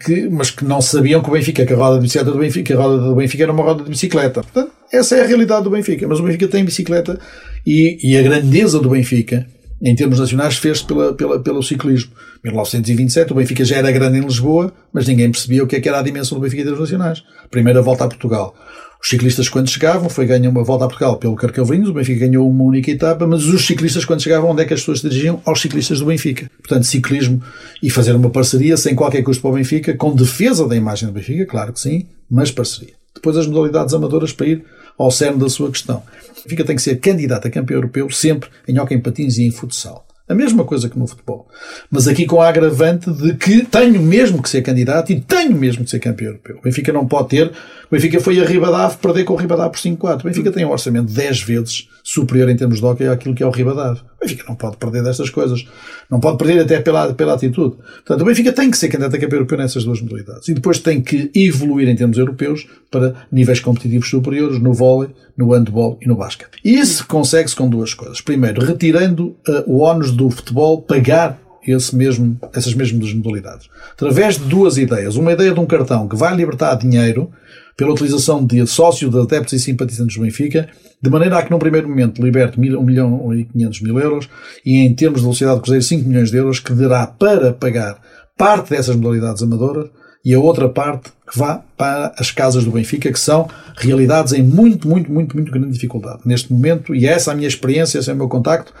que, 0.00 0.28
mas 0.28 0.50
que 0.50 0.64
não 0.64 0.80
sabiam 0.80 1.22
que 1.22 1.28
o 1.28 1.32
Benfica, 1.32 1.64
que 1.64 1.72
a 1.72 1.76
roda 1.76 1.96
de 1.96 2.02
bicicleta 2.02 2.30
do 2.30 2.38
Benfica, 2.38 2.74
a 2.74 2.76
roda 2.76 3.02
do 3.02 3.14
Benfica 3.14 3.42
era 3.44 3.52
uma 3.52 3.62
roda 3.62 3.84
de 3.84 3.90
bicicleta. 3.90 4.42
Portanto, 4.42 4.72
essa 4.92 5.16
é 5.16 5.22
a 5.22 5.26
realidade 5.26 5.64
do 5.64 5.70
Benfica. 5.70 6.06
Mas 6.08 6.20
o 6.20 6.22
Benfica 6.22 6.48
tem 6.48 6.64
bicicleta 6.64 7.18
e, 7.66 7.98
e 8.02 8.16
a 8.16 8.22
grandeza 8.22 8.80
do 8.80 8.90
Benfica, 8.90 9.46
em 9.80 9.94
termos 9.94 10.18
nacionais, 10.18 10.56
fez-se 10.56 10.84
pela, 10.84 11.12
pela, 11.14 11.38
pelo 11.38 11.62
ciclismo. 11.62 12.10
1927, 12.42 13.32
o 13.32 13.36
Benfica 13.36 13.64
já 13.64 13.76
era 13.76 13.90
grande 13.90 14.18
em 14.18 14.22
Lisboa, 14.22 14.72
mas 14.92 15.06
ninguém 15.06 15.30
percebia 15.30 15.62
o 15.62 15.66
que, 15.66 15.76
é 15.76 15.80
que 15.80 15.88
era 15.88 15.98
a 15.98 16.02
dimensão 16.02 16.38
do 16.38 16.42
Benfica 16.42 16.62
em 16.62 16.64
termos 16.64 16.80
nacionais. 16.80 17.22
Primeira 17.50 17.82
volta 17.82 18.04
a 18.04 18.08
Portugal. 18.08 18.54
Os 19.02 19.10
ciclistas, 19.10 19.48
quando 19.48 19.68
chegavam, 19.68 20.08
foi 20.08 20.26
ganhar 20.26 20.48
uma 20.48 20.64
volta 20.64 20.84
a 20.84 20.88
Portugal 20.88 21.16
pelo 21.18 21.36
Carcavelinhos, 21.36 21.90
o 21.90 21.92
Benfica 21.92 22.26
ganhou 22.26 22.48
uma 22.48 22.64
única 22.64 22.90
etapa, 22.90 23.26
mas 23.26 23.44
os 23.44 23.66
ciclistas, 23.66 24.04
quando 24.04 24.22
chegavam, 24.22 24.50
onde 24.50 24.62
é 24.62 24.64
que 24.64 24.74
as 24.74 24.80
pessoas 24.80 25.00
se 25.00 25.08
dirigiam? 25.08 25.40
Aos 25.44 25.60
ciclistas 25.60 26.00
do 26.00 26.06
Benfica. 26.06 26.50
Portanto, 26.58 26.84
ciclismo 26.84 27.42
e 27.82 27.90
fazer 27.90 28.16
uma 28.16 28.30
parceria 28.30 28.76
sem 28.76 28.94
qualquer 28.94 29.22
custo 29.22 29.42
para 29.42 29.50
o 29.50 29.54
Benfica, 29.54 29.94
com 29.94 30.14
defesa 30.14 30.66
da 30.66 30.74
imagem 30.74 31.08
do 31.08 31.12
Benfica, 31.12 31.44
claro 31.44 31.72
que 31.72 31.80
sim, 31.80 32.06
mas 32.30 32.50
parceria. 32.50 32.94
Depois 33.14 33.36
as 33.36 33.46
modalidades 33.46 33.94
amadoras 33.94 34.32
para 34.32 34.46
ir 34.46 34.64
ao 34.98 35.10
cerne 35.10 35.38
da 35.38 35.48
sua 35.48 35.70
questão. 35.70 36.02
Benfica 36.42 36.64
tem 36.64 36.76
que 36.76 36.82
ser 36.82 36.96
candidato 37.00 37.48
a 37.48 37.50
campeão 37.50 37.78
europeu 37.78 38.08
sempre 38.10 38.48
em 38.68 38.78
hockey 38.78 38.94
em 38.94 39.00
patins 39.00 39.36
e 39.38 39.44
em 39.44 39.50
futsal. 39.50 40.06
A 40.28 40.34
mesma 40.34 40.64
coisa 40.64 40.88
que 40.88 40.98
no 40.98 41.06
futebol. 41.06 41.46
Mas 41.88 42.08
aqui 42.08 42.26
com 42.26 42.40
a 42.40 42.48
agravante 42.48 43.12
de 43.12 43.34
que 43.34 43.64
tenho 43.64 44.02
mesmo 44.02 44.42
que 44.42 44.48
ser 44.48 44.60
candidato 44.60 45.12
e 45.12 45.20
tenho 45.20 45.56
mesmo 45.56 45.84
que 45.84 45.90
ser 45.90 46.00
campeão 46.00 46.30
europeu. 46.30 46.56
O 46.58 46.62
Benfica 46.62 46.92
não 46.92 47.06
pode 47.06 47.28
ter. 47.28 47.46
O 47.46 47.52
Benfica 47.92 48.18
foi 48.18 48.40
a 48.40 48.44
Ribadave 48.44 48.96
perder 48.96 49.24
com 49.24 49.34
o 49.34 49.36
Ribadave 49.36 49.70
por 49.70 49.78
5-4. 49.78 50.20
O 50.20 50.24
Benfica 50.24 50.50
tem 50.50 50.64
um 50.64 50.70
orçamento 50.70 51.12
10 51.12 51.42
vezes 51.42 51.88
superior 52.06 52.48
em 52.48 52.54
termos 52.54 52.78
de 52.78 52.86
hockey 52.86 53.08
àquilo 53.08 53.34
que 53.34 53.42
é 53.42 53.46
o 53.46 53.50
Ribadave. 53.50 53.98
O 53.98 54.20
Benfica 54.20 54.44
não 54.46 54.54
pode 54.54 54.76
perder 54.76 55.02
destas 55.02 55.28
coisas. 55.28 55.66
Não 56.08 56.20
pode 56.20 56.38
perder 56.38 56.60
até 56.60 56.80
pela, 56.80 57.12
pela 57.12 57.34
atitude. 57.34 57.74
Portanto, 57.76 58.20
o 58.20 58.24
Benfica 58.24 58.52
tem 58.52 58.70
que 58.70 58.78
ser 58.78 58.86
candidato 58.86 59.16
a 59.16 59.18
campeão 59.18 59.38
europeu 59.38 59.58
nessas 59.58 59.82
duas 59.82 60.00
modalidades. 60.00 60.46
E 60.46 60.54
depois 60.54 60.78
tem 60.78 61.02
que 61.02 61.32
evoluir 61.34 61.88
em 61.88 61.96
termos 61.96 62.16
europeus 62.16 62.68
para 62.92 63.26
níveis 63.30 63.58
competitivos 63.58 64.08
superiores 64.08 64.60
no 64.60 64.72
vôlei, 64.72 65.10
no 65.36 65.52
handball 65.52 65.98
e 66.00 66.06
no 66.06 66.14
basquete. 66.14 66.60
E 66.64 66.78
isso 66.78 67.04
consegue-se 67.08 67.56
com 67.56 67.68
duas 67.68 67.92
coisas. 67.92 68.20
Primeiro, 68.20 68.64
retirando 68.64 69.34
uh, 69.48 69.64
o 69.66 69.80
ónus 69.80 70.12
do 70.12 70.30
futebol 70.30 70.80
pagar 70.82 71.40
esse 71.66 71.96
mesmo, 71.96 72.38
essas 72.52 72.72
mesmas 72.72 73.12
modalidades. 73.12 73.68
Através 73.90 74.38
de 74.38 74.44
duas 74.44 74.78
ideias. 74.78 75.16
Uma 75.16 75.32
ideia 75.32 75.52
de 75.52 75.58
um 75.58 75.66
cartão 75.66 76.06
que 76.06 76.14
vai 76.14 76.36
libertar 76.36 76.76
dinheiro 76.76 77.32
pela 77.76 77.92
utilização 77.92 78.44
de 78.44 78.66
sócio 78.66 79.10
de 79.10 79.18
adeptos 79.18 79.52
e 79.52 79.60
simpatizantes 79.60 80.16
do 80.16 80.22
Benfica, 80.22 80.68
de 81.00 81.10
maneira 81.10 81.38
a 81.38 81.42
que 81.42 81.50
num 81.50 81.58
primeiro 81.58 81.88
momento 81.88 82.22
liberte 82.22 82.58
1 82.58 82.82
milhão 82.82 83.34
e 83.34 83.44
500 83.44 83.80
mil 83.82 83.98
euros 83.98 84.28
e 84.64 84.78
em 84.78 84.94
termos 84.94 85.20
de 85.20 85.24
velocidade 85.24 85.56
de 85.56 85.62
cruzeiro 85.62 85.84
5 85.84 86.08
milhões 86.08 86.30
de 86.30 86.38
euros 86.38 86.58
que 86.58 86.72
dará 86.72 87.06
para 87.06 87.52
pagar 87.52 88.00
parte 88.36 88.70
dessas 88.70 88.96
modalidades 88.96 89.42
amadoras 89.42 89.90
e 90.24 90.34
a 90.34 90.40
outra 90.40 90.68
parte 90.68 91.10
que 91.30 91.38
vá 91.38 91.62
para 91.76 92.12
as 92.18 92.32
casas 92.32 92.64
do 92.64 92.72
Benfica, 92.72 93.12
que 93.12 93.20
são 93.20 93.48
realidades 93.76 94.32
em 94.32 94.42
muito, 94.42 94.88
muito, 94.88 95.10
muito, 95.12 95.36
muito 95.36 95.52
grande 95.52 95.70
dificuldade. 95.70 96.22
Neste 96.24 96.52
momento, 96.52 96.94
e 96.94 97.06
essa 97.06 97.30
é 97.30 97.32
a 97.32 97.36
minha 97.36 97.46
experiência, 97.46 97.98
esse 97.98 98.10
é 98.10 98.12
o 98.12 98.16
meu 98.16 98.28
contacto, 98.28 98.72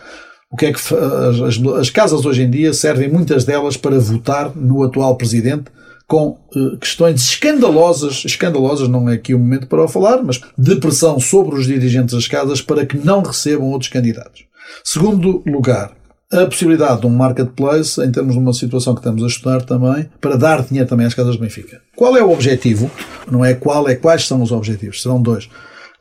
o 0.50 0.56
que 0.56 0.66
é 0.66 0.72
que 0.72 0.80
as, 0.80 1.60
as, 1.80 1.90
casas 1.90 2.24
hoje 2.24 2.42
em 2.42 2.50
dia 2.50 2.72
servem 2.72 3.08
muitas 3.08 3.44
delas 3.44 3.76
para 3.76 3.98
votar 3.98 4.56
no 4.56 4.82
atual 4.82 5.16
presidente 5.16 5.66
com 6.06 6.38
uh, 6.54 6.76
questões 6.78 7.20
escandalosas, 7.22 8.24
escandalosas 8.24 8.88
não 8.88 9.08
é 9.08 9.14
aqui 9.14 9.34
o 9.34 9.38
momento 9.38 9.66
para 9.66 9.88
falar, 9.88 10.22
mas 10.22 10.40
de 10.56 10.76
pressão 10.76 11.18
sobre 11.18 11.58
os 11.58 11.66
dirigentes 11.66 12.14
das 12.14 12.28
casas 12.28 12.60
para 12.60 12.86
que 12.86 12.96
não 12.96 13.22
recebam 13.22 13.70
outros 13.70 13.90
candidatos. 13.90 14.44
Segundo 14.84 15.42
lugar, 15.46 15.92
a 16.32 16.46
possibilidade 16.46 17.00
de 17.00 17.06
um 17.06 17.10
marketplace, 17.10 18.00
em 18.00 18.10
termos 18.10 18.34
de 18.34 18.38
uma 18.38 18.52
situação 18.52 18.94
que 18.94 19.00
estamos 19.00 19.22
a 19.22 19.26
estudar 19.26 19.62
também, 19.62 20.08
para 20.20 20.36
dar 20.36 20.62
dinheiro 20.62 20.88
também 20.88 21.06
às 21.06 21.14
casas 21.14 21.34
de 21.34 21.40
Benfica. 21.40 21.80
Qual 21.94 22.16
é 22.16 22.22
o 22.22 22.32
objetivo? 22.32 22.90
Não 23.30 23.44
é 23.44 23.54
qual, 23.54 23.88
é 23.88 23.94
quais 23.94 24.26
são 24.26 24.42
os 24.42 24.52
objetivos. 24.52 25.02
Serão 25.02 25.20
dois 25.20 25.48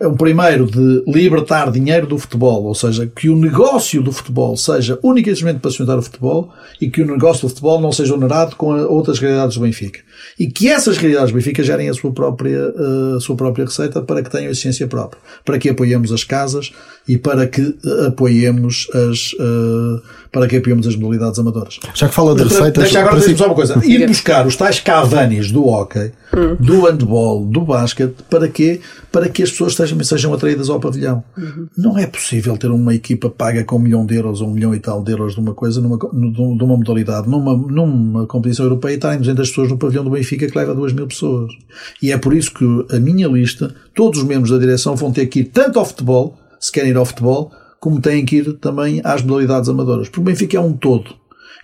um 0.02 0.16
primeiro 0.16 0.66
de 0.66 1.04
libertar 1.08 1.72
dinheiro 1.72 2.06
do 2.06 2.18
futebol, 2.18 2.64
ou 2.66 2.76
seja, 2.76 3.08
que 3.08 3.30
o 3.30 3.36
negócio 3.36 4.04
do 4.04 4.12
futebol 4.12 4.58
seja 4.58 5.00
única 5.02 5.32
e 5.32 5.54
para 5.54 5.70
sustentar 5.70 5.98
o 5.98 6.02
futebol 6.02 6.52
e 6.82 6.90
que 6.90 7.02
o 7.02 7.06
negócio 7.06 7.44
do 7.44 7.50
futebol 7.50 7.80
não 7.80 7.92
seja 7.92 8.14
onerado 8.14 8.56
com 8.58 8.74
outras 8.86 9.20
realidades 9.20 9.56
do 9.56 9.62
Benfica. 9.62 10.02
E 10.38 10.48
que 10.48 10.68
essas 10.68 10.98
realidades 10.98 11.32
do 11.32 11.36
Benfica 11.36 11.64
gerem 11.64 11.90
a 11.90 11.94
sua 11.94 12.12
própria, 12.12 12.74
a 13.16 13.20
sua 13.22 13.36
própria 13.36 13.66
receita 13.66 14.02
para 14.02 14.22
que 14.22 14.30
tenham 14.30 14.52
eficiência 14.52 14.86
própria. 14.88 15.22
Para 15.46 15.58
que 15.58 15.70
apoiemos 15.70 16.12
as 16.12 16.24
casas 16.24 16.74
e 17.08 17.18
para 17.18 17.48
que 17.48 17.76
apoiemos 18.08 18.88
as, 18.94 19.34
uh, 19.34 20.02
para 20.32 20.48
que 20.48 20.58
apoiemos 20.58 20.88
as 20.88 20.96
modalidades 20.96 21.40
amadoras. 21.40 21.80
Já 21.94 22.10
que 22.10 22.16
fala 22.16 22.36
de 22.36 22.44
receitas... 22.44 22.84
Deixa 22.84 23.00
agora 23.00 23.20
dizer 23.20 23.38
só 23.38 23.46
uma 23.46 23.56
coisa. 23.56 23.80
Ir 23.86 24.06
buscar 24.08 24.46
os 24.46 24.56
tais 24.56 24.80
cavanis 24.80 25.52
do 25.52 25.66
hockey, 25.66 26.12
hum. 26.36 26.58
do 26.60 26.82
handball, 26.86 27.46
do 27.46 27.62
basquete, 27.62 28.16
para 28.30 28.48
quê? 28.50 28.82
Para 29.16 29.30
que 29.30 29.44
as 29.44 29.50
pessoas 29.50 29.76
sejam, 29.76 30.04
sejam 30.04 30.34
atraídas 30.34 30.70
ao 30.70 30.78
pavilhão. 30.78 31.24
Uhum. 31.38 31.70
Não 31.78 31.98
é 31.98 32.06
possível 32.06 32.58
ter 32.58 32.70
uma 32.70 32.94
equipa 32.94 33.30
paga 33.30 33.64
com 33.64 33.78
um 33.78 33.80
milhão 33.80 34.06
de 34.06 34.14
euros 34.14 34.42
ou 34.42 34.50
um 34.50 34.52
milhão 34.52 34.76
e 34.76 34.80
tal 34.82 35.02
de 35.02 35.14
euros 35.14 35.36
de 35.36 35.40
uma 35.40 35.54
coisa, 35.54 35.80
numa, 35.80 35.98
de 35.98 36.42
uma 36.42 36.76
modalidade, 36.76 37.30
numa, 37.30 37.56
numa 37.56 38.28
competição 38.28 38.66
europeia 38.66 38.92
e 38.92 38.96
estarem 38.96 39.20
200 39.20 39.48
pessoas 39.48 39.70
no 39.70 39.78
pavilhão 39.78 40.04
do 40.04 40.10
Benfica 40.10 40.46
que 40.46 40.58
leva 40.58 40.76
2 40.76 40.92
mil 40.92 41.08
pessoas. 41.08 41.50
E 42.04 42.12
é 42.12 42.18
por 42.18 42.36
isso 42.36 42.54
que 42.54 42.66
a 42.94 43.00
minha 43.00 43.30
lista, 43.30 43.74
todos 43.94 44.20
os 44.20 44.26
membros 44.26 44.52
da 44.52 44.58
direção 44.58 44.98
vão 44.98 45.14
ter 45.14 45.28
que 45.28 45.40
ir 45.40 45.46
tanto 45.46 45.80
ao 45.80 45.86
futebol, 45.86 46.38
se 46.60 46.70
querem 46.70 46.90
ir 46.90 46.98
ao 46.98 47.06
futebol, 47.06 47.54
como 47.80 48.02
têm 48.02 48.26
que 48.26 48.36
ir 48.36 48.52
também 48.58 49.00
às 49.02 49.22
modalidades 49.22 49.70
amadoras. 49.70 50.10
Porque 50.10 50.20
o 50.20 50.24
Benfica 50.24 50.58
é 50.58 50.60
um 50.60 50.74
todo. 50.74 51.16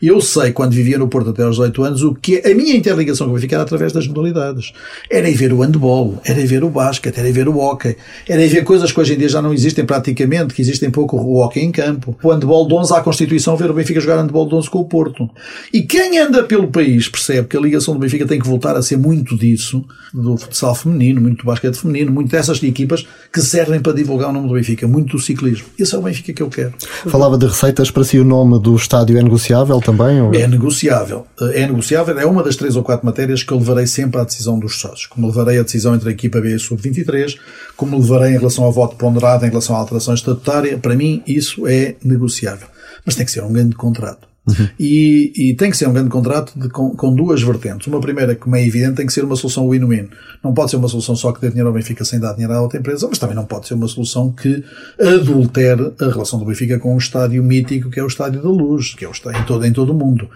Eu 0.02 0.20
sei, 0.20 0.52
quando 0.52 0.72
vivia 0.72 0.98
no 0.98 1.08
Porto 1.08 1.30
até 1.30 1.44
aos 1.44 1.58
18 1.58 1.84
anos, 1.84 2.02
o 2.02 2.16
que 2.16 2.42
a 2.44 2.56
minha 2.56 2.76
interligação 2.76 3.28
com 3.28 3.34
o 3.34 3.36
Benfica 3.36 3.56
era 3.56 3.64
através 3.64 3.94
das 3.94 4.08
modalidades. 4.08 4.74
Era 5.10 5.30
ir 5.30 5.36
ver 5.36 5.54
o 5.54 5.62
handball, 5.62 6.20
era 6.26 6.40
ir 6.40 6.48
ver 6.48 6.64
o 6.64 6.70
basquete, 6.70 7.20
era 7.20 7.30
ir 7.30 7.34
ver 7.34 7.48
o 7.48 7.58
hockey, 7.58 7.96
era 8.28 8.44
ir 8.44 8.48
ver 8.48 8.64
coisas 8.64 8.92
que 8.92 9.00
hoje 9.00 9.14
em 9.14 9.18
dia 9.18 9.30
já 9.30 9.42
não 9.44 9.54
existem 9.54 9.86
praticamente, 9.86 10.56
que 10.56 10.62
existem 10.62 10.90
pouco 10.90 11.18
o 11.18 11.36
hockey 11.38 11.60
em 11.60 11.72
campo. 11.72 12.18
O 12.24 12.32
handball 12.32 12.68
de 12.68 12.74
11 12.74 12.94
à 12.96 13.02
Constituição, 13.02 13.56
ver 13.56 13.70
o 13.70 13.74
Benfica 13.76 14.00
jogar 14.00 14.20
handball 14.20 14.48
de 14.48 14.56
11 14.56 14.70
com 14.72 14.80
o 14.80 14.86
Porto. 14.86 15.30
E 15.72 15.84
quem 15.84 16.18
anda 16.18 16.44
pelo 16.44 16.70
país 16.70 17.08
percebe 17.08 17.48
que 17.48 17.56
a 17.56 17.62
ligação 17.62 17.94
do 17.94 18.00
Benfica 18.00 18.26
tem 18.26 18.40
que 18.40 18.48
voltar 18.48 18.76
a 18.76 18.82
ser 18.82 18.98
muito 18.98 19.38
disso, 19.38 19.86
do 20.12 20.36
futsal 20.36 20.74
feminino, 20.74 21.22
muito 21.22 21.44
do 21.44 21.46
basquete 21.46 21.76
feminino, 21.76 22.12
muito 22.12 22.32
dessas 22.32 22.62
equipas 22.64 23.06
que 23.32 23.40
servem 23.40 23.80
para 23.80 23.94
divulgar 23.94 24.30
o 24.30 24.34
nome 24.34 24.48
do 24.48 24.54
Benfica, 24.56 24.88
muito 24.88 25.16
do 25.16 25.22
ciclismo. 25.22 25.68
Esse 25.78 25.94
é 25.94 25.98
o 25.98 26.02
Benfica 26.02 26.34
que 26.34 26.42
eu 26.42 26.50
quero. 26.50 26.74
Falava 27.08 27.38
de 27.38 27.46
receitas, 27.46 27.92
para 27.92 28.04
si 28.04 28.18
o 28.18 28.26
nome 28.26 28.60
do 28.60 28.76
estádio 28.76 29.18
é 29.18 29.22
negociável 29.22 29.80
também? 29.80 29.91
Ou... 30.22 30.34
É 30.34 30.48
negociável. 30.48 31.28
É 31.54 31.66
negociável, 31.66 32.18
é 32.20 32.26
uma 32.26 32.44
das 32.44 32.56
três 32.56 32.76
ou 32.76 32.84
quatro 32.84 33.06
matérias 33.06 33.44
que 33.44 33.52
eu 33.52 33.58
levarei 33.58 33.88
sempre 33.88 34.20
à 34.20 34.24
decisão 34.24 34.58
dos 34.58 34.80
sócios. 34.80 35.06
Como 35.08 35.28
levarei 35.28 35.60
a 35.60 35.64
decisão 35.64 35.96
entre 35.96 36.10
a 36.10 36.12
equipa 36.12 36.40
B 36.40 36.52
e 36.52 36.54
a 36.56 36.60
sub-23, 36.60 37.38
como 37.76 37.98
levarei 37.98 38.34
em 38.34 38.38
relação 38.38 38.64
ao 38.64 38.72
voto 38.72 38.96
ponderado, 38.96 39.46
em 39.46 39.50
relação 39.50 39.76
à 39.76 39.80
alteração 39.80 40.14
estatutária, 40.14 40.78
para 40.78 40.96
mim 40.96 41.22
isso 41.28 41.68
é 41.68 41.96
negociável. 42.04 42.68
Mas 43.06 43.16
tem 43.16 43.26
que 43.26 43.32
ser 43.32 43.44
um 43.44 43.52
grande 43.52 43.76
contrato. 43.76 44.31
Uhum. 44.48 44.68
E, 44.80 45.32
e, 45.36 45.56
tem 45.56 45.70
que 45.70 45.78
ser 45.78 45.88
um 45.88 45.94
grande 45.94 46.10
contrato 46.10 46.60
de, 46.60 46.68
com, 46.68 46.96
com, 46.96 47.14
duas 47.14 47.44
vertentes. 47.44 47.86
Uma 47.86 48.02
primeira, 48.02 48.36
como 48.36 48.56
é 48.56 48.66
evidente, 48.66 48.96
tem 48.96 49.06
que 49.06 49.14
ser 49.14 49.24
uma 49.24 49.36
solução 49.36 49.70
win-win. 49.70 50.10
Não 50.44 50.52
pode 50.52 50.72
ser 50.72 50.78
uma 50.78 50.88
solução 50.88 51.16
só 51.16 51.32
que 51.32 51.40
dê 51.40 51.50
dinheiro 51.50 51.68
ao 51.68 51.74
Benfica 51.74 52.04
sem 52.04 52.20
dar 52.20 52.34
dinheiro 52.34 52.54
à 52.54 52.60
outra 52.60 52.80
empresa, 52.80 53.08
mas 53.08 53.20
também 53.20 53.36
não 53.36 53.46
pode 53.46 53.68
ser 53.68 53.76
uma 53.76 53.88
solução 53.88 54.32
que 54.32 54.64
adultere 55.00 55.94
a 56.00 56.06
relação 56.06 56.40
do 56.40 56.46
Benfica 56.46 56.80
com 56.80 56.96
um 56.96 56.98
estádio 56.98 57.44
mítico 57.44 57.92
que 57.92 58.00
é 58.00 58.04
o 58.04 58.08
Estádio 58.08 58.42
da 58.42 58.50
Luz, 58.50 58.96
que 58.96 59.06
é 59.06 59.08
o 59.08 59.12
estádio 59.12 59.42
em 59.42 59.46
todo, 59.46 59.66
em 59.66 59.74
todo 59.74 59.92
o 59.92 59.96
mundo. 59.96 60.28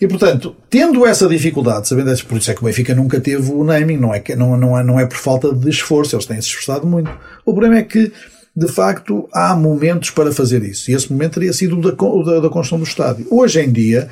E, 0.00 0.08
portanto, 0.08 0.56
tendo 0.70 1.04
essa 1.04 1.28
dificuldade, 1.28 1.86
sabendo 1.86 2.10
isso, 2.10 2.24
por 2.24 2.38
isso 2.38 2.50
é 2.50 2.54
que 2.54 2.62
o 2.62 2.64
Benfica 2.64 2.94
nunca 2.94 3.20
teve 3.20 3.52
o 3.52 3.62
naming, 3.64 3.98
não 3.98 4.14
é, 4.14 4.22
não, 4.34 4.56
não, 4.56 4.78
é, 4.78 4.82
não 4.82 4.98
é 4.98 5.04
por 5.04 5.18
falta 5.18 5.54
de 5.54 5.68
esforço, 5.68 6.16
eles 6.16 6.24
têm 6.24 6.40
se 6.40 6.48
esforçado 6.48 6.86
muito. 6.86 7.10
O 7.44 7.52
problema 7.52 7.76
é 7.76 7.82
que 7.82 8.10
de 8.54 8.68
facto, 8.68 9.28
há 9.32 9.54
momentos 9.56 10.10
para 10.10 10.32
fazer 10.32 10.62
isso. 10.62 10.90
E 10.90 10.94
esse 10.94 11.10
momento 11.10 11.34
teria 11.34 11.52
sido 11.52 11.78
o 11.78 11.80
da, 11.80 11.90
da, 11.90 12.40
da 12.40 12.48
construção 12.48 12.78
do 12.78 12.84
estádio. 12.84 13.26
Hoje 13.30 13.60
em 13.60 13.72
dia, 13.72 14.08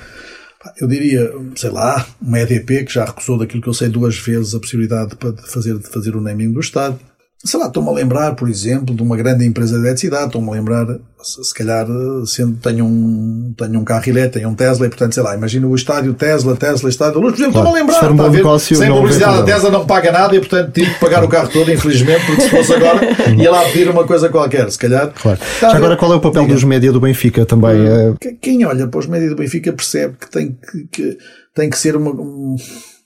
eu 0.81 0.89
diria, 0.89 1.31
sei 1.57 1.71
lá, 1.71 2.07
uma 2.21 2.41
EDP 2.41 2.85
que 2.85 2.95
já 2.95 3.05
recusou 3.05 3.39
daquilo 3.39 3.63
que 3.63 3.69
eu 3.69 3.75
sei 3.75 3.89
duas 3.89 4.17
vezes 4.19 4.55
a 4.55 4.61
possibilidade 4.61 5.11
de 5.11 5.51
fazer, 5.51 5.79
de 5.79 5.89
fazer 5.89 6.17
o 6.17 6.21
naming 6.21 6.53
do 6.53 6.61
estádio 6.61 7.01
sei 7.43 7.59
lá, 7.59 7.69
estou-me 7.69 7.89
a 7.89 7.93
lembrar, 7.93 8.35
por 8.35 8.51
exemplo, 8.51 8.95
de 8.95 9.03
uma 9.03 9.17
grande 9.17 9.47
empresa 9.47 9.73
de 9.73 9.81
eletricidade, 9.81 10.27
estou-me 10.27 10.51
a 10.51 10.53
lembrar, 10.53 10.87
se 11.23 11.55
calhar, 11.55 11.87
sendo, 12.27 12.59
tenho 12.59 12.85
um, 12.85 13.55
tenho 13.57 13.81
um 13.81 13.85
carro 13.85 14.03
elétrico, 14.07 14.35
tenho 14.35 14.51
um 14.51 14.55
Tesla, 14.55 14.87
e 14.87 14.91
portanto, 14.91 15.15
sei 15.15 15.23
lá, 15.23 15.35
imagina 15.35 15.67
o 15.67 15.75
estádio 15.75 16.13
Tesla, 16.13 16.55
Tesla, 16.55 16.91
estádio 16.91 17.15
da 17.15 17.21
luz, 17.21 17.33
por 17.33 17.39
exemplo, 17.39 17.53
claro, 17.55 17.69
estou-me 17.69 17.91
a 17.93 17.95
lembrar, 17.95 18.13
um 18.13 18.27
a 18.27 18.57
ver? 18.59 18.61
sem 18.61 18.91
publicidade, 18.91 19.39
a 19.39 19.43
Tesla 19.43 19.71
não 19.71 19.87
paga 19.87 20.13
nada 20.13 20.37
e, 20.37 20.39
portanto, 20.39 20.71
tive 20.71 20.93
que 20.93 21.01
pagar 21.01 21.25
o 21.25 21.29
carro 21.29 21.49
todo, 21.49 21.73
infelizmente, 21.73 22.27
porque 22.27 22.43
se 22.43 22.51
fosse 22.51 22.75
agora, 22.75 23.01
ia 23.35 23.51
lá 23.51 23.63
pedir 23.65 23.89
uma 23.89 24.07
coisa 24.07 24.29
qualquer, 24.29 24.71
se 24.71 24.79
calhar. 24.79 25.11
Claro. 25.15 25.39
Já 25.61 25.75
agora, 25.75 25.97
qual 25.97 26.13
é 26.13 26.17
o 26.17 26.21
papel 26.21 26.43
Diga. 26.43 26.55
dos 26.55 26.65
média 26.65 26.93
do 26.93 27.01
Benfica 27.01 27.47
também? 27.47 27.89
Hum, 27.89 28.17
quem 28.41 28.67
olha 28.67 28.87
para 28.87 29.01
os 29.01 29.07
média 29.07 29.31
do 29.31 29.37
Benfica 29.37 29.73
percebe 29.73 30.15
que 30.21 30.31
tem 30.31 30.59
que, 30.71 30.89
que 30.93 31.19
tem 31.55 31.71
que 31.71 31.79
ser 31.79 31.97
uma, 31.97 32.11
um, 32.11 32.55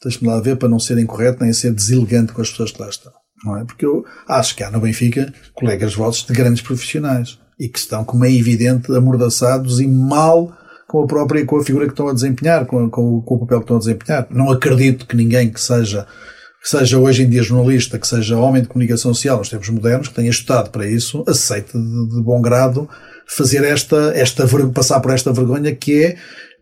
deixa-me 0.03 0.27
lá 0.27 0.41
ver, 0.41 0.57
para 0.57 0.69
não 0.69 0.81
ser 0.81 0.99
incorreto, 0.99 1.45
nem 1.45 1.53
ser 1.53 1.73
deselegante 1.73 2.33
com 2.33 2.43
as 2.43 2.51
pessoas 2.51 2.73
que 2.73 2.83
lá 2.83 2.89
estão 2.89 3.13
não 3.45 3.59
é? 3.59 3.65
Porque 3.65 3.85
eu 3.85 4.05
acho 4.29 4.57
que 4.57 4.63
há 4.63 4.71
no 4.71 4.81
Benfica 4.81 5.33
colegas 5.53 5.95
vossos 5.95 6.27
de 6.27 6.33
grandes 6.33 6.63
profissionais 6.63 7.39
e 7.59 7.69
que 7.69 7.79
estão, 7.79 8.05
como 8.05 8.25
é 8.25 8.33
evidente, 8.33 8.95
amordaçados 8.95 9.81
e 9.81 9.87
mal 9.87 10.57
com 10.87 11.03
a 11.03 11.07
própria, 11.07 11.45
com 11.45 11.57
a 11.57 11.65
figura 11.65 11.87
que 11.87 11.93
estão 11.93 12.09
a 12.09 12.13
desempenhar, 12.13 12.67
com, 12.67 12.89
com, 12.91 13.21
com 13.21 13.35
o 13.35 13.39
papel 13.41 13.59
que 13.59 13.65
estão 13.65 13.77
a 13.77 13.81
desempenhar. 13.81 14.27
Não 14.31 14.51
acredito 14.51 15.07
que 15.07 15.17
ninguém 15.17 15.51
que 15.51 15.61
seja, 15.61 16.07
que 16.63 16.69
seja 16.69 16.99
hoje 16.99 17.23
em 17.23 17.29
dia 17.29 17.43
jornalista, 17.43 17.99
que 17.99 18.07
seja 18.07 18.39
homem 18.39 18.63
de 18.63 18.69
comunicação 18.69 19.15
social 19.15 19.39
nos 19.39 19.49
tempos 19.49 19.69
modernos, 19.69 20.09
que 20.09 20.15
tenha 20.15 20.31
estudado 20.31 20.71
para 20.71 20.87
isso, 20.87 21.25
aceite 21.27 21.73
de, 21.73 22.09
de 22.09 22.23
bom 22.23 22.41
grado 22.41 22.89
fazer 23.27 23.65
esta, 23.65 24.13
esta, 24.15 24.47
passar 24.73 25.01
por 25.01 25.13
esta 25.13 25.33
vergonha 25.33 25.75
que 25.75 26.05
é 26.05 26.17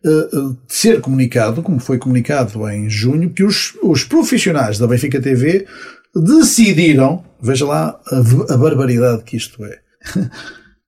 uh, 0.04 0.56
ser 0.68 1.00
comunicado, 1.00 1.62
como 1.62 1.80
foi 1.80 1.98
comunicado 1.98 2.68
em 2.68 2.88
junho, 2.88 3.30
que 3.30 3.44
os, 3.44 3.76
os 3.82 4.04
profissionais 4.04 4.78
da 4.78 4.86
Benfica 4.86 5.20
TV 5.20 5.66
decidiram, 6.14 7.24
veja 7.40 7.66
lá 7.66 8.00
a, 8.06 8.54
a 8.54 8.56
barbaridade 8.56 9.22
que 9.24 9.36
isto 9.36 9.64
é, 9.64 9.78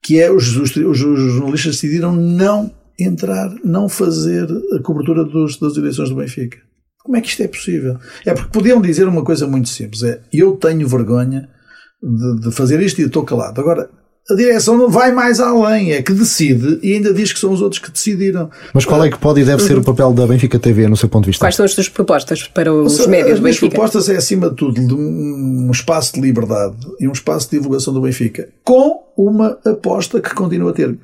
que 0.02 0.20
é 0.20 0.30
os, 0.30 0.56
os, 0.56 0.76
os, 0.76 0.98
jornalistas 0.98 1.76
decidiram 1.76 2.14
não 2.14 2.70
entrar, 2.98 3.52
não 3.64 3.88
fazer 3.88 4.46
a 4.72 4.82
cobertura 4.82 5.24
dos, 5.24 5.58
das 5.58 5.76
eleições 5.76 6.10
do 6.10 6.16
Benfica. 6.16 6.58
Como 7.02 7.16
é 7.16 7.20
que 7.20 7.28
isto 7.28 7.42
é 7.42 7.48
possível? 7.48 7.98
É 8.24 8.32
porque 8.32 8.50
podiam 8.50 8.80
dizer 8.80 9.06
uma 9.06 9.24
coisa 9.24 9.46
muito 9.46 9.68
simples: 9.68 10.02
é 10.02 10.22
eu 10.32 10.56
tenho 10.56 10.88
vergonha 10.88 11.48
de, 12.02 12.48
de 12.48 12.52
fazer 12.52 12.80
isto 12.80 13.00
e 13.00 13.04
estou 13.04 13.24
calado. 13.24 13.60
Agora, 13.60 13.90
a 14.30 14.34
direção 14.34 14.78
não 14.78 14.88
vai 14.88 15.12
mais 15.12 15.38
além, 15.38 15.92
é 15.92 16.00
que 16.00 16.12
decide 16.12 16.78
e 16.82 16.94
ainda 16.94 17.12
diz 17.12 17.32
que 17.32 17.38
são 17.38 17.52
os 17.52 17.60
outros 17.60 17.80
que 17.80 17.90
decidiram. 17.90 18.50
Mas 18.72 18.86
qual 18.86 19.04
é 19.04 19.10
que 19.10 19.18
pode 19.18 19.40
e 19.42 19.44
deve 19.44 19.62
ser 19.62 19.76
o 19.76 19.82
papel 19.82 20.14
da 20.14 20.26
Benfica 20.26 20.58
TV, 20.58 20.88
no 20.88 20.96
seu 20.96 21.10
ponto 21.10 21.24
de 21.24 21.30
vista? 21.30 21.44
Quais 21.44 21.54
são 21.54 21.64
as 21.64 21.72
suas 21.72 21.90
propostas 21.90 22.44
para 22.44 22.72
os 22.72 22.96
Seja, 22.96 23.08
médios 23.08 23.38
do 23.38 23.42
Benfica? 23.42 23.66
As 23.66 23.72
propostas 23.72 24.08
é, 24.08 24.16
acima 24.16 24.48
de 24.48 24.56
tudo, 24.56 24.86
de 24.86 24.94
um 24.94 25.70
espaço 25.70 26.14
de 26.14 26.22
liberdade 26.22 26.76
e 26.98 27.06
um 27.06 27.12
espaço 27.12 27.50
de 27.50 27.58
divulgação 27.58 27.92
do 27.92 28.00
Benfica, 28.00 28.48
com 28.62 29.04
uma 29.14 29.58
aposta 29.64 30.18
que 30.20 30.34
continua 30.34 30.70
a 30.70 30.72
ter. 30.72 30.96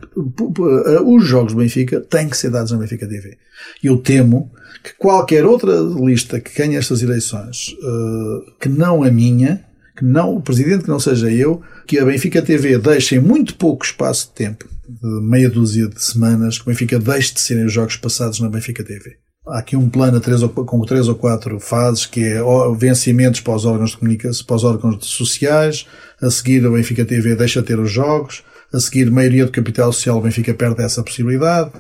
Os 1.05 1.25
jogos 1.25 1.53
do 1.53 1.59
Benfica 1.59 2.01
têm 2.01 2.27
que 2.27 2.37
ser 2.37 2.51
dados 2.51 2.73
na 2.73 2.79
Benfica 2.79 3.07
TV. 3.07 3.37
Eu 3.85 3.99
temo 3.99 4.51
que 4.83 4.95
qualquer 4.97 5.45
outra 5.45 5.73
lista 5.79 6.41
que 6.41 6.57
ganhe 6.57 6.77
estas 6.77 7.03
eleições, 7.03 7.77
eh, 7.83 8.53
que 8.59 8.69
não 8.71 9.03
a 9.03 9.11
minha, 9.11 9.63
que 10.01 10.05
não, 10.07 10.35
o 10.35 10.41
presidente 10.41 10.85
que 10.85 10.89
não 10.89 10.99
seja 10.99 11.31
eu, 11.31 11.61
que 11.91 11.99
a 11.99 12.05
Benfica 12.05 12.41
TV 12.41 12.79
deixe 12.79 13.17
em 13.17 13.19
muito 13.19 13.57
pouco 13.57 13.85
espaço 13.85 14.29
de 14.29 14.35
tempo, 14.35 14.65
de 14.89 15.09
meia 15.27 15.51
dúzia 15.51 15.89
de 15.89 16.01
semanas, 16.01 16.57
que 16.57 16.63
o 16.63 16.67
Benfica 16.67 17.01
deixe 17.01 17.35
de 17.35 17.41
serem 17.41 17.67
os 17.67 17.73
jogos 17.73 17.97
passados 17.97 18.39
na 18.39 18.49
Benfica 18.49 18.85
TV. 18.85 19.17
Há 19.45 19.59
aqui 19.59 19.75
um 19.75 19.91
plano 19.91 20.21
três 20.21 20.41
ou, 20.41 20.49
com 20.51 20.81
três 20.83 21.09
ou 21.09 21.17
quatro 21.17 21.59
fases, 21.59 22.07
que 22.07 22.23
é 22.23 22.41
vencimentos 22.77 23.41
para 23.41 23.57
os 23.57 23.65
órgãos 23.65 23.91
de 23.91 23.97
comunicação, 23.97 24.47
para 24.47 24.55
os 24.55 24.63
órgãos 24.63 25.05
sociais, 25.05 25.85
a 26.23 26.31
seguir 26.31 26.65
a 26.65 26.71
Benfica 26.71 27.05
TV 27.05 27.35
deixa 27.35 27.61
ter 27.61 27.81
os 27.81 27.91
jogos, 27.91 28.45
a 28.73 28.79
seguir 28.79 29.11
maioria 29.11 29.45
do 29.45 29.51
capital 29.51 29.93
social 29.93 30.19
o 30.19 30.21
Benfica 30.21 30.55
perde 30.55 30.83
essa 30.83 31.03
possibilidade 31.03 31.71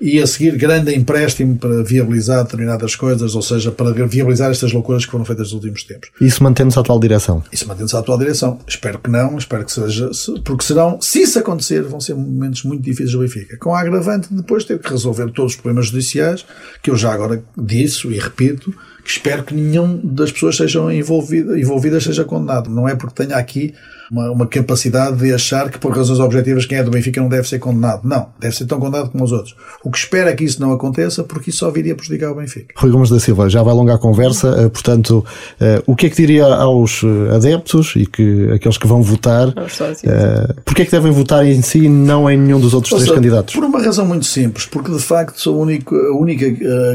e 0.00 0.18
a 0.20 0.26
seguir 0.26 0.56
grande 0.56 0.94
empréstimo 0.94 1.56
para 1.58 1.82
viabilizar 1.82 2.42
determinadas 2.42 2.96
coisas, 2.96 3.34
ou 3.34 3.42
seja, 3.42 3.70
para 3.70 3.92
viabilizar 3.92 4.50
estas 4.50 4.72
loucuras 4.72 5.04
que 5.04 5.10
foram 5.10 5.24
feitas 5.24 5.48
nos 5.48 5.54
últimos 5.54 5.82
tempos. 5.82 6.10
Isso 6.20 6.42
mantendo-se 6.42 6.78
a 6.78 6.82
atual 6.82 6.98
direção? 6.98 7.42
Isso 7.52 7.68
mantendo-se 7.68 7.96
a 7.96 7.98
atual 7.98 8.18
direção. 8.18 8.58
Espero 8.66 8.98
que 8.98 9.10
não, 9.10 9.36
espero 9.36 9.64
que 9.64 9.72
seja, 9.72 10.10
porque 10.44 10.64
serão, 10.64 10.98
se 11.00 11.22
isso 11.22 11.38
acontecer, 11.38 11.82
vão 11.82 12.00
ser 12.00 12.14
momentos 12.14 12.62
muito 12.62 12.82
difíceis 12.82 13.12
do 13.12 13.20
Benfica. 13.20 13.58
Com 13.58 13.74
a 13.74 13.80
agravante 13.80 14.28
de 14.28 14.36
depois 14.36 14.64
ter 14.64 14.78
que 14.78 14.88
resolver 14.88 15.30
todos 15.32 15.52
os 15.52 15.56
problemas 15.60 15.88
judiciais, 15.88 16.46
que 16.82 16.90
eu 16.90 16.96
já 16.96 17.12
agora 17.12 17.42
disse 17.56 18.08
e 18.08 18.18
repito, 18.18 18.74
que 19.04 19.10
espero 19.10 19.42
que 19.42 19.54
nenhum 19.54 20.00
das 20.02 20.32
pessoas 20.32 20.56
sejam 20.56 20.90
envolvidas, 20.90 21.58
envolvidas 21.58 22.04
seja 22.04 22.24
condenado. 22.24 22.70
Não 22.70 22.88
é 22.88 22.94
porque 22.94 23.24
tenha 23.24 23.36
aqui 23.36 23.74
uma, 24.10 24.30
uma, 24.30 24.46
capacidade 24.46 25.16
de 25.18 25.32
achar 25.32 25.70
que 25.70 25.78
por 25.78 25.94
razões 25.94 26.18
objetivas 26.18 26.64
quem 26.64 26.78
é 26.78 26.82
do 26.82 26.90
Benfica 26.90 27.20
não 27.20 27.28
deve 27.28 27.48
ser 27.48 27.58
condenado. 27.58 28.00
Não, 28.04 28.28
deve 28.38 28.56
ser 28.56 28.66
tão 28.66 28.78
condenado 28.78 29.10
como 29.10 29.24
os 29.24 29.32
outros. 29.32 29.54
O 29.84 29.90
que 29.90 29.98
espera 29.98 30.30
é 30.30 30.34
que 30.34 30.44
isso 30.44 30.60
não 30.60 30.72
aconteça 30.72 31.22
porque 31.22 31.50
isso 31.50 31.58
só 31.58 31.70
viria 31.70 31.94
prejudicar 31.94 32.30
o 32.30 32.34
Benfica. 32.34 32.74
Rui 32.76 32.90
Gomes 32.90 33.10
da 33.10 33.20
Silva, 33.20 33.48
já 33.48 33.62
vai 33.62 33.72
alongar 33.72 33.96
a 33.96 33.98
conversa, 33.98 34.48
eh, 34.58 34.68
portanto, 34.68 35.24
uh, 35.60 35.82
o 35.86 35.94
que 35.94 36.06
é 36.06 36.10
que 36.10 36.16
diria 36.16 36.46
aos 36.46 37.02
eh, 37.04 37.34
adeptos 37.34 37.94
e 37.96 38.06
que 38.06 38.50
aqueles 38.52 38.78
que 38.78 38.86
vão 38.86 39.02
votar, 39.02 39.48
uh, 39.48 40.62
porque 40.64 40.82
é 40.82 40.84
que 40.84 40.90
devem 40.90 41.12
votar 41.12 41.44
em 41.44 41.60
si 41.62 41.84
e 41.84 41.88
não 41.88 42.30
em 42.30 42.36
nenhum 42.36 42.60
dos 42.60 42.74
outros 42.74 42.92
Ou 42.92 42.98
três 42.98 43.08
seja, 43.08 43.20
candidatos? 43.20 43.54
Por 43.54 43.64
uma 43.64 43.82
razão 43.82 44.06
muito 44.06 44.26
simples, 44.26 44.66
porque 44.66 44.90
de 44.90 45.00
facto 45.00 45.38
sou 45.38 45.56
a 45.56 45.62
única, 45.62 45.94
a 45.94 46.16
única 46.16 46.46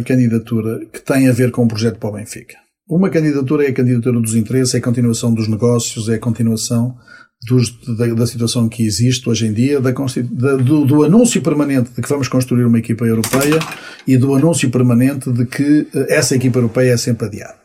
candidatura 0.06 0.82
que 0.92 1.02
tem 1.02 1.28
a 1.28 1.32
ver 1.32 1.52
com 1.52 1.64
o 1.64 1.68
projeto 1.68 1.98
para 2.00 2.10
o 2.10 2.14
Benfica. 2.14 2.63
Uma 2.88 3.10
candidatura 3.10 3.66
é 3.66 3.70
a 3.70 3.74
candidatura 3.74 4.20
dos 4.20 4.36
interesses, 4.36 4.76
é 4.76 4.78
a 4.78 4.82
continuação 4.82 5.34
dos 5.34 5.48
negócios, 5.48 6.10
é 6.10 6.16
a 6.16 6.20
continuação 6.20 6.96
dos, 7.48 7.72
da, 7.98 8.08
da, 8.08 8.28
situação 8.28 8.68
que 8.68 8.84
existe 8.86 9.28
hoje 9.30 9.48
em 9.48 9.54
dia, 9.54 9.80
da, 9.80 9.92
da, 9.92 10.56
do, 10.56 10.86
do, 10.86 11.04
anúncio 11.04 11.42
permanente 11.42 11.92
de 11.96 12.02
que 12.02 12.10
vamos 12.10 12.28
construir 12.28 12.66
uma 12.66 12.80
equipa 12.80 13.06
europeia 13.06 13.60
e 14.08 14.18
do 14.18 14.34
anúncio 14.34 14.70
permanente 14.70 15.32
de 15.32 15.46
que 15.46 15.88
eh, 15.94 16.08
essa 16.10 16.36
equipa 16.36 16.60
europeia 16.60 16.92
é 16.92 16.98
sempre 16.98 17.28
adiada. 17.28 17.56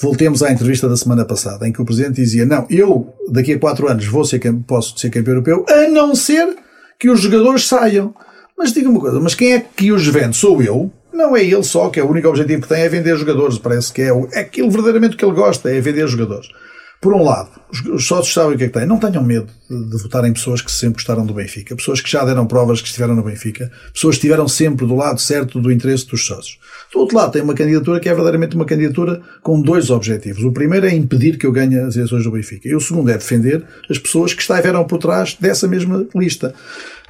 Voltemos 0.00 0.42
à 0.42 0.52
entrevista 0.52 0.88
da 0.88 0.96
semana 0.96 1.24
passada, 1.24 1.66
em 1.66 1.72
que 1.72 1.82
o 1.82 1.84
Presidente 1.84 2.16
dizia: 2.16 2.46
Não, 2.46 2.66
eu 2.70 3.14
daqui 3.30 3.52
a 3.52 3.58
quatro 3.58 3.88
anos 3.88 4.06
vou 4.06 4.24
ser, 4.24 4.40
posso 4.66 4.98
ser 4.98 5.10
campeão 5.10 5.34
europeu, 5.34 5.64
a 5.68 5.88
não 5.88 6.14
ser 6.14 6.56
que 6.98 7.10
os 7.10 7.20
jogadores 7.20 7.66
saiam. 7.66 8.14
Mas 8.56 8.72
diga 8.72 8.88
uma 8.88 9.00
coisa, 9.00 9.20
mas 9.20 9.34
quem 9.34 9.54
é 9.54 9.60
que 9.60 9.92
os 9.92 10.06
vende? 10.06 10.36
Sou 10.36 10.60
eu? 10.62 10.90
Não 11.18 11.36
é 11.36 11.42
ele 11.42 11.64
só, 11.64 11.90
que 11.90 11.98
é 11.98 12.02
o 12.04 12.08
único 12.08 12.28
objetivo 12.28 12.62
que 12.62 12.68
tem 12.68 12.82
é 12.82 12.88
vender 12.88 13.16
jogadores. 13.16 13.58
Parece 13.58 13.92
que 13.92 14.02
é, 14.02 14.10
é 14.34 14.38
aquilo 14.38 14.70
verdadeiramente 14.70 15.16
que 15.16 15.24
ele 15.24 15.34
gosta, 15.34 15.68
é 15.68 15.80
vender 15.80 16.06
jogadores. 16.06 16.46
Por 17.00 17.12
um 17.12 17.24
lado, 17.24 17.50
os 17.92 18.06
sócios 18.06 18.32
sabem 18.32 18.54
o 18.54 18.56
que 18.56 18.62
é 18.62 18.66
que 18.68 18.72
têm. 18.74 18.86
Não 18.86 19.00
tenham 19.00 19.24
medo 19.24 19.52
de, 19.68 20.02
votar 20.02 20.24
em 20.24 20.32
pessoas 20.32 20.62
que 20.62 20.70
sempre 20.70 20.94
gostaram 20.94 21.26
do 21.26 21.34
Benfica, 21.34 21.76
pessoas 21.76 22.00
que 22.00 22.10
já 22.10 22.24
deram 22.24 22.46
provas 22.46 22.80
que 22.80 22.88
estiveram 22.88 23.14
no 23.14 23.22
Benfica, 23.22 23.70
pessoas 23.92 24.16
que 24.16 24.20
estiveram 24.20 24.48
sempre 24.48 24.86
do 24.86 24.96
lado 24.96 25.20
certo 25.20 25.60
do 25.60 25.70
interesse 25.70 26.06
dos 26.06 26.26
sócios. 26.26 26.58
Do 26.92 27.00
outro 27.00 27.16
lado, 27.16 27.32
tem 27.32 27.42
uma 27.42 27.54
candidatura 27.54 28.00
que 28.00 28.08
é 28.08 28.12
verdadeiramente 28.12 28.56
uma 28.56 28.64
candidatura 28.64 29.20
com 29.42 29.60
dois 29.60 29.90
objetivos. 29.90 30.42
O 30.42 30.52
primeiro 30.52 30.86
é 30.86 30.94
impedir 30.94 31.36
que 31.36 31.46
eu 31.46 31.52
ganhe 31.52 31.78
as 31.78 31.96
eleições 31.96 32.24
do 32.24 32.30
Benfica. 32.30 32.66
E 32.68 32.74
o 32.74 32.80
segundo 32.80 33.10
é 33.10 33.14
defender 33.14 33.62
as 33.90 33.98
pessoas 33.98 34.32
que 34.32 34.40
estiveram 34.40 34.84
por 34.84 34.98
trás 34.98 35.36
dessa 35.38 35.68
mesma 35.68 36.06
lista. 36.14 36.54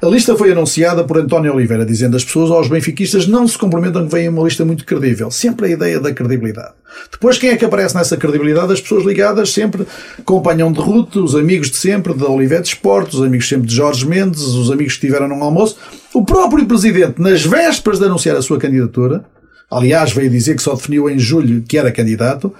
A 0.01 0.07
lista 0.07 0.33
foi 0.33 0.49
anunciada 0.53 1.03
por 1.03 1.17
António 1.17 1.53
Oliveira, 1.53 1.85
dizendo 1.85 2.15
as 2.15 2.23
pessoas 2.23 2.49
aos 2.51 2.69
benfiquistas 2.69 3.27
não 3.27 3.45
se 3.45 3.57
comprometam 3.57 4.07
que 4.07 4.15
venha 4.15 4.29
uma 4.29 4.43
lista 4.43 4.63
muito 4.63 4.85
credível. 4.85 5.29
Sempre 5.29 5.67
a 5.67 5.69
ideia 5.69 5.99
da 5.99 6.13
credibilidade. 6.13 6.73
Depois, 7.11 7.37
quem 7.37 7.49
é 7.49 7.57
que 7.57 7.65
aparece 7.65 7.95
nessa 7.95 8.15
credibilidade? 8.15 8.71
As 8.71 8.79
pessoas 8.79 9.03
ligadas 9.03 9.51
sempre, 9.51 9.85
companhão 10.23 10.71
de 10.71 10.79
ruta, 10.79 11.19
os 11.19 11.35
amigos 11.35 11.69
de 11.69 11.75
sempre, 11.75 12.13
de 12.13 12.23
Olivete 12.49 12.69
Sport, 12.69 13.13
os 13.13 13.21
amigos 13.21 13.47
sempre 13.47 13.67
de 13.67 13.75
Jorge 13.75 14.07
Mendes, 14.07 14.41
os 14.41 14.71
amigos 14.71 14.93
que 14.93 15.05
estiveram 15.05 15.27
num 15.27 15.43
almoço. 15.43 15.77
O 16.11 16.25
próprio 16.25 16.65
presidente, 16.65 17.21
nas 17.21 17.45
vésperas 17.45 17.99
de 17.99 18.05
anunciar 18.05 18.35
a 18.35 18.41
sua 18.41 18.57
candidatura, 18.57 19.23
aliás, 19.69 20.11
veio 20.11 20.31
dizer 20.31 20.55
que 20.55 20.63
só 20.63 20.73
definiu 20.73 21.07
em 21.07 21.19
julho 21.19 21.61
que 21.61 21.77
era 21.77 21.91
candidato, 21.91 22.51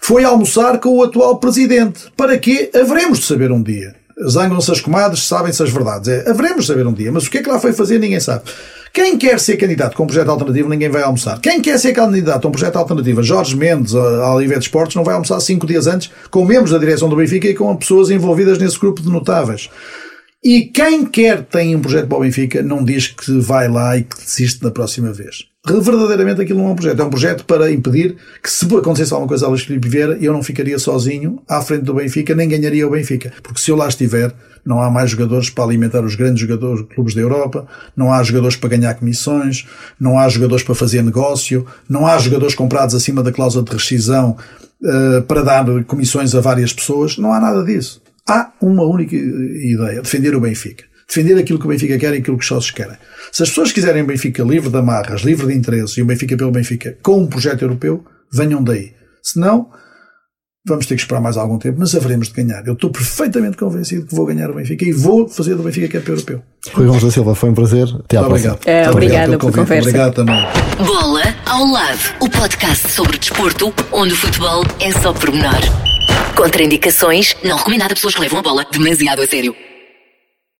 foi 0.00 0.24
almoçar 0.24 0.80
com 0.80 0.96
o 0.96 1.02
atual 1.02 1.38
presidente. 1.38 2.04
Para 2.16 2.38
quê? 2.38 2.70
Haveremos 2.74 3.18
de 3.18 3.26
saber 3.26 3.52
um 3.52 3.62
dia. 3.62 3.94
Zangam-se 4.26 4.70
as 4.70 4.80
comadres, 4.80 5.24
sabem-se 5.24 5.62
as 5.62 5.70
verdades. 5.70 6.08
É, 6.08 6.30
haveremos 6.30 6.62
de 6.62 6.68
saber 6.68 6.86
um 6.86 6.92
dia, 6.94 7.12
mas 7.12 7.26
o 7.26 7.30
que 7.30 7.36
é 7.36 7.42
que 7.42 7.50
lá 7.50 7.58
foi 7.58 7.74
fazer 7.74 7.98
ninguém 7.98 8.20
sabe. 8.20 8.44
Quem 8.94 9.18
quer 9.18 9.40
ser 9.40 9.56
candidato 9.56 9.96
com 9.96 10.04
um 10.04 10.06
projeto 10.06 10.28
alternativo, 10.28 10.68
ninguém 10.68 10.88
vai 10.88 11.02
almoçar. 11.02 11.40
Quem 11.40 11.60
quer 11.60 11.80
ser 11.80 11.92
candidato 11.92 12.44
a 12.44 12.48
um 12.48 12.52
projeto 12.52 12.76
alternativo, 12.76 13.24
Jorge 13.24 13.56
Mendes, 13.56 13.92
a 13.92 14.32
Oliveira 14.32 14.60
de 14.60 14.66
Esportes, 14.66 14.94
não 14.94 15.02
vai 15.02 15.14
almoçar 15.14 15.40
cinco 15.40 15.66
dias 15.66 15.88
antes 15.88 16.12
com 16.30 16.44
membros 16.44 16.70
da 16.70 16.78
direção 16.78 17.08
do 17.08 17.16
Benfica 17.16 17.48
e 17.48 17.54
com 17.54 17.74
pessoas 17.74 18.08
envolvidas 18.08 18.56
nesse 18.56 18.78
grupo 18.78 19.02
de 19.02 19.10
notáveis. 19.10 19.68
E 20.44 20.66
quem 20.66 21.04
quer 21.04 21.42
tem 21.42 21.74
um 21.74 21.80
projeto 21.80 22.06
para 22.06 22.18
o 22.18 22.20
Benfica 22.20 22.62
não 22.62 22.84
diz 22.84 23.08
que 23.08 23.32
vai 23.40 23.66
lá 23.66 23.98
e 23.98 24.04
que 24.04 24.16
desiste 24.16 24.62
na 24.62 24.70
próxima 24.70 25.12
vez. 25.12 25.53
Verdadeiramente 25.66 26.42
aquilo 26.42 26.58
não 26.58 26.68
é 26.68 26.72
um 26.72 26.74
projeto. 26.74 27.00
É 27.00 27.04
um 27.04 27.10
projeto 27.10 27.44
para 27.46 27.72
impedir 27.72 28.16
que 28.42 28.50
se 28.50 28.66
acontecesse 28.66 29.14
alguma 29.14 29.28
coisa 29.28 29.46
a 29.46 29.48
Luís 29.48 29.62
Filipe 29.62 29.88
Vieira, 29.88 30.18
eu 30.20 30.30
não 30.30 30.42
ficaria 30.42 30.78
sozinho 30.78 31.42
à 31.48 31.62
frente 31.62 31.84
do 31.84 31.94
Benfica, 31.94 32.34
nem 32.34 32.46
ganharia 32.46 32.86
o 32.86 32.90
Benfica. 32.90 33.32
Porque 33.42 33.58
se 33.58 33.70
eu 33.70 33.76
lá 33.76 33.88
estiver, 33.88 34.34
não 34.62 34.82
há 34.82 34.90
mais 34.90 35.10
jogadores 35.10 35.48
para 35.48 35.64
alimentar 35.64 36.04
os 36.04 36.16
grandes 36.16 36.40
jogadores 36.40 36.84
clubes 36.94 37.14
da 37.14 37.22
Europa, 37.22 37.66
não 37.96 38.12
há 38.12 38.22
jogadores 38.22 38.56
para 38.56 38.76
ganhar 38.76 38.92
comissões, 38.92 39.66
não 39.98 40.18
há 40.18 40.28
jogadores 40.28 40.62
para 40.62 40.74
fazer 40.74 41.02
negócio, 41.02 41.66
não 41.88 42.06
há 42.06 42.18
jogadores 42.18 42.54
comprados 42.54 42.94
acima 42.94 43.22
da 43.22 43.32
cláusula 43.32 43.64
de 43.64 43.72
rescisão 43.72 44.36
uh, 44.82 45.22
para 45.22 45.42
dar 45.42 45.84
comissões 45.84 46.34
a 46.34 46.42
várias 46.42 46.74
pessoas, 46.74 47.16
não 47.16 47.32
há 47.32 47.40
nada 47.40 47.64
disso. 47.64 48.02
Há 48.28 48.52
uma 48.60 48.84
única 48.84 49.16
ideia: 49.16 50.02
defender 50.02 50.34
o 50.34 50.40
Benfica. 50.40 50.84
Defender 51.06 51.38
aquilo 51.38 51.58
que 51.58 51.66
o 51.66 51.68
Benfica 51.68 51.98
quer 51.98 52.14
e 52.14 52.18
aquilo 52.18 52.36
que 52.36 52.42
os 52.42 52.48
sócios 52.48 52.70
querem. 52.70 52.96
Se 53.34 53.42
as 53.42 53.48
pessoas 53.48 53.72
quiserem 53.72 54.04
o 54.04 54.06
Benfica 54.06 54.44
livre 54.44 54.70
de 54.70 54.76
amarras, 54.76 55.22
livre 55.22 55.48
de 55.48 55.54
interesses 55.54 55.96
e 55.96 56.02
o 56.02 56.04
Benfica 56.04 56.36
pelo 56.36 56.52
Benfica 56.52 56.96
com 57.02 57.18
um 57.20 57.26
projeto 57.26 57.62
europeu, 57.62 58.04
venham 58.32 58.62
daí. 58.62 58.92
Se 59.24 59.40
não, 59.40 59.70
vamos 60.64 60.86
ter 60.86 60.94
que 60.94 61.00
esperar 61.00 61.20
mais 61.20 61.36
algum 61.36 61.58
tempo, 61.58 61.80
mas 61.80 61.92
haveremos 61.96 62.28
de 62.28 62.34
ganhar. 62.34 62.64
Eu 62.64 62.74
estou 62.74 62.90
perfeitamente 62.90 63.56
convencido 63.56 64.06
que 64.06 64.14
vou 64.14 64.24
ganhar 64.24 64.48
o 64.52 64.54
Benfica 64.54 64.84
e 64.84 64.92
vou 64.92 65.28
fazer 65.28 65.56
do 65.56 65.64
Benfica 65.64 65.88
campeão 65.88 66.14
europeu. 66.14 66.42
Rui 66.74 66.86
Gomes 66.86 67.02
da 67.02 67.10
Silva, 67.10 67.34
foi 67.34 67.50
um 67.50 67.54
prazer. 67.54 67.88
Até 68.04 68.18
à 68.18 68.20
Muito 68.20 68.30
próxima. 68.30 68.52
obrigado. 68.54 68.68
É, 68.68 68.88
obrigada 68.90 69.26
pelo 69.26 69.38
pela 69.40 69.52
convite. 69.52 69.56
conversa. 69.56 69.88
Obrigado 69.88 70.14
também. 70.14 70.86
Bola 70.86 71.22
ao 71.46 71.66
lado, 71.66 72.14
o 72.20 72.30
podcast 72.30 72.88
sobre 72.92 73.18
desporto, 73.18 73.74
onde 73.90 74.12
o 74.12 74.16
futebol 74.16 74.62
é 74.78 74.92
só 74.92 75.12
pormenor. 75.12 75.58
Contraindicações, 76.36 77.34
não 77.42 77.56
recomendado 77.56 77.90
a 77.90 77.94
pessoas 77.96 78.14
que 78.14 78.20
levam 78.20 78.38
a 78.38 78.42
bola 78.42 78.64
demasiado 78.70 79.22
a 79.22 79.26
sério. 79.26 79.52